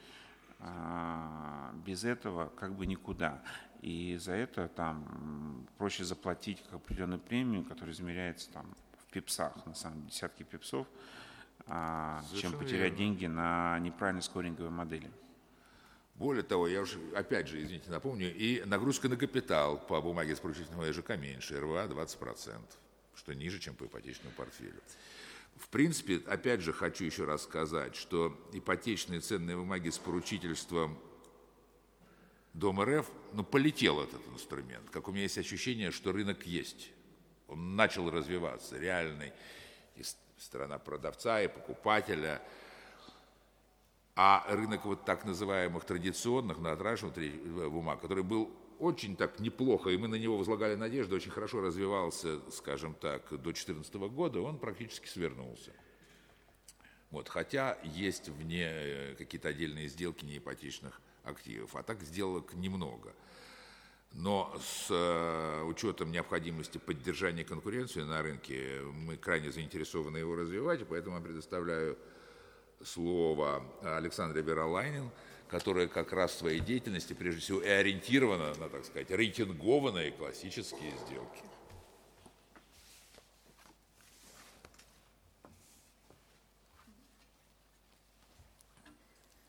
А, 0.61 1.75
без 1.85 2.05
этого 2.05 2.49
как 2.49 2.75
бы 2.75 2.87
никуда. 2.87 3.43
И 3.83 4.17
за 4.19 4.33
это 4.33 4.69
там 4.69 5.67
проще 5.77 6.05
заплатить 6.05 6.63
как 6.63 6.75
определенную 6.75 7.21
премию, 7.21 7.65
которая 7.65 7.95
измеряется 7.95 8.51
там 8.51 8.75
в 8.99 9.13
пипсах, 9.13 9.67
на 9.67 9.75
самом 9.75 9.99
деле, 9.99 10.11
десятки 10.11 10.43
пипсов, 10.43 10.87
а, 11.67 12.23
чем 12.35 12.53
потерять 12.53 12.93
верно. 12.93 12.97
деньги 12.97 13.27
на 13.27 13.79
неправильной 13.81 14.23
скоринговой 14.23 14.71
модели. 14.71 15.11
Более 16.15 16.45
того, 16.45 16.69
я 16.69 16.83
уже, 16.83 16.99
опять 17.15 17.49
же, 17.49 17.61
извините, 17.61 17.91
напомню, 17.91 18.33
и 18.33 18.63
нагрузка 18.67 19.09
на 19.09 19.17
капитал 19.17 19.79
по 19.79 20.01
бумаге 20.01 20.37
с 20.37 20.41
поручительного 20.41 20.93
ЖК 20.93 21.17
меньше, 21.17 21.59
РВА 21.59 21.87
20%, 21.87 22.61
что 23.17 23.35
ниже, 23.35 23.59
чем 23.59 23.75
по 23.75 23.87
ипотечному 23.87 24.33
портфелю. 24.37 24.81
В 25.57 25.69
принципе, 25.69 26.21
опять 26.27 26.61
же, 26.61 26.73
хочу 26.73 27.05
еще 27.05 27.25
раз 27.25 27.43
сказать, 27.43 27.97
что 27.97 28.37
ипотечные 28.53 29.21
ценные 29.21 29.57
бумаги 29.57 29.91
с 29.91 29.99
поручительством 29.99 30.99
Дом 32.53 32.81
РФ, 32.81 33.11
ну, 33.33 33.43
полетел 33.43 34.01
этот 34.01 34.21
инструмент. 34.29 34.89
Как 34.91 35.09
у 35.09 35.11
меня 35.11 35.23
есть 35.23 35.39
ощущение, 35.39 35.91
что 35.91 36.13
рынок 36.13 36.47
есть. 36.47 36.93
Он 37.49 37.75
начал 37.75 38.09
развиваться, 38.09 38.79
реальный. 38.79 39.33
И 39.97 40.05
сторона 40.39 40.79
продавца 40.79 41.43
и 41.43 41.49
покупателя– 41.49 42.41
А 44.17 44.45
рынок 44.49 44.85
вот 44.85 45.05
так 45.05 45.25
называемых 45.25 45.85
традиционных 45.85 46.59
многотраншевых 46.59 47.73
бумаг, 47.73 48.01
который 48.01 48.23
был 48.23 48.51
очень 48.79 49.17
так 49.17 49.41
неплохо, 49.41 49.91
и 49.91 49.97
мы 49.97 50.09
на 50.09 50.15
него 50.15 50.37
возлагали 50.37 50.77
надежды, 50.77 51.17
очень 51.17 51.31
хорошо 51.31 51.61
развивался, 51.61 52.39
скажем 52.53 52.95
так, 52.95 53.29
до 53.31 53.39
2014 53.39 53.95
года, 53.95 54.41
он 54.41 54.59
практически 54.59 55.09
свернулся. 55.09 55.73
Вот, 57.11 57.29
хотя 57.29 57.79
есть 57.83 58.29
вне 58.29 58.67
э, 58.67 59.15
какие-то 59.17 59.49
отдельные 59.49 59.89
сделки 59.89 60.25
неипотечных 60.25 61.01
активов, 61.23 61.77
а 61.77 61.83
так 61.83 62.03
сделок 62.03 62.55
немного. 62.55 63.15
Но 64.13 64.57
с 64.61 64.89
э, 64.91 65.63
учетом 65.65 66.13
необходимости 66.13 66.79
поддержания 66.79 67.45
конкуренции 67.45 68.03
на 68.03 68.23
рынке 68.23 68.81
мы 68.93 69.17
крайне 69.17 69.51
заинтересованы 69.51 70.19
его 70.19 70.37
развивать, 70.37 70.87
поэтому 70.89 71.17
я 71.17 71.23
предоставляю 71.23 71.99
слово 72.83 73.63
Александре 73.83 74.43
Веролайнин, 74.43 75.11
которая 75.49 75.87
как 75.87 76.13
раз 76.13 76.33
в 76.33 76.39
своей 76.39 76.61
деятельности 76.61 77.13
прежде 77.13 77.41
всего 77.41 77.61
и 77.61 77.69
ориентирована 77.69 78.55
на, 78.55 78.69
так 78.69 78.85
сказать, 78.85 79.11
рейтингованные 79.11 80.11
классические 80.13 80.91
сделки. 81.07 81.43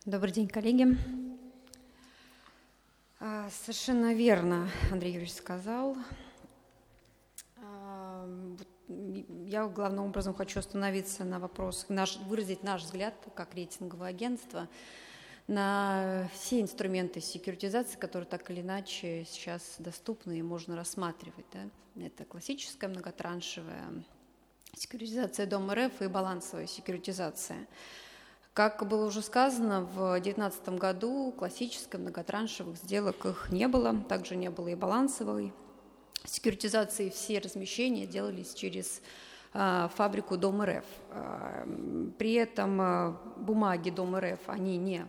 Добрый 0.05 0.31
день, 0.31 0.47
коллеги. 0.47 0.85
А, 3.19 3.49
совершенно 3.49 4.13
верно 4.13 4.69
Андрей 4.91 5.13
Юрьевич 5.13 5.33
сказал. 5.33 5.97
Я 9.45 9.67
главным 9.67 10.05
образом 10.05 10.33
хочу 10.33 10.59
остановиться 10.59 11.23
на 11.23 11.39
вопрос, 11.39 11.85
наш, 11.89 12.17
выразить 12.17 12.63
наш 12.63 12.83
взгляд 12.83 13.13
как 13.35 13.53
рейтинговое 13.55 14.09
агентство 14.09 14.67
на 15.47 16.27
все 16.33 16.61
инструменты 16.61 17.21
секьюритизации, 17.21 17.97
которые 17.97 18.27
так 18.27 18.49
или 18.49 18.61
иначе 18.61 19.25
сейчас 19.29 19.75
доступны 19.79 20.39
и 20.39 20.41
можно 20.41 20.75
рассматривать. 20.75 21.45
Да? 21.53 22.03
Это 22.03 22.25
классическая 22.25 22.87
многотраншевая 22.87 24.03
секьюритизация 24.75 25.45
Дома 25.45 25.75
РФ 25.75 26.01
и 26.01 26.07
балансовая 26.07 26.67
секьюритизация. 26.67 27.67
Как 28.53 28.87
было 28.87 29.05
уже 29.05 29.21
сказано, 29.21 29.81
в 29.81 30.13
2019 30.13 30.69
году 30.69 31.33
классической 31.37 31.99
многотраншевых 31.99 32.77
сделок 32.77 33.25
их 33.25 33.49
не 33.51 33.67
было, 33.67 33.95
также 34.07 34.35
не 34.35 34.49
было 34.49 34.69
и 34.69 34.75
балансовой. 34.75 35.53
Секьюритизации 36.27 37.09
все 37.09 37.39
размещения 37.39 38.05
делались 38.05 38.53
через 38.53 39.01
а, 39.57 39.89
фабрику 39.95 40.37
Дом 40.37 40.61
РФ. 40.61 40.85
А, 41.11 41.67
при 42.17 42.33
этом 42.33 42.81
а, 42.81 43.21
бумаги 43.37 43.89
Дом 43.89 44.17
РФ, 44.17 44.39
они 44.47 44.77
не 44.77 45.05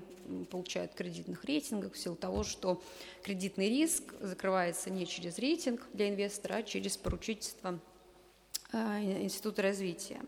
получают 0.50 0.94
кредитных 0.94 1.44
рейтингов 1.44 1.94
в 1.94 1.98
силу 1.98 2.16
того, 2.16 2.44
что 2.44 2.82
кредитный 3.22 3.68
риск 3.68 4.02
закрывается 4.20 4.90
не 4.90 5.06
через 5.06 5.38
рейтинг 5.38 5.82
для 5.92 6.08
инвестора, 6.08 6.56
а 6.56 6.62
через 6.62 6.96
поручительство 6.96 7.78
Института 8.72 9.62
развития. 9.62 10.20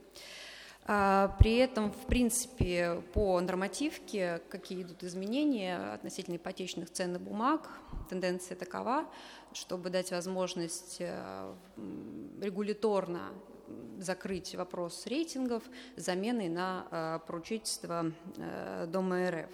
При 0.85 1.57
этом, 1.57 1.91
в 1.91 2.07
принципе, 2.07 3.03
по 3.13 3.41
нормативке, 3.41 4.41
какие 4.49 4.83
идут 4.83 5.03
изменения 5.03 5.77
относительно 5.93 6.37
ипотечных 6.37 6.91
ценных 6.91 7.21
бумаг, 7.21 7.69
тенденция 8.09 8.57
такова, 8.57 9.05
чтобы 9.53 9.91
дать 9.91 10.11
возможность 10.11 10.97
э, 11.01 11.55
регуляторно 12.41 13.33
закрыть 13.99 14.55
вопрос 14.55 15.07
рейтингов 15.07 15.63
заменой 15.97 16.49
на 16.49 16.87
э, 16.91 17.19
поручительство 17.27 18.13
э, 18.37 18.87
Дома 18.89 19.31
РФ. 19.31 19.51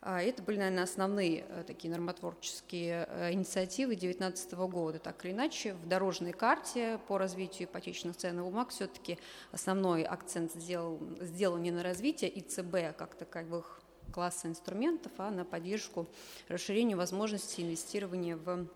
А, 0.00 0.22
это 0.22 0.42
были, 0.42 0.58
наверное, 0.58 0.84
основные 0.84 1.44
такие 1.66 1.90
нормотворческие 1.90 3.08
инициативы 3.32 3.96
2019 3.96 4.52
года. 4.70 4.98
Так 5.00 5.24
или 5.24 5.32
иначе, 5.32 5.74
в 5.74 5.88
дорожной 5.88 6.32
карте 6.32 7.00
по 7.08 7.18
развитию 7.18 7.68
ипотечных 7.68 8.16
ценных 8.16 8.44
бумаг 8.44 8.70
все-таки 8.70 9.18
основной 9.50 10.04
акцент 10.04 10.52
сделал, 10.52 11.00
сделан 11.20 11.62
не 11.62 11.72
на 11.72 11.82
развитие 11.82 12.38
ИЦБ 12.38 12.96
как 12.96 13.16
таковых 13.16 13.82
класса 14.12 14.48
инструментов, 14.48 15.12
а 15.18 15.30
на 15.30 15.44
поддержку 15.44 16.06
расширению 16.48 16.98
возможностей 16.98 17.62
инвестирования 17.62 18.36
в 18.36 18.66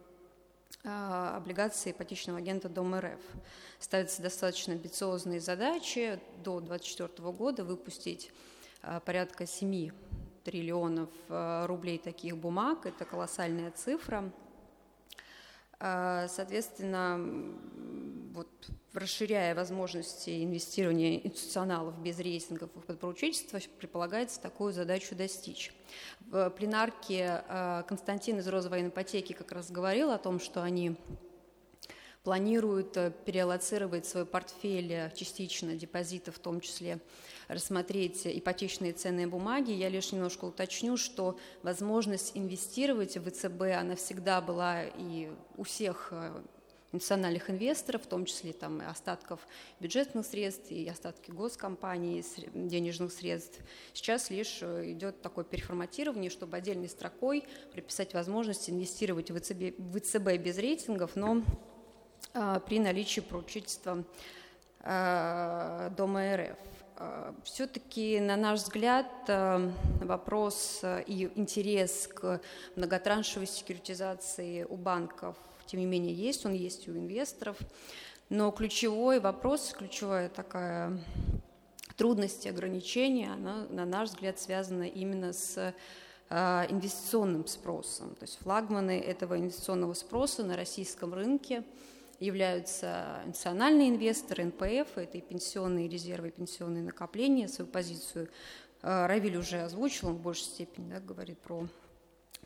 а, 0.84 1.36
облигации 1.36 1.92
ипотечного 1.92 2.38
агента 2.38 2.68
Дом 2.68 2.94
РФ. 2.94 3.20
Ставятся 3.78 4.22
достаточно 4.22 4.72
амбициозные 4.74 5.40
задачи 5.40 6.20
до 6.44 6.60
2024 6.60 7.30
года 7.32 7.64
выпустить 7.64 8.30
а, 8.82 9.00
порядка 9.00 9.46
7 9.46 9.90
триллионов 10.42 11.10
э, 11.28 11.66
рублей 11.66 11.98
таких 11.98 12.36
бумаг, 12.36 12.86
это 12.86 13.04
колоссальная 13.04 13.70
цифра. 13.70 14.32
Э, 15.84 16.28
соответственно, 16.28 17.18
вот, 18.32 18.48
расширяя 18.92 19.52
возможности 19.54 20.44
инвестирования 20.44 21.16
институционалов 21.16 22.00
без 22.00 22.20
рейтингов 22.20 22.70
и 22.76 22.80
подпоручительства, 22.80 23.58
предполагается 23.80 24.40
такую 24.40 24.72
задачу 24.72 25.16
достичь. 25.16 25.74
В 26.20 26.50
пленарке 26.50 27.42
э, 27.48 27.82
Константин 27.88 28.38
из 28.38 28.46
«Розовой 28.46 28.86
ипотеки» 28.86 29.32
как 29.32 29.50
раз 29.50 29.72
говорил 29.72 30.12
о 30.12 30.18
том, 30.18 30.38
что 30.38 30.62
они 30.62 30.96
планируют 32.22 32.92
переаллоцировать 33.24 34.06
свой 34.06 34.24
портфель 34.24 35.10
частично 35.16 35.74
депозитов, 35.74 36.36
в 36.36 36.38
том 36.38 36.60
числе 36.60 37.00
рассмотреть 37.52 38.26
ипотечные 38.26 38.92
ценные 38.92 39.26
бумаги. 39.26 39.72
Я 39.72 39.88
лишь 39.88 40.12
немножко 40.12 40.46
уточню, 40.46 40.96
что 40.96 41.38
возможность 41.62 42.32
инвестировать 42.34 43.16
в 43.16 43.30
ВЦБ, 43.30 43.62
она 43.78 43.96
всегда 43.96 44.40
была 44.40 44.84
и 44.84 45.30
у 45.56 45.64
всех 45.64 46.08
э, 46.10 46.42
национальных 46.92 47.50
инвесторов, 47.50 48.02
в 48.02 48.06
том 48.06 48.24
числе 48.26 48.52
там, 48.52 48.82
остатков 48.86 49.40
бюджетных 49.80 50.26
средств, 50.26 50.70
и 50.70 50.86
остатки 50.88 51.30
госкомпаний, 51.30 52.24
денежных 52.54 53.12
средств. 53.12 53.58
Сейчас 53.94 54.30
лишь 54.30 54.58
э, 54.60 54.92
идет 54.92 55.22
такое 55.22 55.44
переформатирование, 55.44 56.30
чтобы 56.30 56.56
отдельной 56.56 56.88
строкой 56.88 57.44
приписать 57.72 58.14
возможность 58.14 58.68
инвестировать 58.68 59.30
в 59.30 59.38
ВЦБ, 59.38 59.76
ВЦБ 59.96 60.36
без 60.38 60.58
рейтингов, 60.58 61.16
но 61.16 61.42
э, 62.34 62.60
при 62.66 62.78
наличии 62.78 63.20
поручительства 63.20 64.04
э, 64.80 65.90
Дома 65.96 66.36
РФ. 66.36 66.58
Э, 67.02 67.32
Все-таки, 67.44 68.20
на 68.20 68.36
наш 68.36 68.60
взгляд, 68.60 69.06
э, 69.26 69.70
вопрос 70.00 70.80
э, 70.82 71.02
и 71.06 71.30
интерес 71.34 72.08
к 72.08 72.40
многотраншевой 72.76 73.46
секьюритизации 73.46 74.64
у 74.64 74.76
банков, 74.76 75.36
тем 75.66 75.80
не 75.80 75.86
менее, 75.86 76.14
есть, 76.14 76.46
он 76.46 76.52
есть 76.52 76.88
у 76.88 76.92
инвесторов. 76.92 77.56
Но 78.28 78.50
ключевой 78.52 79.18
вопрос, 79.18 79.74
ключевая 79.76 80.28
такая 80.28 80.96
трудность 81.96 82.46
и 82.46 82.48
ограничения, 82.48 83.32
она, 83.32 83.66
на 83.68 83.84
наш 83.84 84.10
взгляд, 84.10 84.38
связана 84.38 84.84
именно 84.84 85.32
с 85.32 85.74
инвестиционным 86.30 87.46
спросом. 87.46 88.14
То 88.14 88.22
есть 88.22 88.38
флагманы 88.38 88.98
этого 88.98 89.38
инвестиционного 89.38 89.92
спроса 89.92 90.42
на 90.44 90.56
российском 90.56 91.12
рынке– 91.12 91.62
являются 92.22 93.20
национальные 93.26 93.90
инвесторы, 93.90 94.44
НПФ, 94.44 94.96
это 94.96 95.18
и 95.18 95.20
пенсионные 95.20 95.88
резервы, 95.88 96.28
и 96.28 96.30
пенсионные 96.30 96.84
накопления. 96.84 97.48
Свою 97.48 97.70
позицию 97.70 98.28
э, 98.82 99.06
Равиль 99.06 99.36
уже 99.36 99.62
озвучил, 99.62 100.08
он 100.08 100.14
в 100.14 100.22
большей 100.22 100.44
степени 100.44 100.90
да, 100.90 101.00
говорит 101.00 101.38
про 101.38 101.66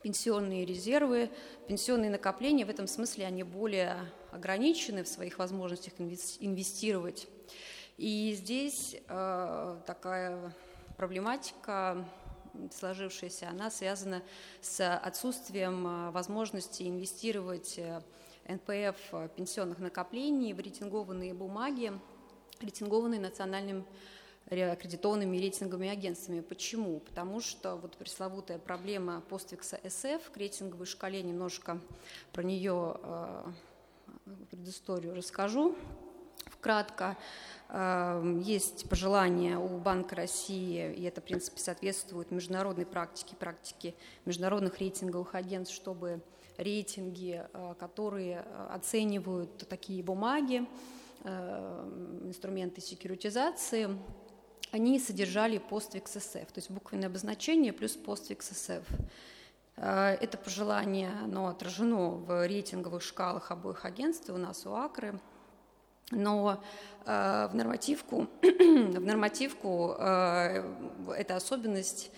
пенсионные 0.03 0.65
резервы, 0.65 1.31
пенсионные 1.69 2.11
накопления. 2.11 2.65
В 2.65 2.71
этом 2.71 2.87
смысле 2.87 3.27
они 3.27 3.43
более 3.43 3.97
ограничены 4.33 5.05
в 5.05 5.09
своих 5.09 5.39
возможностях 5.39 5.93
инвестировать. 5.99 7.29
И 7.99 8.35
здесь 8.37 8.97
э, 9.09 9.77
такая 9.87 10.55
проблематика 10.97 12.05
сложившаяся, 12.73 13.49
она 13.51 13.71
связана 13.71 14.23
с 14.61 14.97
отсутствием 14.97 15.87
э, 15.87 16.11
возможности 16.11 16.85
инвестировать 16.85 17.79
э, 17.79 18.01
НПФ 18.49 18.97
э, 19.13 19.29
пенсионных 19.37 19.79
накоплений 19.79 20.53
в 20.53 20.61
рейтингованные 20.61 21.35
бумаги, 21.35 21.93
рейтингованные 22.61 23.21
национальным 23.21 23.85
аккредитованными 24.49 25.39
рейтинговыми 25.39 25.89
агентствами. 25.89 26.41
Почему? 26.41 27.01
Потому 27.01 27.41
что 27.41 27.77
вот 27.77 27.97
пресловутая 27.97 28.59
проблема 28.59 29.21
постфикса 29.23 29.81
СФ 29.85 30.31
к 30.31 30.37
рейтинговой 30.37 30.87
шкале, 30.87 31.23
немножко 31.23 31.81
про 32.33 32.43
нее 32.43 32.97
э, 33.03 33.45
предысторию 34.51 35.15
расскажу. 35.17 35.75
Вкратко, 36.47 37.17
э, 37.69 38.41
есть 38.45 38.89
пожелание 38.89 39.59
у 39.59 39.79
Банка 39.79 40.15
России, 40.15 40.95
и 40.95 41.03
это, 41.03 41.21
в 41.21 41.25
принципе, 41.25 41.59
соответствует 41.59 42.31
международной 42.31 42.87
практике, 42.87 43.35
практике 43.35 43.95
международных 44.27 44.79
рейтинговых 44.79 45.35
агентств, 45.35 45.75
чтобы 45.75 46.21
рейтинги, 46.59 47.43
э, 47.53 47.75
которые 47.79 48.45
э, 48.45 48.67
оценивают 48.71 49.69
такие 49.69 50.03
бумаги, 50.03 50.67
э, 51.25 52.21
инструменты 52.25 52.81
секьюритизации, 52.81 53.97
они 54.73 54.99
содержали 54.99 55.59
постфикс 55.59 56.13
СФ, 56.13 56.33
то 56.53 56.57
есть 56.57 56.71
буквенное 56.71 57.09
обозначение 57.09 57.73
плюс 57.73 57.93
постфикс 57.93 58.49
СФ. 58.49 58.85
Это 59.77 60.39
пожелание 60.39 61.13
оно 61.23 61.49
отражено 61.49 62.09
в 62.09 62.47
рейтинговых 62.47 63.03
шкалах 63.03 63.51
обоих 63.51 63.85
агентств, 63.85 64.31
у 64.31 64.39
нас 64.39 64.65
у 64.67 64.75
Акры, 64.75 65.21
но 66.11 66.63
в 67.05 67.51
нормативку, 67.53 68.27
в 68.43 69.01
нормативку 69.01 69.93
эта 69.93 71.37
особенность 71.37 72.11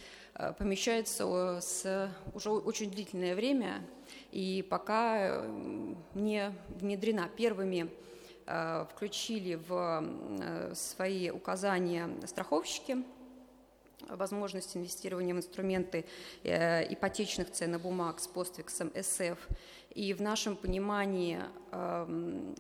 помещается 0.57 1.61
с 1.61 2.11
уже 2.33 2.51
очень 2.51 2.93
длительное 2.93 3.35
время 3.35 3.83
и 4.31 4.67
пока 4.69 5.47
не 6.15 6.53
внедрена. 6.81 7.29
Первыми 7.37 7.91
Э, 8.51 8.87
включили 8.91 9.57
в 9.57 10.03
э, 10.41 10.75
свои 10.75 11.29
указания 11.29 12.09
страховщики 12.27 13.05
возможность 14.09 14.75
инвестирования 14.75 15.35
в 15.35 15.37
инструменты 15.37 16.07
э, 16.45 16.91
ипотечных 16.91 17.53
ценных 17.53 17.83
бумаг 17.83 18.21
с 18.21 18.27
постфиксом 18.27 18.91
СФ. 18.95 19.37
И 19.95 20.15
в 20.15 20.23
нашем 20.23 20.57
понимании, 20.57 21.41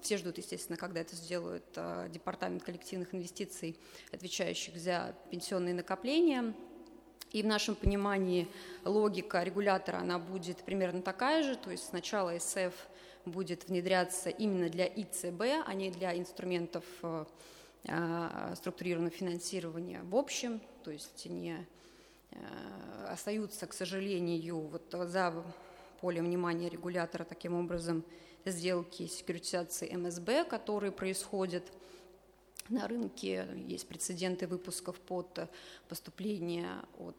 все 0.03 0.16
ждут, 0.16 0.39
естественно, 0.39 0.77
когда 0.77 1.01
это 1.01 1.14
сделают 1.14 1.64
Департамент 2.09 2.64
коллективных 2.64 3.14
инвестиций, 3.14 3.79
отвечающих 4.11 4.77
за 4.77 5.14
пенсионные 5.31 5.75
накопления. 5.75 6.53
И 7.33 7.43
в 7.43 7.47
нашем 7.47 7.74
понимании 7.74 8.49
логика 8.85 9.43
регулятора, 9.43 9.99
она 9.99 10.18
будет 10.18 10.59
примерно 10.59 11.03
такая 11.03 11.43
же, 11.43 11.57
то 11.57 11.70
есть 11.70 11.87
сначала 11.87 12.39
СФ 12.39 12.74
будет 13.26 13.68
внедряться 13.68 14.31
именно 14.31 14.70
для 14.70 14.87
ИЦБ, 14.87 15.43
а 15.66 15.74
не 15.74 15.91
для 15.91 16.16
инструментов 16.16 16.85
э, 17.03 17.24
э, 17.85 18.55
структурированного 18.57 19.14
финансирования 19.14 20.01
в 20.05 20.16
общем, 20.16 20.61
то 20.83 20.91
есть 20.91 21.26
не 21.26 21.66
э, 22.31 22.37
остаются, 23.09 23.66
к 23.66 23.74
сожалению, 23.74 24.61
вот 24.61 24.85
за 24.91 25.45
полем 26.01 26.24
внимания 26.24 26.70
регулятора 26.70 27.24
таким 27.24 27.55
образом 27.55 28.05
сделки 28.47 29.07
секьюритизации 29.07 29.95
МСБ, 29.95 30.45
которые 30.45 30.93
происходят 30.93 31.64
на 32.69 32.89
рынке. 32.89 33.47
Есть 33.66 33.89
прецеденты 33.89 34.47
выпусков 34.47 35.01
под 35.01 35.51
поступление 35.89 36.83
от 36.99 37.16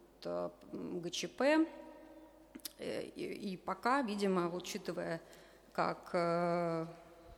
ГЧП. 0.74 1.42
И 2.80 3.60
пока, 3.66 4.02
видимо, 4.02 4.50
учитывая 4.54 5.22
как 5.80 6.10
э, 6.12 6.88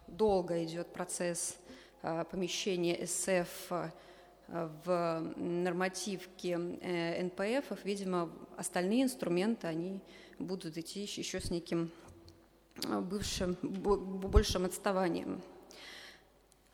долго 0.07 0.63
идет 0.63 0.87
процесс 0.93 1.57
э, 2.01 2.25
помещения 2.31 3.05
СФ 3.05 3.71
э, 3.71 3.89
в 4.83 5.33
нормативке 5.35 6.57
НПФ, 6.57 7.83
видимо, 7.83 8.31
остальные 8.57 9.03
инструменты, 9.03 9.67
они 9.67 9.99
будут 10.39 10.75
идти 10.75 11.01
еще 11.03 11.39
с 11.39 11.51
неким 11.51 11.91
бывшим, 12.83 13.55
большим 13.61 14.65
отставанием. 14.65 15.41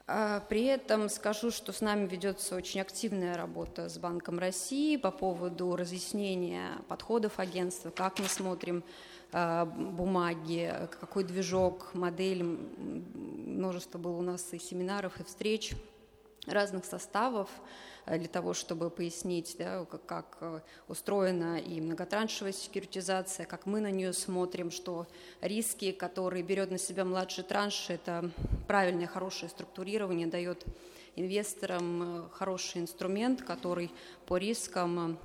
А 0.10 0.40
при 0.48 0.64
этом 0.66 1.10
скажу, 1.10 1.52
что 1.52 1.74
с 1.74 1.82
нами 1.82 2.08
ведется 2.08 2.56
очень 2.56 2.80
активная 2.80 3.36
работа 3.36 3.90
с 3.90 3.98
Банком 3.98 4.40
России 4.40 4.96
по 4.96 5.12
поводу 5.12 5.76
разъяснения 5.76 6.72
подходов 6.88 7.40
агентства, 7.40 7.90
как 7.90 8.20
мы 8.20 8.26
смотрим 8.28 8.84
Э, 9.34 9.66
бумаги, 9.66 10.74
какой 11.00 11.24
движок, 11.24 11.94
модель. 11.94 12.44
Множество 12.44 13.98
было 13.98 14.18
у 14.18 14.22
нас 14.22 14.54
и 14.54 14.60
семинаров, 14.60 15.20
и 15.20 15.24
встреч 15.24 15.74
разных 16.46 16.86
составов 16.86 17.50
для 18.08 18.30
того, 18.30 18.54
чтобы 18.54 18.90
пояснить, 18.90 19.56
да, 19.60 19.86
как, 20.06 20.38
э, 20.40 20.62
устроена 20.88 21.60
и 21.60 21.82
многотраншевая 21.82 22.54
секьюритизация, 22.54 23.46
как 23.46 23.66
мы 23.66 23.82
на 23.82 23.92
нее 23.92 24.14
смотрим, 24.14 24.72
что 24.72 25.08
риски, 25.42 25.92
которые 25.92 26.44
берет 26.44 26.72
на 26.72 26.78
себя 26.78 27.04
младший 27.04 27.44
транш, 27.44 27.90
это 27.90 28.32
правильное, 28.68 29.08
хорошее 29.08 29.50
структурирование, 29.50 30.28
дает 30.28 30.64
инвесторам 31.18 32.30
хороший 32.32 32.82
инструмент, 32.82 33.42
который 33.42 33.92
по 34.26 34.38
рискам 34.38 35.20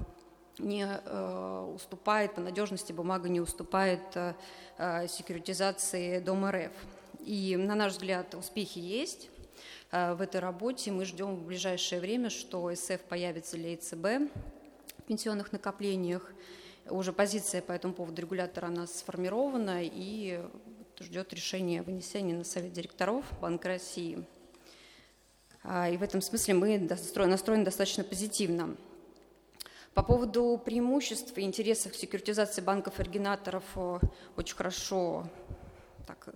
не 0.58 0.86
э, 0.86 1.72
уступает, 1.74 2.34
по 2.34 2.40
надежности 2.40 2.92
бумага 2.92 3.28
не 3.28 3.40
уступает 3.40 4.02
э, 4.14 4.34
э 4.78 5.06
секьюритизации 5.08 6.18
Дом 6.18 6.44
РФ. 6.48 6.72
И, 7.20 7.56
на 7.56 7.74
наш 7.74 7.92
взгляд, 7.92 8.34
успехи 8.34 8.78
есть 8.78 9.28
э, 9.38 9.41
в 9.92 10.22
этой 10.22 10.40
работе. 10.40 10.90
Мы 10.90 11.04
ждем 11.04 11.36
в 11.36 11.44
ближайшее 11.44 12.00
время, 12.00 12.30
что 12.30 12.74
СФ 12.74 13.00
появится 13.08 13.56
для 13.56 13.72
ЕЦБ 13.72 14.32
в 14.98 15.02
пенсионных 15.06 15.52
накоплениях. 15.52 16.32
Уже 16.88 17.12
позиция 17.12 17.62
по 17.62 17.72
этому 17.72 17.94
поводу 17.94 18.22
регулятора 18.22 18.66
она 18.66 18.86
сформирована 18.86 19.80
и 19.82 20.40
ждет 20.98 21.32
решения 21.32 21.82
вынесения 21.82 22.34
на 22.34 22.44
Совет 22.44 22.72
директоров 22.72 23.24
Банка 23.40 23.68
России. 23.68 24.24
А, 25.62 25.88
и 25.88 25.96
в 25.96 26.02
этом 26.02 26.20
смысле 26.20 26.54
мы 26.54 26.78
настроены 26.78 27.64
достаточно 27.64 28.02
позитивно. 28.02 28.76
По 29.94 30.02
поводу 30.02 30.60
преимуществ 30.64 31.36
и 31.36 31.42
интересов 31.42 31.94
секьюритизации 31.94 32.62
банков-оригинаторов 32.62 33.64
э, 33.76 33.98
очень 34.36 34.56
хорошо 34.56 35.28
так, 36.06 36.28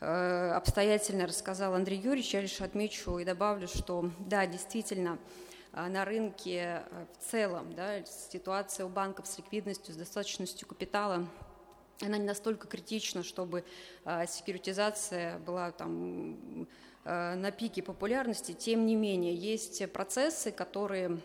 э, 0.00 0.50
обстоятельно 0.50 1.26
рассказал 1.26 1.74
Андрей 1.74 1.98
Юрьевич. 1.98 2.34
Я 2.34 2.40
лишь 2.40 2.60
отмечу 2.60 3.18
и 3.18 3.24
добавлю, 3.24 3.68
что 3.68 4.10
да, 4.18 4.46
действительно, 4.46 5.18
э, 5.72 5.86
на 5.88 6.04
рынке 6.04 6.82
в 7.18 7.30
целом 7.30 7.74
да, 7.74 8.04
ситуация 8.04 8.86
у 8.86 8.88
банков 8.88 9.26
с 9.26 9.38
ликвидностью, 9.38 9.94
с 9.94 9.96
достаточностью 9.96 10.68
капитала 10.68 11.26
она 12.00 12.18
не 12.18 12.24
настолько 12.24 12.66
критична, 12.66 13.22
чтобы 13.22 13.64
секьюритизация 14.04 15.38
была 15.38 15.70
там 15.70 16.66
на 17.04 17.50
пике 17.52 17.84
популярности. 17.84 18.50
Тем 18.50 18.84
не 18.84 18.96
менее, 18.96 19.32
есть 19.32 19.90
процессы, 19.92 20.50
которые 20.50 21.20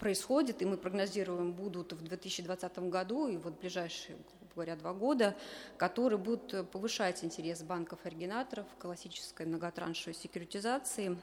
происходит, 0.00 0.62
и 0.62 0.64
мы 0.64 0.76
прогнозируем, 0.76 1.52
будут 1.52 1.92
в 1.92 2.02
2020 2.02 2.78
году 2.90 3.28
и 3.28 3.36
вот 3.36 3.60
ближайшие, 3.60 4.16
грубо 4.50 4.64
говоря, 4.64 4.76
два 4.76 4.92
года, 4.92 5.36
которые 5.76 6.18
будут 6.18 6.70
повышать 6.70 7.22
интерес 7.24 7.62
банков-оригинаторов 7.62 8.66
к 8.76 8.82
классической 8.82 9.46
многотраншевой 9.46 10.14
секьюритизации. 10.14 11.16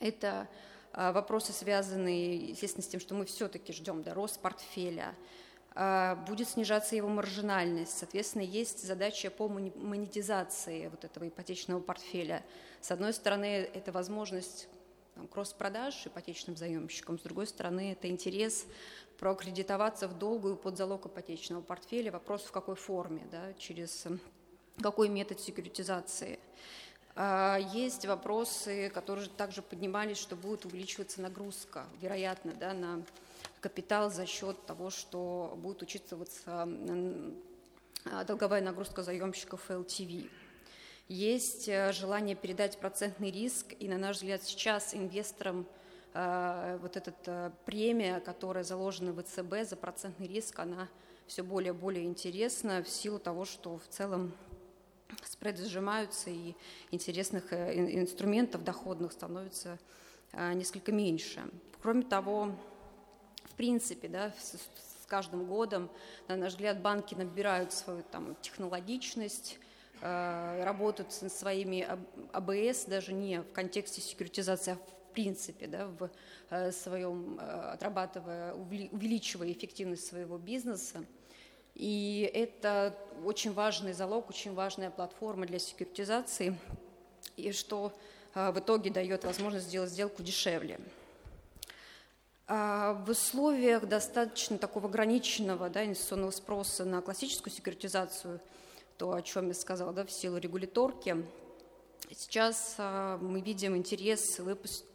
Это 0.00 0.48
а, 0.92 1.12
вопросы, 1.12 1.52
связанные, 1.52 2.50
естественно, 2.50 2.82
с 2.82 2.88
тем, 2.88 3.00
что 3.00 3.14
мы 3.14 3.24
все-таки 3.24 3.72
ждем 3.72 4.02
да, 4.02 4.12
рост 4.12 4.40
портфеля, 4.40 5.14
а, 5.74 6.16
будет 6.26 6.48
снижаться 6.48 6.94
его 6.94 7.08
маржинальность. 7.08 7.96
Соответственно, 7.96 8.42
есть 8.42 8.84
задача 8.84 9.30
по 9.30 9.48
монетизации 9.48 10.88
вот 10.88 11.04
этого 11.04 11.28
ипотечного 11.28 11.80
портфеля. 11.80 12.44
С 12.80 12.90
одной 12.90 13.14
стороны, 13.14 13.70
это 13.72 13.92
возможность 13.92 14.68
кросс-продаж 15.30 16.06
ипотечным 16.06 16.56
заемщикам, 16.56 17.18
с 17.18 17.22
другой 17.22 17.46
стороны, 17.46 17.92
это 17.92 18.08
интерес 18.08 18.66
прокредитоваться 19.22 20.08
в 20.08 20.18
долгую 20.18 20.56
под 20.56 20.76
залог 20.76 21.06
ипотечного 21.06 21.62
портфеля. 21.62 22.10
Вопрос 22.10 22.42
в 22.42 22.50
какой 22.50 22.74
форме, 22.74 23.24
да, 23.30 23.54
через 23.56 24.08
какой 24.82 25.08
метод 25.08 25.38
секьюритизации. 25.38 26.40
А, 27.14 27.56
есть 27.72 28.04
вопросы, 28.04 28.90
которые 28.90 29.28
также 29.28 29.62
поднимались, 29.62 30.18
что 30.18 30.34
будет 30.34 30.64
увеличиваться 30.64 31.22
нагрузка, 31.22 31.86
вероятно, 32.00 32.52
да, 32.58 32.74
на 32.74 33.04
капитал 33.60 34.10
за 34.10 34.26
счет 34.26 34.66
того, 34.66 34.90
что 34.90 35.56
будет 35.56 35.82
учитываться 35.82 36.68
долговая 38.26 38.60
нагрузка 38.60 39.04
заемщиков 39.04 39.70
LTV. 39.70 40.28
Есть 41.06 41.68
э, 41.68 41.92
желание 41.92 42.34
передать 42.34 42.76
процентный 42.80 43.30
риск, 43.30 43.66
и, 43.78 43.86
на 43.86 43.98
наш 43.98 44.16
взгляд, 44.16 44.42
сейчас 44.42 44.94
инвесторам 44.94 45.64
вот 46.14 46.96
эта 46.96 47.14
э, 47.26 47.50
премия, 47.64 48.20
которая 48.20 48.64
заложена 48.64 49.12
в 49.12 49.22
ВЦБ 49.22 49.68
за 49.68 49.76
процентный 49.76 50.26
риск, 50.26 50.58
она 50.58 50.88
все 51.26 51.42
более 51.42 51.72
и 51.72 51.76
более 51.76 52.04
интересна 52.04 52.82
в 52.82 52.88
силу 52.88 53.18
того, 53.18 53.44
что 53.44 53.78
в 53.78 53.88
целом 53.88 54.32
спреды 55.24 55.64
сжимаются 55.64 56.30
и 56.30 56.54
интересных 56.90 57.52
инструментов 57.52 58.64
доходных 58.64 59.12
становится 59.12 59.78
несколько 60.32 60.92
меньше. 60.92 61.42
Кроме 61.80 62.02
того, 62.02 62.54
в 63.44 63.54
принципе, 63.54 64.08
да, 64.08 64.32
с 64.38 65.06
каждым 65.06 65.46
годом, 65.46 65.90
на 66.28 66.36
наш 66.36 66.52
взгляд, 66.52 66.80
банки 66.80 67.14
набирают 67.14 67.72
свою 67.72 68.02
там, 68.10 68.34
технологичность, 68.42 69.58
Э, 70.04 70.64
работают 70.64 71.12
со 71.12 71.28
своими 71.28 71.86
АБС 72.32 72.86
даже 72.86 73.12
не 73.12 73.40
в 73.40 73.52
контексте 73.52 74.00
секьюритизации, 74.00 74.72
а 74.72 74.74
в 74.74 75.01
принципе, 75.12 75.66
да, 75.66 75.86
в 75.86 76.10
э, 76.50 76.72
своем, 76.72 77.38
э, 77.38 77.42
отрабатывая, 77.72 78.54
увеличивая 78.54 79.52
эффективность 79.52 80.06
своего 80.06 80.38
бизнеса. 80.38 81.04
И 81.74 82.30
это 82.34 82.94
очень 83.24 83.52
важный 83.52 83.92
залог, 83.92 84.28
очень 84.28 84.54
важная 84.54 84.90
платформа 84.90 85.46
для 85.46 85.58
секьюритизации, 85.58 86.58
и 87.36 87.52
что 87.52 87.92
в 88.34 88.58
итоге 88.58 88.90
дает 88.90 89.24
возможность 89.24 89.66
сделать 89.66 89.90
сделку 89.90 90.22
дешевле. 90.22 90.80
А, 92.54 92.92
в 93.06 93.08
условиях 93.08 93.86
достаточно 93.86 94.58
такого 94.58 94.86
ограниченного 94.86 95.70
да, 95.70 95.86
инвестиционного 95.86 96.32
спроса 96.32 96.84
на 96.84 97.00
классическую 97.00 97.50
секьюритизацию, 97.50 98.40
то, 98.98 99.14
о 99.14 99.22
чем 99.22 99.48
я 99.48 99.54
сказала, 99.54 99.92
да, 99.94 100.04
в 100.04 100.10
силу 100.10 100.36
регуляторки, 100.36 101.24
сейчас 102.10 102.74
а, 102.76 103.16
мы 103.18 103.40
видим 103.40 103.74
интерес 103.74 104.38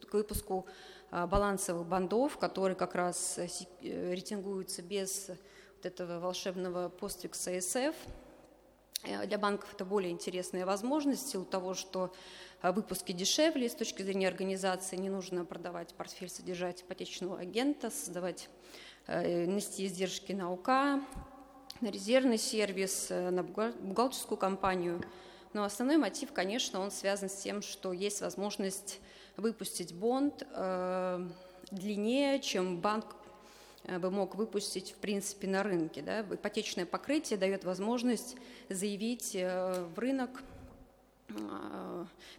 к 0.09 0.13
выпуску 0.13 0.65
а, 1.09 1.27
балансовых 1.27 1.87
бандов, 1.87 2.37
которые 2.37 2.75
как 2.75 2.95
раз 2.95 3.37
э, 3.37 3.47
э, 3.81 4.11
рейтингуются 4.11 4.81
без 4.81 5.29
вот 5.29 5.85
этого 5.85 6.19
волшебного 6.19 6.89
постфикса 6.89 7.51
SF. 7.51 7.95
Э, 9.03 9.25
для 9.25 9.37
банков 9.37 9.73
это 9.73 9.85
более 9.85 10.11
интересная 10.11 10.65
возможность 10.65 11.25
в 11.25 11.31
силу 11.31 11.45
того, 11.45 11.75
что 11.75 12.13
выпуски 12.61 13.11
дешевле 13.11 13.69
с 13.69 13.75
точки 13.75 14.01
зрения 14.01 14.27
организации, 14.27 14.97
не 14.97 15.09
нужно 15.09 15.45
продавать 15.45 15.93
портфель, 15.93 16.29
содержать 16.29 16.81
ипотечного 16.81 17.37
агента, 17.37 17.91
создавать, 17.91 18.49
нести 19.07 19.85
издержки 19.85 20.31
на 20.33 20.51
УК, 20.51 20.67
на 20.67 21.91
резервный 21.91 22.39
сервис, 22.39 23.09
на 23.11 23.43
бухгалтерскую 23.43 24.39
компанию. 24.39 25.03
Но 25.53 25.63
основной 25.63 25.97
мотив, 25.97 26.33
конечно, 26.33 26.79
он 26.79 26.89
связан 26.89 27.29
с 27.29 27.35
тем, 27.35 27.61
что 27.61 27.93
есть 27.93 28.21
возможность 28.21 28.99
выпустить 29.37 29.93
бонд 29.93 30.45
э, 30.51 31.27
длиннее, 31.71 32.39
чем 32.39 32.81
банк 32.81 33.15
э, 33.83 33.99
бы 33.99 34.11
мог 34.11 34.35
выпустить, 34.35 34.91
в 34.91 34.95
принципе, 34.95 35.47
на 35.47 35.63
рынке. 35.63 36.01
Да? 36.01 36.21
Ипотечное 36.21 36.85
покрытие 36.85 37.37
дает 37.37 37.63
возможность 37.63 38.35
заявить 38.67 39.35
э, 39.35 39.87
в 39.95 39.97
рынок 39.99 40.43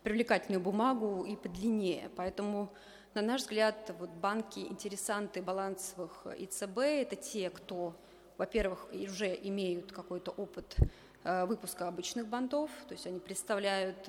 привлекательную 0.03 0.63
бумагу 0.63 1.23
и 1.25 1.37
подлиннее. 1.37 2.11
Поэтому, 2.17 2.73
на 3.13 3.21
наш 3.21 3.43
взгляд, 3.43 3.95
вот 3.99 4.09
банки, 4.09 4.61
интересанты 4.61 5.43
балансовых 5.43 6.27
ИЦБ– 6.39 6.79
это 6.79 7.15
те, 7.15 7.51
кто, 7.51 7.95
во-первых, 8.39 8.89
уже 8.91 9.39
имеют 9.43 9.93
какой-то 9.93 10.31
опыт 10.31 10.75
выпуска 11.23 11.87
обычных 11.87 12.29
бандов, 12.29 12.71
то 12.89 12.95
есть 12.95 13.07
они 13.07 13.19
представляют 13.19 14.09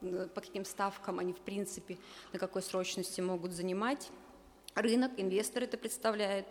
по 0.00 0.40
каким 0.40 0.64
ставкам 0.64 1.18
они, 1.18 1.32
в 1.32 1.40
принципе, 1.40 1.98
на 2.32 2.38
какой 2.38 2.62
срочности 2.62 3.20
могут 3.20 3.52
занимать. 3.52 4.10
Рынок, 4.74 5.12
инвестор 5.16 5.64
это 5.64 5.76
представляет. 5.76 6.46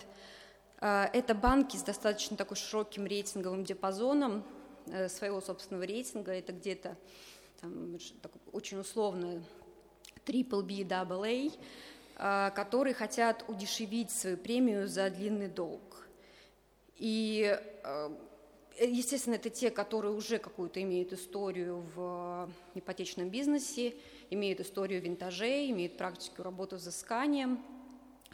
А, 0.80 1.10
это 1.14 1.34
банки 1.34 1.78
с 1.78 1.84
достаточно 1.84 2.36
такой 2.36 2.58
широким 2.58 3.06
рейтинговым 3.06 3.64
диапазоном 3.64 4.44
э, 4.88 5.08
своего 5.10 5.42
собственного 5.42 5.84
рейтинга. 5.84 6.34
Это 6.34 6.52
где-то 6.52 6.98
очень 8.52 8.80
условно 8.80 9.42
triple 10.26 10.62
B, 10.62 10.84
double 10.84 11.26
A, 11.26 11.52
а, 12.18 12.50
которые 12.52 12.94
хотят 12.94 13.46
удешевить 13.48 14.12
свою 14.12 14.38
премию 14.38 14.88
за 14.88 15.10
длинный 15.10 15.48
долг. 15.48 16.08
И 16.98 17.58
Э, 17.88 18.10
естественно, 18.80 19.36
это 19.36 19.50
те, 19.50 19.72
которые 19.72 20.14
уже 20.14 20.38
какую-то 20.38 20.82
имеют 20.82 21.14
историю 21.14 21.84
в 21.96 22.50
ипотечном 22.76 23.30
бизнесе, 23.30 23.96
имеют 24.30 24.60
историю 24.60 25.02
винтажей, 25.02 25.72
имеют 25.72 25.98
практику 25.98 26.44
работы 26.44 26.76
взысканием. 26.76 27.64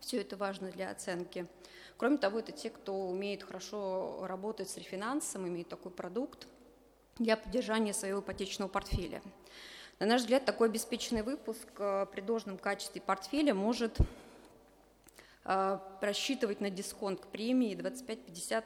Все 0.01 0.21
это 0.21 0.35
важно 0.35 0.71
для 0.71 0.91
оценки. 0.91 1.47
Кроме 1.97 2.17
того, 2.17 2.39
это 2.39 2.51
те, 2.51 2.69
кто 2.69 3.07
умеет 3.07 3.43
хорошо 3.43 4.25
работать 4.27 4.69
с 4.69 4.77
рефинансом, 4.77 5.47
имеет 5.47 5.69
такой 5.69 5.91
продукт 5.91 6.47
для 7.17 7.37
поддержания 7.37 7.93
своего 7.93 8.19
ипотечного 8.19 8.67
портфеля. 8.67 9.21
На 9.99 10.07
наш 10.07 10.21
взгляд, 10.21 10.43
такой 10.43 10.67
обеспеченный 10.67 11.21
выпуск 11.21 11.67
э, 11.77 12.07
при 12.11 12.21
должном 12.21 12.57
качестве 12.57 12.99
портфеля 12.99 13.53
может 13.53 13.97
э, 15.45 15.79
рассчитывать 16.01 16.59
на 16.59 16.69
дисконт 16.69 17.21
к 17.21 17.27
премии 17.27 17.75
25-50 17.75 18.63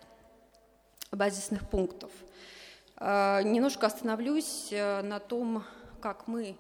базисных 1.12 1.70
пунктов. 1.70 2.12
А, 2.98 3.42
немножко 3.42 3.88
остановлюсь 3.88 4.70
э, 4.72 5.02
на 5.02 5.20
том, 5.20 5.64
как 6.02 6.28
мы 6.28 6.56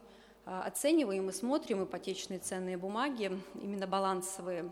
а, 0.45 0.63
оцениваем 0.63 1.29
и 1.29 1.33
смотрим 1.33 1.83
ипотечные 1.83 2.39
ценные 2.39 2.77
бумаги, 2.77 3.31
именно 3.55 3.87
балансовые. 3.87 4.71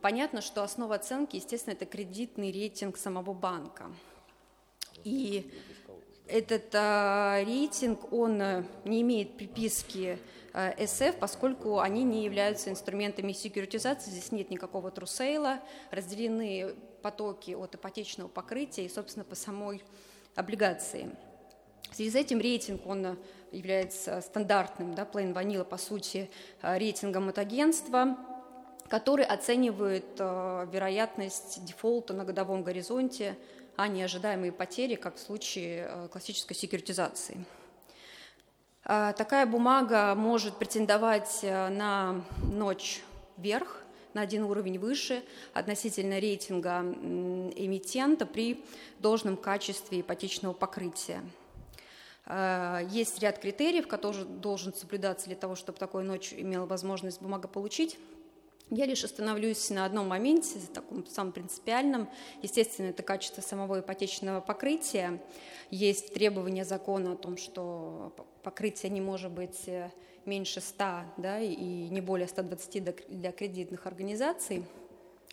Понятно, 0.00 0.40
что 0.40 0.62
основа 0.62 0.96
оценки, 0.96 1.36
естественно, 1.36 1.74
это 1.74 1.86
кредитный 1.86 2.52
рейтинг 2.52 2.96
самого 2.96 3.32
банка. 3.32 3.86
И 5.04 5.50
этот 6.26 6.74
рейтинг, 6.74 8.12
он 8.12 8.42
э, 8.42 8.64
не 8.84 9.02
имеет 9.02 9.36
приписки 9.36 10.18
СФ, 10.56 11.16
поскольку 11.18 11.80
они 11.80 12.02
не 12.02 12.24
являются 12.24 12.70
инструментами 12.70 13.32
секьюритизации, 13.32 14.10
здесь 14.10 14.32
нет 14.32 14.50
никакого 14.50 14.90
трусейла, 14.90 15.60
разделены 15.90 16.74
потоки 17.02 17.52
от 17.52 17.74
ипотечного 17.74 18.28
покрытия 18.28 18.86
и, 18.86 18.88
собственно, 18.88 19.24
по 19.24 19.34
самой 19.34 19.82
облигации. 20.34 21.10
В 21.90 21.94
связи 21.94 22.10
с 22.10 22.14
этим 22.14 22.40
рейтинг, 22.40 22.86
он 22.86 23.18
является 23.52 24.20
стандартным, 24.20 24.94
да, 24.94 25.08
plain 25.10 25.32
vanilla, 25.32 25.64
по 25.64 25.76
сути, 25.76 26.30
э, 26.62 26.78
рейтингом 26.78 27.28
от 27.28 27.38
агентства, 27.38 28.16
который 28.88 29.24
оценивает 29.24 30.04
э, 30.18 30.66
вероятность 30.72 31.64
дефолта 31.64 32.12
на 32.14 32.24
годовом 32.24 32.62
горизонте, 32.62 33.36
а 33.76 33.88
не 33.88 34.02
ожидаемые 34.02 34.52
потери, 34.52 34.94
как 34.94 35.16
в 35.16 35.20
случае 35.20 35.88
э, 35.88 36.08
классической 36.08 36.54
секьюритизации. 36.54 37.44
Э, 38.88 39.12
такая 39.16 39.46
бумага 39.46 40.14
может 40.14 40.56
претендовать 40.56 41.40
э, 41.42 41.68
на 41.68 42.22
ночь 42.44 43.02
вверх, 43.36 43.82
на 44.14 44.22
один 44.22 44.44
уровень 44.44 44.78
выше 44.78 45.24
относительно 45.52 46.18
рейтинга 46.18 46.80
эмитента 46.80 48.24
при 48.24 48.64
должном 49.00 49.36
качестве 49.36 50.00
ипотечного 50.00 50.52
покрытия. 50.52 51.20
Э, 52.26 52.86
есть 52.88 53.18
ряд 53.18 53.40
критериев, 53.40 53.88
которые 53.88 54.24
должен 54.24 54.72
соблюдаться 54.72 55.26
для 55.26 55.36
того, 55.36 55.56
чтобы 55.56 55.78
такую 55.78 56.04
ночь 56.04 56.32
имела 56.32 56.66
возможность 56.66 57.20
бумага 57.20 57.48
получить. 57.48 57.98
Я 58.70 58.84
лишь 58.86 59.04
остановлюсь 59.04 59.70
на 59.70 59.84
одном 59.84 60.08
моменте, 60.08 60.58
таком 60.74 61.06
самом 61.06 61.32
принципиальном. 61.32 62.08
Естественно, 62.42 62.88
это 62.88 63.04
качество 63.04 63.40
самого 63.40 63.78
ипотечного 63.78 64.40
покрытия. 64.40 65.22
Есть 65.70 66.12
требования 66.12 66.64
закона 66.64 67.12
о 67.12 67.16
том, 67.16 67.36
что 67.36 68.12
покрытие 68.42 68.90
не 68.90 69.00
может 69.00 69.30
быть 69.30 69.68
э, 69.68 69.92
меньше 70.24 70.60
100 70.60 70.84
да, 71.16 71.38
и 71.38 71.88
не 71.88 72.00
более 72.00 72.26
120 72.26 73.08
для 73.08 73.30
кредитных 73.30 73.86
организаций, 73.86 74.64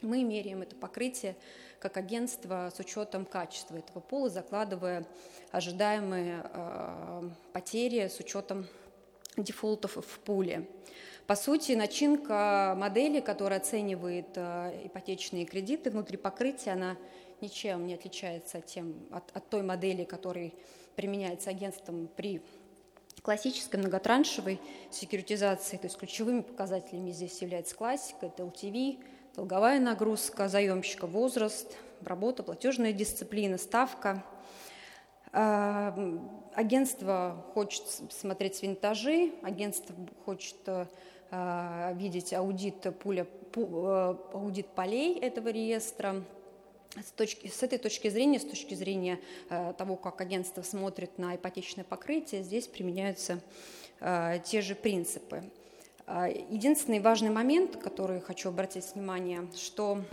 мы 0.04 0.24
меряем 0.24 0.62
это 0.62 0.76
покрытие 0.76 1.36
как 1.80 1.98
агентство 1.98 2.72
с 2.74 2.80
учетом 2.80 3.26
качества 3.26 3.78
этого 3.78 4.00
пола, 4.00 4.30
закладывая 4.30 5.08
ожидаемые 5.52 6.46
э, 6.54 7.30
потери 7.52 8.08
с 8.08 8.20
учетом 8.20 8.68
дефолтов 9.38 9.98
в 9.98 10.20
пуле. 10.20 10.68
По 11.28 11.36
сути, 11.36 11.72
начинка 11.72 12.76
модели, 12.78 13.22
которая 13.22 13.60
оценивает 13.60 14.28
э, 14.36 14.82
ипотечные 14.86 15.46
кредиты 15.46 15.90
внутри 15.90 16.18
покрытия, 16.18 16.72
она 16.72 16.98
ничем 17.40 17.88
не 17.88 17.94
отличается 17.94 18.58
от, 18.58 18.66
тем, 18.66 18.94
от, 19.10 19.24
от 19.34 19.50
той 19.50 19.62
модели, 19.62 20.04
которая 20.04 20.52
применяется 20.96 21.50
агентством 21.50 22.10
при 22.16 22.42
классической 23.22 23.78
многотраншевой 23.78 24.60
секьюритизации, 24.92 25.78
то 25.78 25.88
есть 25.88 25.98
ключевыми 25.98 26.42
показателями 26.42 27.12
здесь 27.12 27.42
является 27.42 27.74
классика, 27.74 28.26
это 28.26 28.44
LTV, 28.44 29.02
долговая 29.36 29.80
нагрузка 29.80 30.50
заемщика, 30.50 31.08
возраст, 31.08 31.74
работа, 32.04 32.44
платежная 32.44 32.92
дисциплина, 32.92 33.58
ставка. 33.58 34.26
А, 35.32 35.98
агентство 36.54 37.46
хочет 37.54 37.84
смотреть 38.12 38.62
винтажи, 38.62 39.32
агентство 39.42 39.96
хочет 40.26 40.58
а, 40.68 40.88
видеть 41.94 42.34
аудит, 42.34 42.86
пуля, 43.00 43.26
э, 43.56 44.16
аудит 44.34 44.68
полей 44.68 45.18
этого 45.20 45.50
реестра, 45.50 46.24
с, 46.96 47.12
точки, 47.12 47.48
с 47.48 47.64
этой 47.64 47.80
точки 47.80 48.10
зрения, 48.10 48.40
с 48.40 48.46
точки 48.46 48.76
зрения 48.76 49.20
э, 49.50 49.74
того, 49.78 49.96
как 49.96 50.22
агентство 50.22 50.62
смотрит 50.62 51.18
на 51.18 51.36
ипотечное 51.36 51.84
покрытие, 51.84 52.44
здесь 52.44 52.68
применяются 52.68 53.42
э, 54.00 54.40
те 54.44 54.62
же 54.62 54.76
принципы. 54.76 55.44
Э, 56.06 56.28
единственный 56.50 57.00
важный 57.00 57.32
момент, 57.32 57.78
который 57.78 58.22
хочу 58.22 58.50
обратить 58.50 58.94
внимание, 58.94 59.48
что 59.56 60.04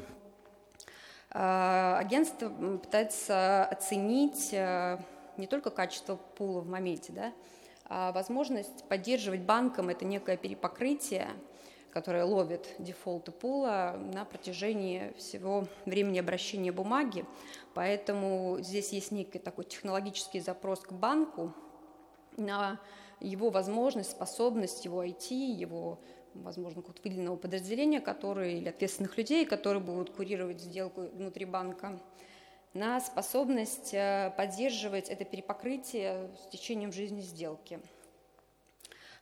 э, 1.33 1.97
агентство 1.99 2.49
пытается 2.49 3.65
оценить 3.67 4.51
э, 4.53 4.99
не 5.37 5.47
только 5.47 5.71
качество 5.71 6.17
пула 6.17 6.61
в 6.61 6.69
моменте, 6.69 7.13
да, 7.13 7.27
а 7.27 7.33
возможность 7.91 8.85
поддерживать 8.89 9.41
банкам 9.41 9.89
это 9.89 10.05
некое 10.05 10.37
перепокрытие, 10.37 11.29
которая 11.91 12.25
ловит 12.25 12.69
дефолты 12.79 13.33
пула 13.33 13.99
на 14.15 14.25
протяжении 14.25 15.13
всего 15.19 15.67
времени 15.87 16.19
обращения 16.19 16.73
бумаги. 16.73 17.27
Поэтому 17.75 18.59
здесь 18.61 18.93
есть 18.93 19.11
некий 19.11 19.39
такой 19.39 19.65
технологический 19.65 20.41
запрос 20.41 20.81
к 20.81 20.93
банку 20.93 21.53
на 22.37 22.81
его 23.19 23.51
возможность, 23.51 24.13
способность, 24.13 24.85
его 24.85 25.05
IT, 25.05 25.35
его 25.35 25.99
возможно, 26.35 26.83
выделенного 27.03 27.37
подразделения, 27.37 28.01
которые, 28.01 28.59
или 28.59 28.69
ответственных 28.69 29.17
людей, 29.19 29.45
которые 29.45 29.83
будут 29.83 30.11
курировать 30.11 30.61
сделку 30.61 31.03
внутри 31.13 31.45
банка, 31.45 32.01
на 32.73 33.01
способность 33.01 33.93
э, 33.95 34.33
поддерживать 34.37 35.09
это 35.09 35.25
перепокрытие 35.25 36.31
с 36.37 36.51
течением 36.51 36.93
жизни 36.93 37.21
сделки. 37.21 37.81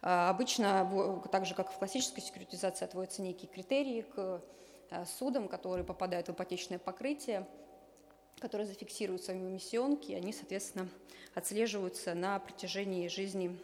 А, 0.02 0.30
обычно, 0.30 1.22
так 1.32 1.46
же 1.46 1.54
как 1.54 1.72
в 1.72 1.78
классической 1.78 2.20
секьюритизации, 2.20 2.84
отводятся 2.84 3.22
некие 3.22 3.50
критерии 3.50 4.02
к 4.02 4.42
э, 4.90 5.04
судам, 5.18 5.48
которые 5.48 5.84
попадают 5.84 6.28
в 6.28 6.32
ипотечное 6.32 6.78
покрытие, 6.78 7.46
которые 8.38 8.66
зафиксируют 8.66 9.24
свои 9.24 9.38
эмиссионки, 9.38 10.12
и 10.12 10.14
они, 10.14 10.32
соответственно, 10.32 10.88
отслеживаются 11.34 12.14
на 12.14 12.38
протяжении 12.38 13.08
жизни 13.08 13.58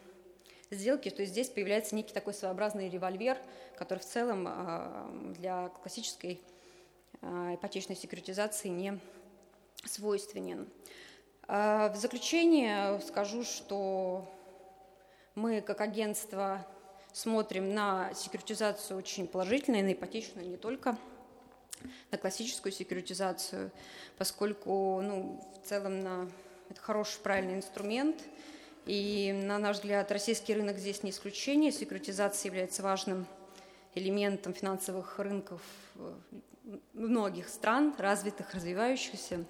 сделки. 0.71 1.09
То 1.09 1.21
есть 1.21 1.31
здесь 1.31 1.49
появляется 1.49 1.95
некий 1.95 2.13
такой 2.13 2.33
своеобразный 2.33 2.89
револьвер, 2.89 3.37
который 3.77 3.99
в 3.99 4.05
целом 4.05 4.47
э, 4.47 5.33
для 5.37 5.69
классической 5.69 6.41
ипотечной 7.21 7.95
секьюритизации 7.95 8.67
не 8.67 8.99
свойственен. 9.87 10.67
В 11.47 11.93
заключение 11.95 12.99
скажу, 13.01 13.43
что 13.43 14.27
мы, 15.35 15.61
как 15.61 15.81
агентство, 15.81 16.65
смотрим 17.13 17.73
на 17.73 18.13
секьюритизацию 18.13 18.97
очень 18.97 19.27
положительно 19.27 19.77
и 19.77 19.83
на 19.83 19.93
ипотечную 19.93 20.49
не 20.49 20.57
только, 20.57 20.97
на 22.11 22.17
классическую 22.17 22.71
секьюритизацию, 22.71 23.71
поскольку 24.17 25.01
ну, 25.01 25.41
в 25.61 25.67
целом 25.67 25.99
на, 26.01 26.29
это 26.69 26.81
хороший, 26.81 27.19
правильный 27.21 27.55
инструмент. 27.55 28.21
И, 28.85 29.33
на 29.33 29.57
наш 29.59 29.77
взгляд, 29.77 30.11
российский 30.11 30.53
рынок 30.53 30.77
здесь 30.77 31.03
не 31.03 31.11
исключение. 31.11 31.71
Секьюритизация 31.71 32.49
является 32.49 32.83
важным 32.83 33.27
элементом 33.93 34.53
финансовых 34.53 35.19
рынков 35.19 35.61
многих 36.93 37.49
стран, 37.49 37.95
развитых, 37.97 38.53
развивающихся. 38.53 39.45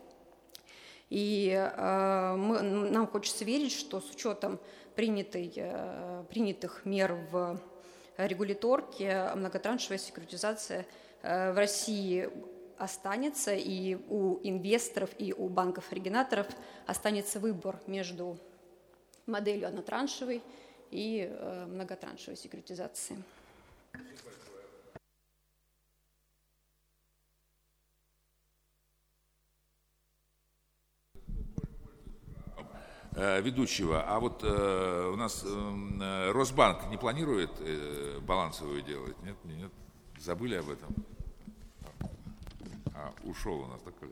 И 1.09 1.51
э, 1.51 2.35
мы, 2.35 2.61
нам 2.61 3.07
хочется 3.07 3.45
верить, 3.45 3.71
что 3.71 4.01
с 4.01 4.09
учетом 4.09 4.59
принятой, 4.95 5.51
э, 5.55 6.23
принятых 6.29 6.85
мер 6.85 7.13
в 7.31 7.59
регуляторке 8.17 9.31
многотраншевая 9.35 9.99
секуритизация 9.99 10.85
э, 11.21 11.51
в 11.53 11.57
России 11.57 12.29
останется, 12.77 13.53
и 13.53 13.95
у 14.09 14.39
инвесторов, 14.43 15.09
и 15.17 15.31
у 15.31 15.47
банков-оригинаторов 15.47 16.47
останется 16.87 17.39
выбор 17.39 17.79
между 17.87 18.37
моделью 19.25 19.67
однотраншевой 19.67 20.43
и 20.91 21.31
многотраншевой 21.67 22.35
секуритизации. 22.35 23.17
Ведущего. 33.15 34.03
А 34.07 34.19
вот 34.19 34.41
э, 34.43 35.11
у 35.13 35.15
нас 35.15 35.43
э, 35.45 36.31
Росбанк 36.31 36.89
не 36.89 36.97
планирует 36.97 37.51
э, 37.59 38.19
балансовую 38.21 38.81
делать? 38.81 39.15
Нет, 39.23 39.35
нет. 39.45 39.71
Забыли 40.19 40.55
об 40.55 40.69
этом? 40.69 40.93
А, 42.93 43.13
ушел 43.23 43.61
у 43.61 43.67
нас 43.67 43.81
такой. 43.81 44.09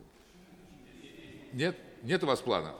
Нет? 1.51 1.77
Нет 2.03 2.23
у 2.23 2.27
вас 2.27 2.39
плана? 2.39 2.73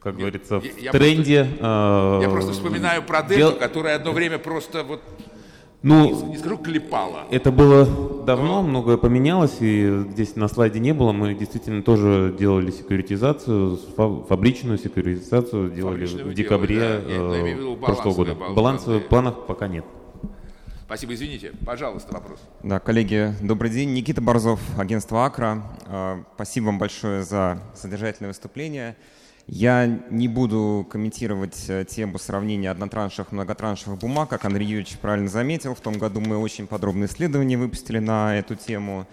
Как 0.00 0.16
говорится, 0.16 0.58
в 0.58 0.64
я 0.64 0.90
тренде. 0.90 1.44
Просто, 1.44 2.18
э, 2.20 2.22
я 2.22 2.30
просто 2.30 2.52
вспоминаю 2.52 3.04
про 3.04 3.22
Дельту, 3.22 3.50
дел... 3.50 3.58
которая 3.58 3.96
одно 3.96 4.10
время 4.12 4.38
просто 4.38 4.82
вот 4.82 5.00
ну, 5.82 6.26
не 6.28 6.38
скажу 6.38 6.58
клепала. 6.58 7.24
Это 7.30 7.50
было 7.50 7.86
давно, 8.24 8.62
многое 8.62 8.96
поменялось, 8.96 9.56
и 9.60 10.04
здесь 10.10 10.36
на 10.36 10.48
слайде 10.48 10.78
не 10.78 10.94
было. 10.94 11.12
Мы 11.12 11.34
действительно 11.34 11.82
тоже 11.82 12.34
делали 12.38 12.70
секуритизацию, 12.70 13.78
фабричную 14.28 14.78
секуритизацию 14.78 15.70
делали 15.70 16.06
Фабричную 16.06 16.30
в 16.30 16.34
декабре 16.34 17.02
делали, 17.06 17.40
да? 17.40 17.48
Нет, 17.48 17.58
ну, 17.60 17.76
прошлого 17.76 18.14
года. 18.14 18.34
Балансовых 18.34 19.08
планов 19.08 19.46
пока 19.46 19.68
нет. 19.68 19.84
Спасибо, 20.84 21.14
извините. 21.14 21.52
Пожалуйста, 21.64 22.12
вопрос. 22.12 22.38
Да, 22.62 22.78
коллеги, 22.78 23.34
добрый 23.40 23.70
день. 23.70 23.94
Никита 23.94 24.20
Борзов, 24.20 24.60
агентство 24.78 25.24
«Акра». 25.24 25.62
А, 25.86 26.22
спасибо 26.34 26.66
вам 26.66 26.78
большое 26.78 27.22
за 27.22 27.62
содержательное 27.74 28.28
выступление. 28.28 28.96
Я 29.46 29.86
не 30.10 30.28
буду 30.28 30.86
комментировать 30.90 31.64
э, 31.68 31.84
тему 31.84 32.18
сравнения 32.18 32.70
однотраншевых 32.70 33.32
и 33.32 33.34
многотраншевых 33.34 33.98
бумаг. 33.98 34.30
Как 34.30 34.44
Андрей 34.44 34.66
Юрьевич 34.66 34.96
правильно 34.98 35.28
заметил, 35.28 35.74
в 35.74 35.80
том 35.80 35.98
году 35.98 36.20
мы 36.20 36.38
очень 36.38 36.66
подробное 36.66 37.08
исследование 37.08 37.58
выпустили 37.58 37.98
на 37.98 38.38
эту 38.38 38.54
тему. 38.54 39.06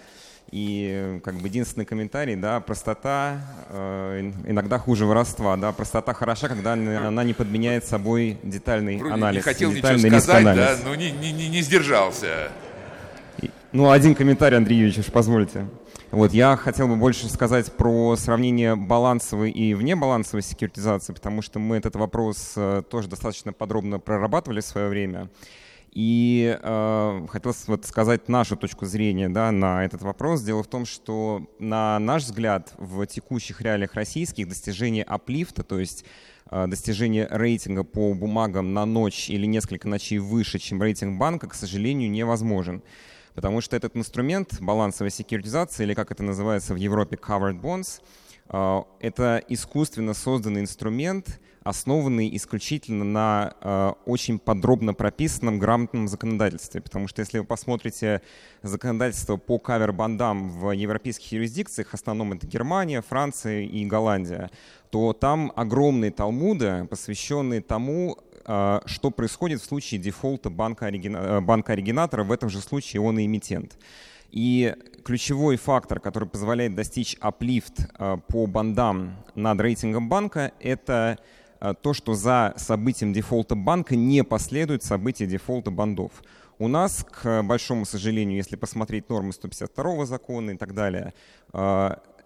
И 0.52 1.20
как 1.24 1.36
бы 1.36 1.48
единственный 1.48 1.86
комментарий, 1.86 2.36
да, 2.36 2.60
простота 2.60 3.40
э, 3.70 4.32
иногда 4.48 4.80
хуже 4.80 5.06
воровства, 5.06 5.56
да, 5.58 5.72
простота 5.72 6.14
хороша, 6.14 6.48
когда 6.48 6.74
она 6.74 7.24
не 7.24 7.34
подменяет 7.34 7.86
собой 7.86 8.38
детальный 8.42 8.98
Вроде 8.98 9.14
анализ. 9.14 9.46
Не 9.46 9.52
хотел 9.52 9.72
детальный 9.72 10.06
ничего 10.06 10.20
сказать, 10.20 10.56
да, 10.56 10.76
но 10.84 10.96
не, 10.96 11.12
не, 11.12 11.32
не, 11.32 11.50
не 11.50 11.62
сдержался. 11.62 12.50
Ну, 13.72 13.92
один 13.92 14.16
комментарий, 14.16 14.58
Андрей 14.58 14.80
Юрьевич, 14.80 15.06
позвольте. 15.12 15.68
Вот, 16.12 16.34
я 16.34 16.56
хотел 16.56 16.88
бы 16.88 16.96
больше 16.96 17.30
сказать 17.30 17.72
про 17.72 18.16
сравнение 18.16 18.76
балансовой 18.76 19.52
и 19.52 19.76
внебалансовой 19.76 20.42
секьюритизации, 20.42 21.14
потому 21.14 21.44
что 21.44 21.60
мы 21.60 21.78
этот 21.78 21.96
вопрос 21.96 22.54
э, 22.56 22.82
тоже 22.90 23.08
достаточно 23.08 23.54
подробно 23.54 24.00
прорабатывали 24.00 24.62
в 24.62 24.66
свое 24.66 24.88
время. 24.88 25.30
И 25.92 26.58
э, 26.60 27.26
хотелось 27.30 27.68
вот 27.68 27.86
сказать 27.86 28.28
нашу 28.28 28.58
точку 28.58 28.88
зрения 28.88 29.30
да, 29.30 29.52
на 29.52 29.86
этот 29.86 30.02
вопрос. 30.02 30.42
Дело 30.42 30.64
в 30.64 30.68
том, 30.68 30.88
что 30.88 31.48
на 31.60 32.00
наш 32.00 32.24
взгляд 32.24 32.74
в 32.78 33.06
текущих 33.06 33.62
реалиях 33.62 33.94
российских 33.94 34.48
достижение 34.48 35.04
аплифта, 35.04 35.62
то 35.62 35.80
есть 35.80 36.06
э, 36.50 36.66
достижение 36.66 37.28
рейтинга 37.30 37.84
по 37.84 38.16
бумагам 38.16 38.74
на 38.74 38.88
ночь 38.88 39.30
или 39.30 39.46
несколько 39.46 39.88
ночей 39.88 40.18
выше, 40.18 40.58
чем 40.58 40.82
рейтинг 40.82 41.20
банка, 41.20 41.48
к 41.48 41.54
сожалению, 41.54 42.10
невозможен 42.10 42.82
потому 43.40 43.62
что 43.62 43.78
этот 43.78 43.96
инструмент 43.96 44.60
балансовой 44.60 45.12
секьюритизации, 45.12 45.84
или 45.84 45.94
как 45.94 46.12
это 46.12 46.24
называется 46.24 46.74
в 46.74 46.76
Европе 46.76 47.16
covered 47.16 47.62
bonds, 47.62 48.02
э, 48.50 48.82
это 49.00 49.42
искусственно 49.48 50.14
созданный 50.14 50.60
инструмент, 50.60 51.40
основанный 51.64 52.36
исключительно 52.36 53.06
на 53.06 53.54
э, 53.62 53.94
очень 54.06 54.40
подробно 54.40 54.94
прописанном 54.94 55.58
грамотном 55.58 56.10
законодательстве. 56.10 56.82
Потому 56.82 57.08
что 57.08 57.22
если 57.22 57.40
вы 57.40 57.46
посмотрите 57.46 58.22
законодательство 58.62 59.38
по 59.38 59.58
кавер-бандам 59.58 60.50
в 60.50 60.72
европейских 60.72 61.32
юрисдикциях, 61.32 61.88
в 61.88 61.94
основном 61.94 62.34
это 62.34 62.46
Германия, 62.46 63.02
Франция 63.02 63.62
и 63.62 63.86
Голландия, 63.86 64.50
то 64.90 65.14
там 65.14 65.54
огромные 65.56 66.12
талмуды, 66.12 66.86
посвященные 66.90 67.62
тому, 67.62 68.18
что 68.86 69.12
происходит 69.12 69.62
в 69.62 69.66
случае 69.66 70.00
дефолта 70.00 70.50
банка-оригинатора. 70.50 71.42
Банка 71.42 72.24
в 72.24 72.32
этом 72.32 72.50
же 72.50 72.62
случае 72.62 73.02
он 73.02 73.20
и 73.20 73.26
эмитент. 73.26 73.78
И 74.32 74.76
ключевой 75.04 75.58
фактор, 75.58 76.00
который 76.00 76.28
позволяет 76.28 76.76
достичь 76.76 77.16
аплифт 77.20 77.90
а, 77.96 78.18
по 78.18 78.46
бандам 78.46 79.16
над 79.36 79.60
рейтингом 79.60 80.08
банка, 80.08 80.52
это 80.60 81.18
а, 81.60 81.74
то, 81.74 81.94
что 81.94 82.14
за 82.14 82.54
событием 82.58 83.12
дефолта 83.12 83.56
банка 83.56 83.96
не 83.96 84.24
последует 84.24 84.84
событие 84.84 85.28
дефолта 85.28 85.72
бандов. 85.72 86.12
У 86.60 86.68
нас, 86.68 87.06
к 87.10 87.42
большому 87.42 87.86
сожалению, 87.86 88.38
если 88.38 88.56
посмотреть 88.56 89.10
нормы 89.10 89.32
152 89.32 90.06
закона 90.06 90.52
и 90.52 90.58
так 90.58 90.74
далее, 90.74 91.14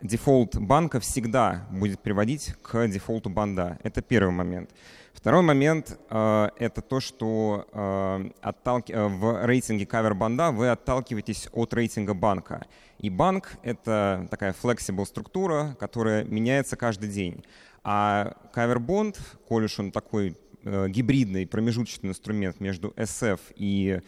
дефолт 0.01 0.57
банка 0.57 0.99
всегда 0.99 1.67
будет 1.69 1.99
приводить 1.99 2.55
к 2.63 2.87
дефолту 2.87 3.29
бонда. 3.29 3.77
Это 3.83 4.01
первый 4.01 4.31
момент. 4.31 4.71
Второй 5.13 5.41
момент 5.41 5.97
э,— 6.09 6.49
это 6.59 6.81
то, 6.81 6.99
что 6.99 7.65
э. 7.71 8.29
Э, 8.41 9.07
в 9.07 9.45
рейтинге 9.45 9.85
cover 9.85 10.18
bond 10.18 10.45
а 10.45 10.51
вы 10.51 10.69
отталкиваетесь 10.69 11.47
от 11.53 11.73
рейтинга 11.73 12.13
банка. 12.13 12.65
И 12.99 13.09
банк— 13.09 13.53
это 13.63 14.27
такая 14.29 14.53
flexible 14.53 15.05
структура, 15.05 15.77
которая 15.79 16.25
меняется 16.25 16.75
каждый 16.75 17.09
день. 17.09 17.45
А 17.83 18.35
cover 18.53 18.86
bond, 18.86 19.19
коль 19.47 19.65
уж 19.65 19.79
он 19.79 19.91
такой 19.91 20.35
гибридный 20.63 21.45
промежуточный 21.45 22.09
инструмент 22.09 22.59
между 22.61 22.89
SF 22.95 23.39
и 23.55 24.01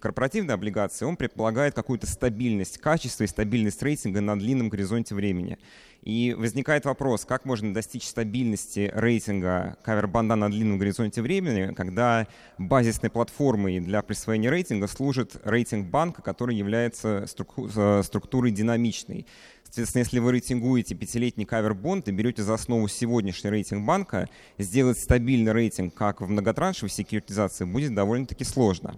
корпоративной 0.00 0.54
облигации, 0.54 1.04
он 1.04 1.16
предполагает 1.16 1.74
какую-то 1.74 2.06
стабильность 2.06 2.78
качества 2.78 3.24
и 3.24 3.26
стабильность 3.26 3.82
рейтинга 3.82 4.20
на 4.20 4.38
длинном 4.38 4.68
горизонте 4.68 5.14
времени. 5.14 5.58
И 6.02 6.34
возникает 6.36 6.84
вопрос, 6.84 7.24
как 7.24 7.44
можно 7.44 7.72
достичь 7.72 8.04
стабильности 8.04 8.90
рейтинга 8.92 9.76
кавербанда 9.84 10.34
на 10.34 10.50
длинном 10.50 10.78
горизонте 10.78 11.22
времени, 11.22 11.72
когда 11.74 12.26
базисной 12.58 13.08
платформой 13.08 13.78
для 13.78 14.02
присвоения 14.02 14.50
рейтинга 14.50 14.88
служит 14.88 15.40
рейтинг 15.44 15.88
банка, 15.88 16.20
который 16.20 16.56
является 16.56 17.26
структурой 17.26 18.50
динамичной. 18.50 19.26
Соответственно, 19.62 20.00
если 20.00 20.18
вы 20.18 20.32
рейтингуете 20.32 20.94
пятилетний 20.94 21.46
кавербонд 21.46 22.08
и 22.08 22.12
берете 22.12 22.42
за 22.42 22.54
основу 22.54 22.88
сегодняшний 22.88 23.48
рейтинг 23.48 23.86
банка, 23.86 24.28
сделать 24.58 24.98
стабильный 24.98 25.52
рейтинг, 25.52 25.94
как 25.94 26.20
в 26.20 26.28
многотраншевой 26.28 26.90
секьюритизации, 26.90 27.64
будет 27.64 27.94
довольно-таки 27.94 28.44
сложно. 28.44 28.96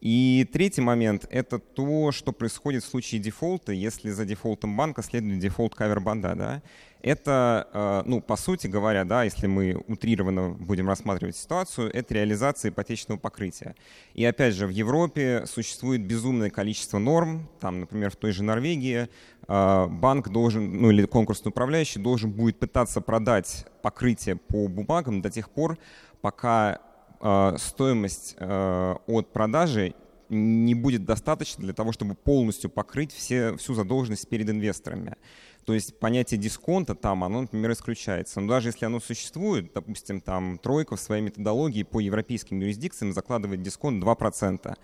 И 0.00 0.48
третий 0.52 0.80
момент— 0.80 1.26
это 1.30 1.58
то, 1.58 2.12
что 2.12 2.32
происходит 2.32 2.84
в 2.84 2.88
случае 2.88 3.20
дефолта, 3.20 3.72
если 3.72 4.10
за 4.10 4.24
дефолтом 4.24 4.76
банка 4.76 5.02
следует 5.02 5.40
дефолт 5.40 5.74
кавербанда. 5.74 6.34
Да? 6.36 6.62
Это, 7.00 7.68
э, 7.72 8.02
ну, 8.06 8.20
по 8.20 8.36
сути 8.36 8.66
говоря, 8.68 9.04
да, 9.04 9.24
если 9.24 9.46
мы 9.46 9.82
утрированно 9.88 10.50
будем 10.50 10.88
рассматривать 10.88 11.36
ситуацию, 11.36 11.90
это 11.92 12.14
реализация 12.14 12.70
ипотечного 12.70 13.18
покрытия. 13.18 13.74
И 14.14 14.24
опять 14.24 14.54
же, 14.54 14.66
в 14.66 14.70
Европе 14.70 15.44
существует 15.46 16.04
безумное 16.04 16.50
количество 16.50 16.98
норм, 16.98 17.48
там, 17.60 17.80
например, 17.80 18.10
в 18.10 18.16
той 18.16 18.32
же 18.32 18.44
Норвегии 18.44 19.08
э, 19.48 19.86
банк 19.86 20.28
должен, 20.28 20.80
ну 20.80 20.90
или 20.90 21.06
конкурсный 21.06 21.50
управляющий 21.50 21.98
должен 21.98 22.30
будет 22.30 22.58
пытаться 22.58 23.00
продать 23.00 23.66
покрытие 23.82 24.36
по 24.36 24.68
бумагам 24.68 25.22
до 25.22 25.30
тех 25.30 25.50
пор, 25.50 25.78
пока 26.20 26.80
стоимость 27.20 28.36
от 28.40 29.32
продажи 29.32 29.94
не 30.28 30.74
будет 30.74 31.04
достаточно 31.04 31.64
для 31.64 31.72
того, 31.72 31.92
чтобы 31.92 32.14
полностью 32.14 32.68
покрыть 32.70 33.12
все, 33.12 33.56
всю 33.56 33.74
задолженность 33.74 34.28
перед 34.28 34.50
инвесторами. 34.50 35.16
То 35.64 35.74
есть 35.74 35.98
понятие 35.98 36.38
дисконта 36.38 36.94
там, 36.94 37.24
оно, 37.24 37.42
например, 37.42 37.72
исключается. 37.72 38.40
Но 38.40 38.48
даже 38.48 38.68
если 38.68 38.84
оно 38.84 39.00
существует, 39.00 39.72
допустим, 39.74 40.20
там 40.20 40.58
тройка 40.58 40.96
в 40.96 41.00
своей 41.00 41.22
методологии 41.22 41.82
по 41.82 42.00
европейским 42.00 42.60
юрисдикциям 42.60 43.12
закладывает 43.12 43.62
дисконт 43.62 44.02
2%. 44.02 44.76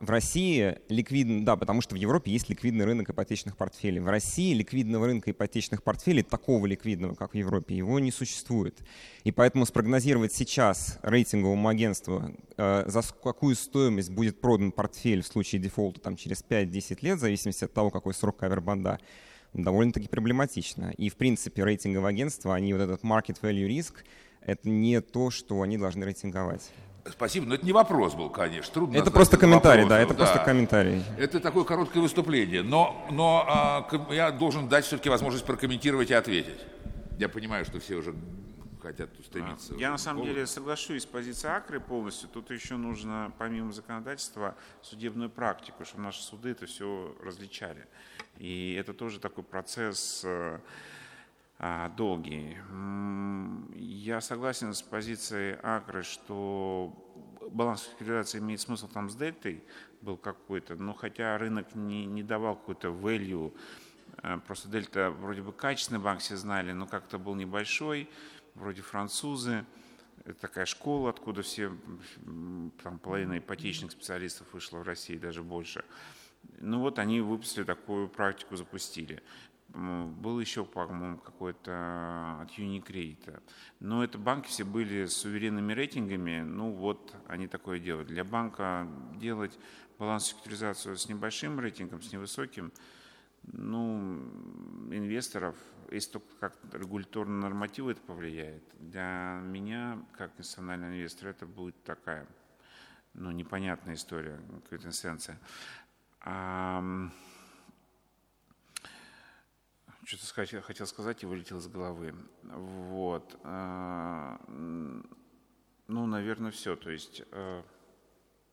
В 0.00 0.08
России 0.08 0.78
ликвидный, 0.88 1.42
да, 1.42 1.56
потому 1.56 1.82
что 1.82 1.94
в 1.94 1.98
Европе 1.98 2.32
есть 2.32 2.48
ликвидный 2.48 2.86
рынок 2.86 3.10
ипотечных 3.10 3.58
портфелей. 3.58 4.00
В 4.00 4.08
России 4.08 4.54
ликвидного 4.54 5.04
рынка 5.04 5.30
ипотечных 5.30 5.82
портфелей, 5.82 6.22
такого 6.22 6.64
ликвидного, 6.64 7.14
как 7.14 7.32
в 7.32 7.36
Европе, 7.36 7.76
его 7.76 8.00
не 8.00 8.10
существует. 8.10 8.78
И 9.24 9.30
поэтому 9.30 9.66
спрогнозировать 9.66 10.32
сейчас 10.32 10.98
рейтинговому 11.02 11.68
агентству, 11.68 12.34
э, 12.56 12.84
за 12.86 13.02
какую 13.22 13.54
стоимость 13.54 14.10
будет 14.10 14.40
продан 14.40 14.72
портфель 14.72 15.20
в 15.20 15.26
случае 15.26 15.60
дефолта 15.60 16.00
там, 16.00 16.16
через 16.16 16.42
5-10 16.42 17.02
лет, 17.02 17.18
в 17.18 17.20
зависимости 17.20 17.64
от 17.64 17.74
того, 17.74 17.90
какой 17.90 18.14
срок 18.14 18.38
кавербанда, 18.38 19.00
довольно-таки 19.52 20.08
проблематично. 20.08 20.94
И, 20.96 21.10
в 21.10 21.16
принципе, 21.16 21.62
рейтинговые 21.62 22.08
агентства, 22.08 22.54
они 22.54 22.72
вот 22.72 22.80
этот 22.80 23.02
market 23.02 23.38
value 23.42 23.68
risk, 23.68 23.96
это 24.40 24.66
не 24.66 25.02
то, 25.02 25.30
что 25.30 25.60
они 25.60 25.76
должны 25.76 26.04
рейтинговать. 26.04 26.70
Спасибо, 27.08 27.46
но 27.46 27.54
это 27.54 27.64
не 27.64 27.72
вопрос 27.72 28.14
был, 28.14 28.30
конечно. 28.30 28.72
Трудно 28.72 28.96
это 28.96 29.10
просто 29.10 29.36
комментарий, 29.36 29.84
вопросом. 29.84 29.88
да, 29.88 30.00
это 30.00 30.14
да. 30.14 30.24
просто 30.24 30.44
комментарий. 30.44 31.02
Это 31.18 31.40
такое 31.40 31.64
короткое 31.64 32.00
выступление, 32.00 32.62
но, 32.62 33.06
но 33.10 33.44
а, 33.48 34.12
я 34.12 34.30
должен 34.30 34.68
дать 34.68 34.84
все-таки 34.84 35.08
возможность 35.08 35.44
прокомментировать 35.46 36.10
и 36.10 36.14
ответить. 36.14 36.60
Я 37.18 37.28
понимаю, 37.28 37.64
что 37.64 37.80
все 37.80 37.96
уже 37.96 38.14
хотят 38.80 39.10
устремиться. 39.18 39.74
Я 39.74 39.90
на 39.90 39.98
самом 39.98 40.24
деле 40.24 40.46
соглашусь 40.46 41.02
с 41.02 41.06
позицией 41.06 41.52
Акры 41.52 41.80
полностью. 41.80 42.28
Тут 42.28 42.50
еще 42.50 42.76
нужно, 42.76 43.32
помимо 43.38 43.72
законодательства, 43.72 44.56
судебную 44.82 45.30
практику, 45.30 45.84
чтобы 45.84 46.04
наши 46.04 46.22
суды 46.22 46.50
это 46.50 46.66
все 46.66 47.14
различали. 47.22 47.86
И 48.38 48.74
это 48.78 48.94
тоже 48.94 49.20
такой 49.20 49.44
процесс 49.44 50.22
э, 50.24 50.58
долгий. 51.96 52.56
Я 53.76 54.20
согласен 54.20 54.72
с 54.72 54.82
позицией 54.82 55.58
Акры, 55.62 56.02
что 56.02 56.92
баланс 57.50 57.82
секуритизации 57.82 58.38
имеет 58.38 58.60
смысл 58.60 58.88
там 58.88 59.10
с 59.10 59.14
дельтой 59.14 59.62
был 60.00 60.16
какой-то, 60.16 60.76
но 60.76 60.94
хотя 60.94 61.36
рынок 61.36 61.74
не, 61.74 62.06
не 62.06 62.22
давал 62.22 62.56
какой-то 62.56 62.88
value, 62.88 63.54
э, 64.22 64.38
просто 64.46 64.68
дельта 64.68 65.10
вроде 65.10 65.42
бы 65.42 65.52
качественный 65.52 66.00
банк 66.00 66.20
все 66.20 66.36
знали, 66.36 66.72
но 66.72 66.86
как-то 66.86 67.18
был 67.18 67.34
небольшой, 67.34 68.08
вроде 68.54 68.82
французы, 68.82 69.64
это 70.24 70.40
такая 70.40 70.66
школа, 70.66 71.10
откуда 71.10 71.42
все, 71.42 71.72
там 72.82 72.98
половина 73.02 73.38
ипотечных 73.38 73.92
специалистов 73.92 74.46
вышла 74.52 74.78
в 74.78 74.82
России, 74.82 75.16
даже 75.16 75.42
больше. 75.42 75.84
Ну 76.58 76.80
вот 76.80 76.98
они 76.98 77.20
выпустили 77.20 77.64
такую 77.64 78.08
практику, 78.08 78.56
запустили. 78.56 79.22
Был 79.74 80.40
еще, 80.40 80.64
по-моему, 80.64 81.18
какой-то 81.18 82.40
от 82.42 82.50
Unicredit. 82.58 83.40
Но 83.78 84.02
это 84.02 84.18
банки 84.18 84.48
все 84.48 84.64
были 84.64 85.06
с 85.06 85.16
суверенными 85.16 85.72
рейтингами. 85.72 86.40
Ну 86.40 86.72
вот 86.72 87.14
они 87.28 87.46
такое 87.46 87.78
делают. 87.78 88.08
Для 88.08 88.24
банка 88.24 88.88
делать 89.16 89.58
баланс 89.98 90.26
секуризацию 90.26 90.96
с 90.96 91.08
небольшим 91.08 91.60
рейтингом, 91.60 92.02
с 92.02 92.12
невысоким, 92.12 92.72
ну, 93.42 94.18
инвесторов, 94.90 95.56
если 95.90 96.12
только 96.12 96.28
как 96.40 96.56
регуляторные 96.72 97.40
нормативы 97.40 97.92
это 97.92 98.00
повлияет, 98.02 98.62
для 98.78 99.40
меня, 99.42 99.98
как 100.16 100.32
институционального 100.38 100.90
инвестора, 100.90 101.30
это 101.30 101.46
будет 101.46 101.82
такая, 101.84 102.26
ну, 103.14 103.30
непонятная 103.30 103.94
история, 103.94 104.40
квитэнсенция. 104.68 105.38
Что-то 110.04 110.26
сказать, 110.26 110.52
я 110.52 110.62
хотел 110.62 110.86
сказать 110.86 111.22
и 111.22 111.26
вылетел 111.26 111.58
из 111.58 111.68
головы. 111.68 112.14
Вот. 112.42 113.38
А, 113.44 114.40
ну, 114.48 116.06
наверное, 116.06 116.50
все. 116.50 116.76
То 116.76 116.90
есть... 116.90 117.22
Э, 117.32 117.62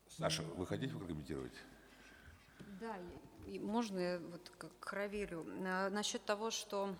Саша, 0.07 0.41
вы 0.41 0.65
хотите 0.65 0.93
прокомментировать? 0.93 1.53
Да, 2.81 2.97
можно 3.61 4.19
вот 4.31 4.51
к 4.79 4.93
Равилю. 4.93 5.43
Насчет 5.43 6.25
того, 6.25 6.51
что 6.51 6.95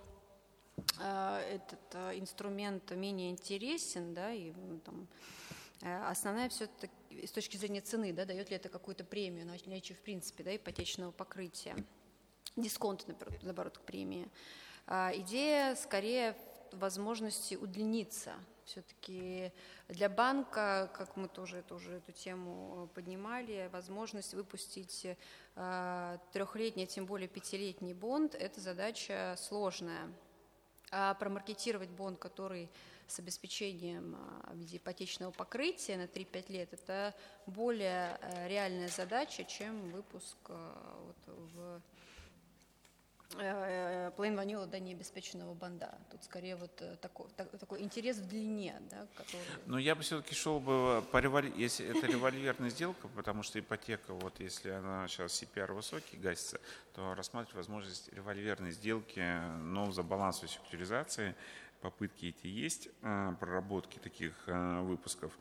э, 0.99 1.37
этот 1.55 1.79
э, 1.93 2.19
инструмент 2.19 2.91
менее 2.91 3.31
интересен, 3.31 4.13
да, 4.13 4.31
и 4.31 4.51
ну, 4.51 4.79
там, 4.79 5.07
основная 5.81 6.49
все-таки 6.49 6.91
с 7.25 7.31
точки 7.31 7.57
зрения 7.57 7.81
цены, 7.81 8.13
да, 8.13 8.25
дает 8.25 8.49
ли 8.49 8.55
это 8.55 8.69
какую-то 8.69 9.03
премию 9.03 9.45
наличие 9.45 9.95
в 9.97 10.01
принципе 10.01 10.43
да, 10.43 10.55
ипотечного 10.55 11.11
покрытия, 11.11 11.75
дисконт, 12.57 13.05
наоборот, 13.41 13.77
к 13.77 13.81
премии. 13.81 14.27
А 14.87 15.11
идея 15.15 15.75
скорее 15.75 16.35
возможности 16.71 17.55
удлиниться. 17.55 18.33
Все-таки 18.65 19.53
для 19.87 20.09
банка, 20.09 20.91
как 20.93 21.15
мы 21.15 21.29
тоже, 21.29 21.61
тоже 21.61 21.93
эту 21.93 22.11
тему 22.11 22.89
поднимали, 22.93 23.69
возможность 23.71 24.33
выпустить 24.33 25.07
э, 25.55 26.17
трехлетний, 26.33 26.83
а 26.83 26.87
тем 26.87 27.05
более 27.05 27.29
пятилетний 27.29 27.93
бонд– 27.93 28.35
это 28.39 28.59
задача 28.59 29.35
сложная. 29.37 30.11
А 30.91 31.13
промаркетировать 31.13 31.89
бонд, 31.89 32.19
который 32.19 32.69
с 33.07 33.19
обеспечением 33.19 34.15
а, 34.17 34.51
в 34.51 34.57
виде 34.57 34.77
ипотечного 34.77 35.31
покрытия 35.31 35.97
на 35.97 36.03
3-5 36.03 36.51
лет, 36.51 36.73
это 36.73 37.15
более 37.45 38.17
э, 38.21 38.47
реальная 38.49 38.89
задача, 38.89 39.45
чем 39.45 39.91
выпуск 39.91 40.37
а, 40.49 40.99
вот 41.05 41.35
в 41.53 41.81
э, 43.35 44.11
plain 44.15 44.35
vanilla 44.35 44.65
да, 44.65 44.79
необеспеченного 44.79 45.53
банда. 45.53 45.97
Тут 46.11 46.23
скорее 46.23 46.55
вот 46.55 46.81
э, 46.81 46.95
такой, 47.01 47.27
такой 47.35 47.81
интерес 47.81 48.17
в 48.17 48.27
длине. 48.27 48.81
Да, 48.89 49.07
который... 49.15 49.45
Но 49.65 49.77
я 49.77 49.95
бы 49.95 50.01
все-таки 50.01 50.35
шел 50.35 50.59
бы 50.59 51.03
по 51.11 51.17
револь... 51.17 51.51
если 51.55 51.85
это 51.85 52.07
револьверная 52.11 52.69
сделка, 52.69 53.07
потому 53.09 53.43
что 53.43 53.59
ипотека, 53.59 54.13
вот 54.13 54.39
если 54.39 54.69
она 54.69 55.07
сейчас 55.07 55.41
CPR 55.41 55.73
высокий 55.73 56.17
гасится, 56.17 56.59
то 56.93 57.15
рассматривать 57.15 57.55
возможность 57.55 58.11
револьверной 58.13 58.71
сделки, 58.71 59.23
но 59.59 59.91
за 59.91 60.03
балансовой 60.03 60.49
секуритизации 60.49 61.35
попытки 61.81 62.27
эти 62.27 62.47
есть, 62.47 62.89
проработки 63.01 63.99
таких 63.99 64.33
выпусков. 64.47 65.37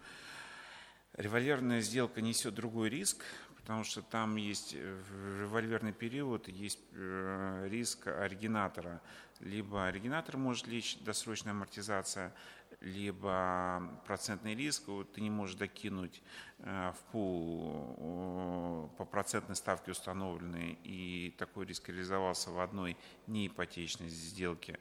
Револьверная 1.17 1.81
сделка 1.81 2.21
несет 2.21 2.55
другой 2.55 2.91
риск, 2.91 3.25
потому 3.57 3.85
что 3.85 4.03
там 4.03 4.37
есть 4.37 4.75
э, 4.75 5.03
в 5.09 5.41
револьверный 5.41 5.95
период 5.95 6.47
есть 6.47 6.79
э, 6.93 7.69
риск 7.71 8.07
оригинатора. 8.07 9.01
Либо 9.41 9.87
оригинатор 9.87 10.37
может 10.37 10.67
лечь 10.67 10.99
досрочная 11.01 11.53
амортизация, 11.53 12.35
либо 12.83 13.99
процентный 14.07 14.55
риск, 14.55 14.89
вот 14.89 15.15
ты 15.15 15.23
не 15.23 15.31
можешь 15.31 15.57
докинуть 15.57 16.23
э, 16.59 16.93
в 16.93 17.13
пул 17.13 18.93
по 18.99 19.07
процентной 19.07 19.57
ставке 19.57 19.93
установленной, 19.93 20.79
и 20.85 21.35
такой 21.39 21.65
риск 21.65 21.89
реализовался 21.89 22.51
в 22.51 22.61
одной 22.61 22.95
неипотечной 23.27 24.11
сделке. 24.11 24.79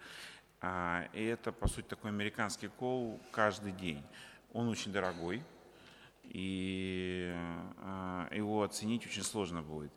А, 0.60 1.07
и 1.14 1.24
это, 1.24 1.53
по 1.53 1.70
сути, 1.70 1.88
такой 1.88 2.12
американский 2.12 2.68
кол 2.68 3.22
каждый 3.32 3.72
день. 3.72 4.03
Он 4.52 4.68
очень 4.68 4.91
дорогой, 4.91 5.41
и 6.30 7.32
а, 7.78 8.28
его 8.32 8.64
оценить 8.64 9.06
очень 9.06 9.24
сложно 9.24 9.62
будет. 9.62 9.92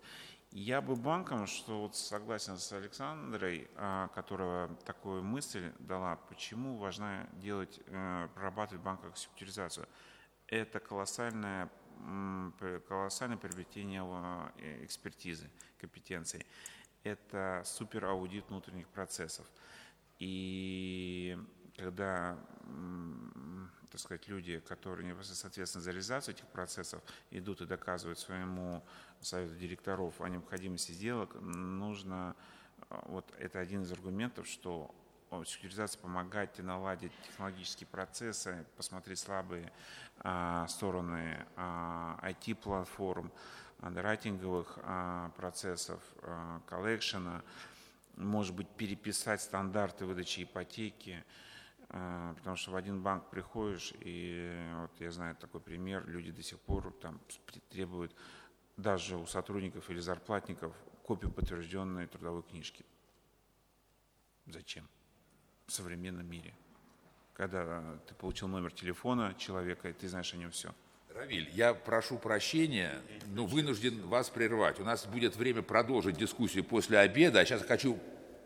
Я 0.51 0.81
бы 0.81 0.97
банкам, 0.97 1.47
что 1.47 1.83
вот 1.83 1.97
согласен 1.97 2.57
с 2.57 2.73
Александрой, 2.73 3.69
а, 3.77 4.09
которая 4.09 4.69
такую 4.87 5.23
мысль 5.23 5.73
дала, 5.79 6.17
почему 6.17 6.77
важно 6.77 7.29
делать, 7.35 7.81
э, 7.87 8.29
прорабатывать 8.35 8.83
банковую 8.83 9.15
секьюризацию. 9.15 9.87
Это 10.47 10.81
колоссальное, 10.81 11.71
колоссальное 12.89 13.37
приобретение 13.37 14.03
э, 14.57 14.85
экспертизы, 14.85 15.51
компетенций 15.79 16.47
это 17.05 17.63
супераудит 17.65 18.49
внутренних 18.49 18.89
процессов. 18.89 19.47
И 20.19 21.39
когда 21.77 22.39
так 23.91 24.01
сказать, 24.01 24.29
люди, 24.29 24.61
которые 24.61 25.17
соответственно 25.23 25.83
за 25.83 25.91
реализацию 25.91 26.35
этих 26.35 26.47
процессов 26.47 27.03
идут 27.31 27.61
и 27.61 27.67
доказывают 27.67 28.19
своему 28.19 28.85
совету 29.21 29.55
директоров 29.57 30.21
о 30.21 30.29
необходимости 30.29 30.93
сделок, 30.93 31.35
нужно, 31.41 32.37
э, 32.91 33.01
вот 33.07 33.33
это 33.39 33.59
один 33.59 33.83
из 33.83 33.93
аргументов, 33.93 34.47
что 34.47 34.95
секьюризация 35.47 36.01
помогает 36.01 36.59
наладить 36.59 37.13
технологические 37.27 37.87
процессы, 37.87 38.65
посмотреть 38.77 39.19
слабые 39.19 39.71
а, 40.21 40.67
стороны 40.69 41.47
а, 41.57 42.19
IT-платформ, 42.23 43.31
андеррайтинговых 43.81 44.79
а, 44.83 45.31
процессов, 45.37 46.01
а, 46.23 46.63
коллекшена, 46.67 47.43
может 48.17 48.55
быть, 48.55 48.69
переписать 48.69 49.43
стандарты 49.43 50.07
выдачи 50.07 50.45
ипотеки, 50.45 51.23
а, 51.23 51.48
потому 51.89 52.57
что 52.57 52.71
в 52.71 52.77
один 52.77 53.03
банк 53.03 53.31
приходишь, 53.31 53.95
и 54.01 54.71
вот 54.81 54.91
я 55.01 55.11
знаю 55.11 55.37
такой 55.37 55.61
пример, 55.61 56.07
люди 56.07 56.31
до 56.31 56.43
сих 56.43 56.59
пор 56.61 56.93
там 57.01 57.21
требуют 57.71 58.15
даже 58.77 59.17
у 59.17 59.27
сотрудников 59.27 59.89
или 59.91 59.99
зарплатников 59.99 60.75
копию 61.03 61.33
подтвержденной 61.33 62.07
трудовой 62.07 62.43
книжки. 62.43 62.85
Зачем? 64.47 64.87
В 65.67 65.73
современном 65.73 66.27
мире. 66.27 66.55
Когда 67.33 67.99
ты 68.07 68.15
получил 68.15 68.49
номер 68.49 68.73
телефона 68.73 69.35
человека, 69.39 69.89
и 69.89 69.93
ты 69.93 70.09
знаешь 70.09 70.33
о 70.35 70.37
нем 70.37 70.51
все. 70.51 70.75
Равиль, 71.15 71.49
я 71.51 71.73
прошу 71.73 72.19
прощения, 72.19 73.01
но 73.29 73.47
вынужден 73.47 74.07
вас 74.07 74.29
прервать. 74.29 74.79
У 74.79 74.85
нас 74.85 75.07
будет 75.07 75.37
время 75.37 75.63
продолжить 75.63 76.17
дискуссию 76.17 76.65
после 76.65 76.99
обеда. 76.99 77.41
А 77.41 77.45
сейчас 77.45 77.63
хочу 77.63 77.99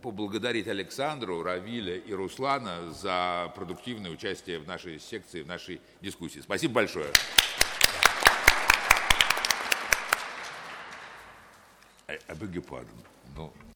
поблагодарить 0.03 0.69
Александру, 0.69 1.43
Равиля 1.43 1.97
и 1.97 2.13
Руслана 2.13 2.93
за 2.93 3.53
продуктивное 3.55 4.11
участие 4.11 4.59
в 4.59 4.67
нашей 4.67 5.01
секции, 5.01 5.43
в 5.43 5.47
нашей 5.47 5.81
дискуссии. 6.01 6.41
Спасибо 6.41 6.75
большое. 6.75 7.09
I, 12.09 12.19
beg 12.35 12.53
your 12.53 12.63
pardon. 12.63 12.89
No. 13.35 13.72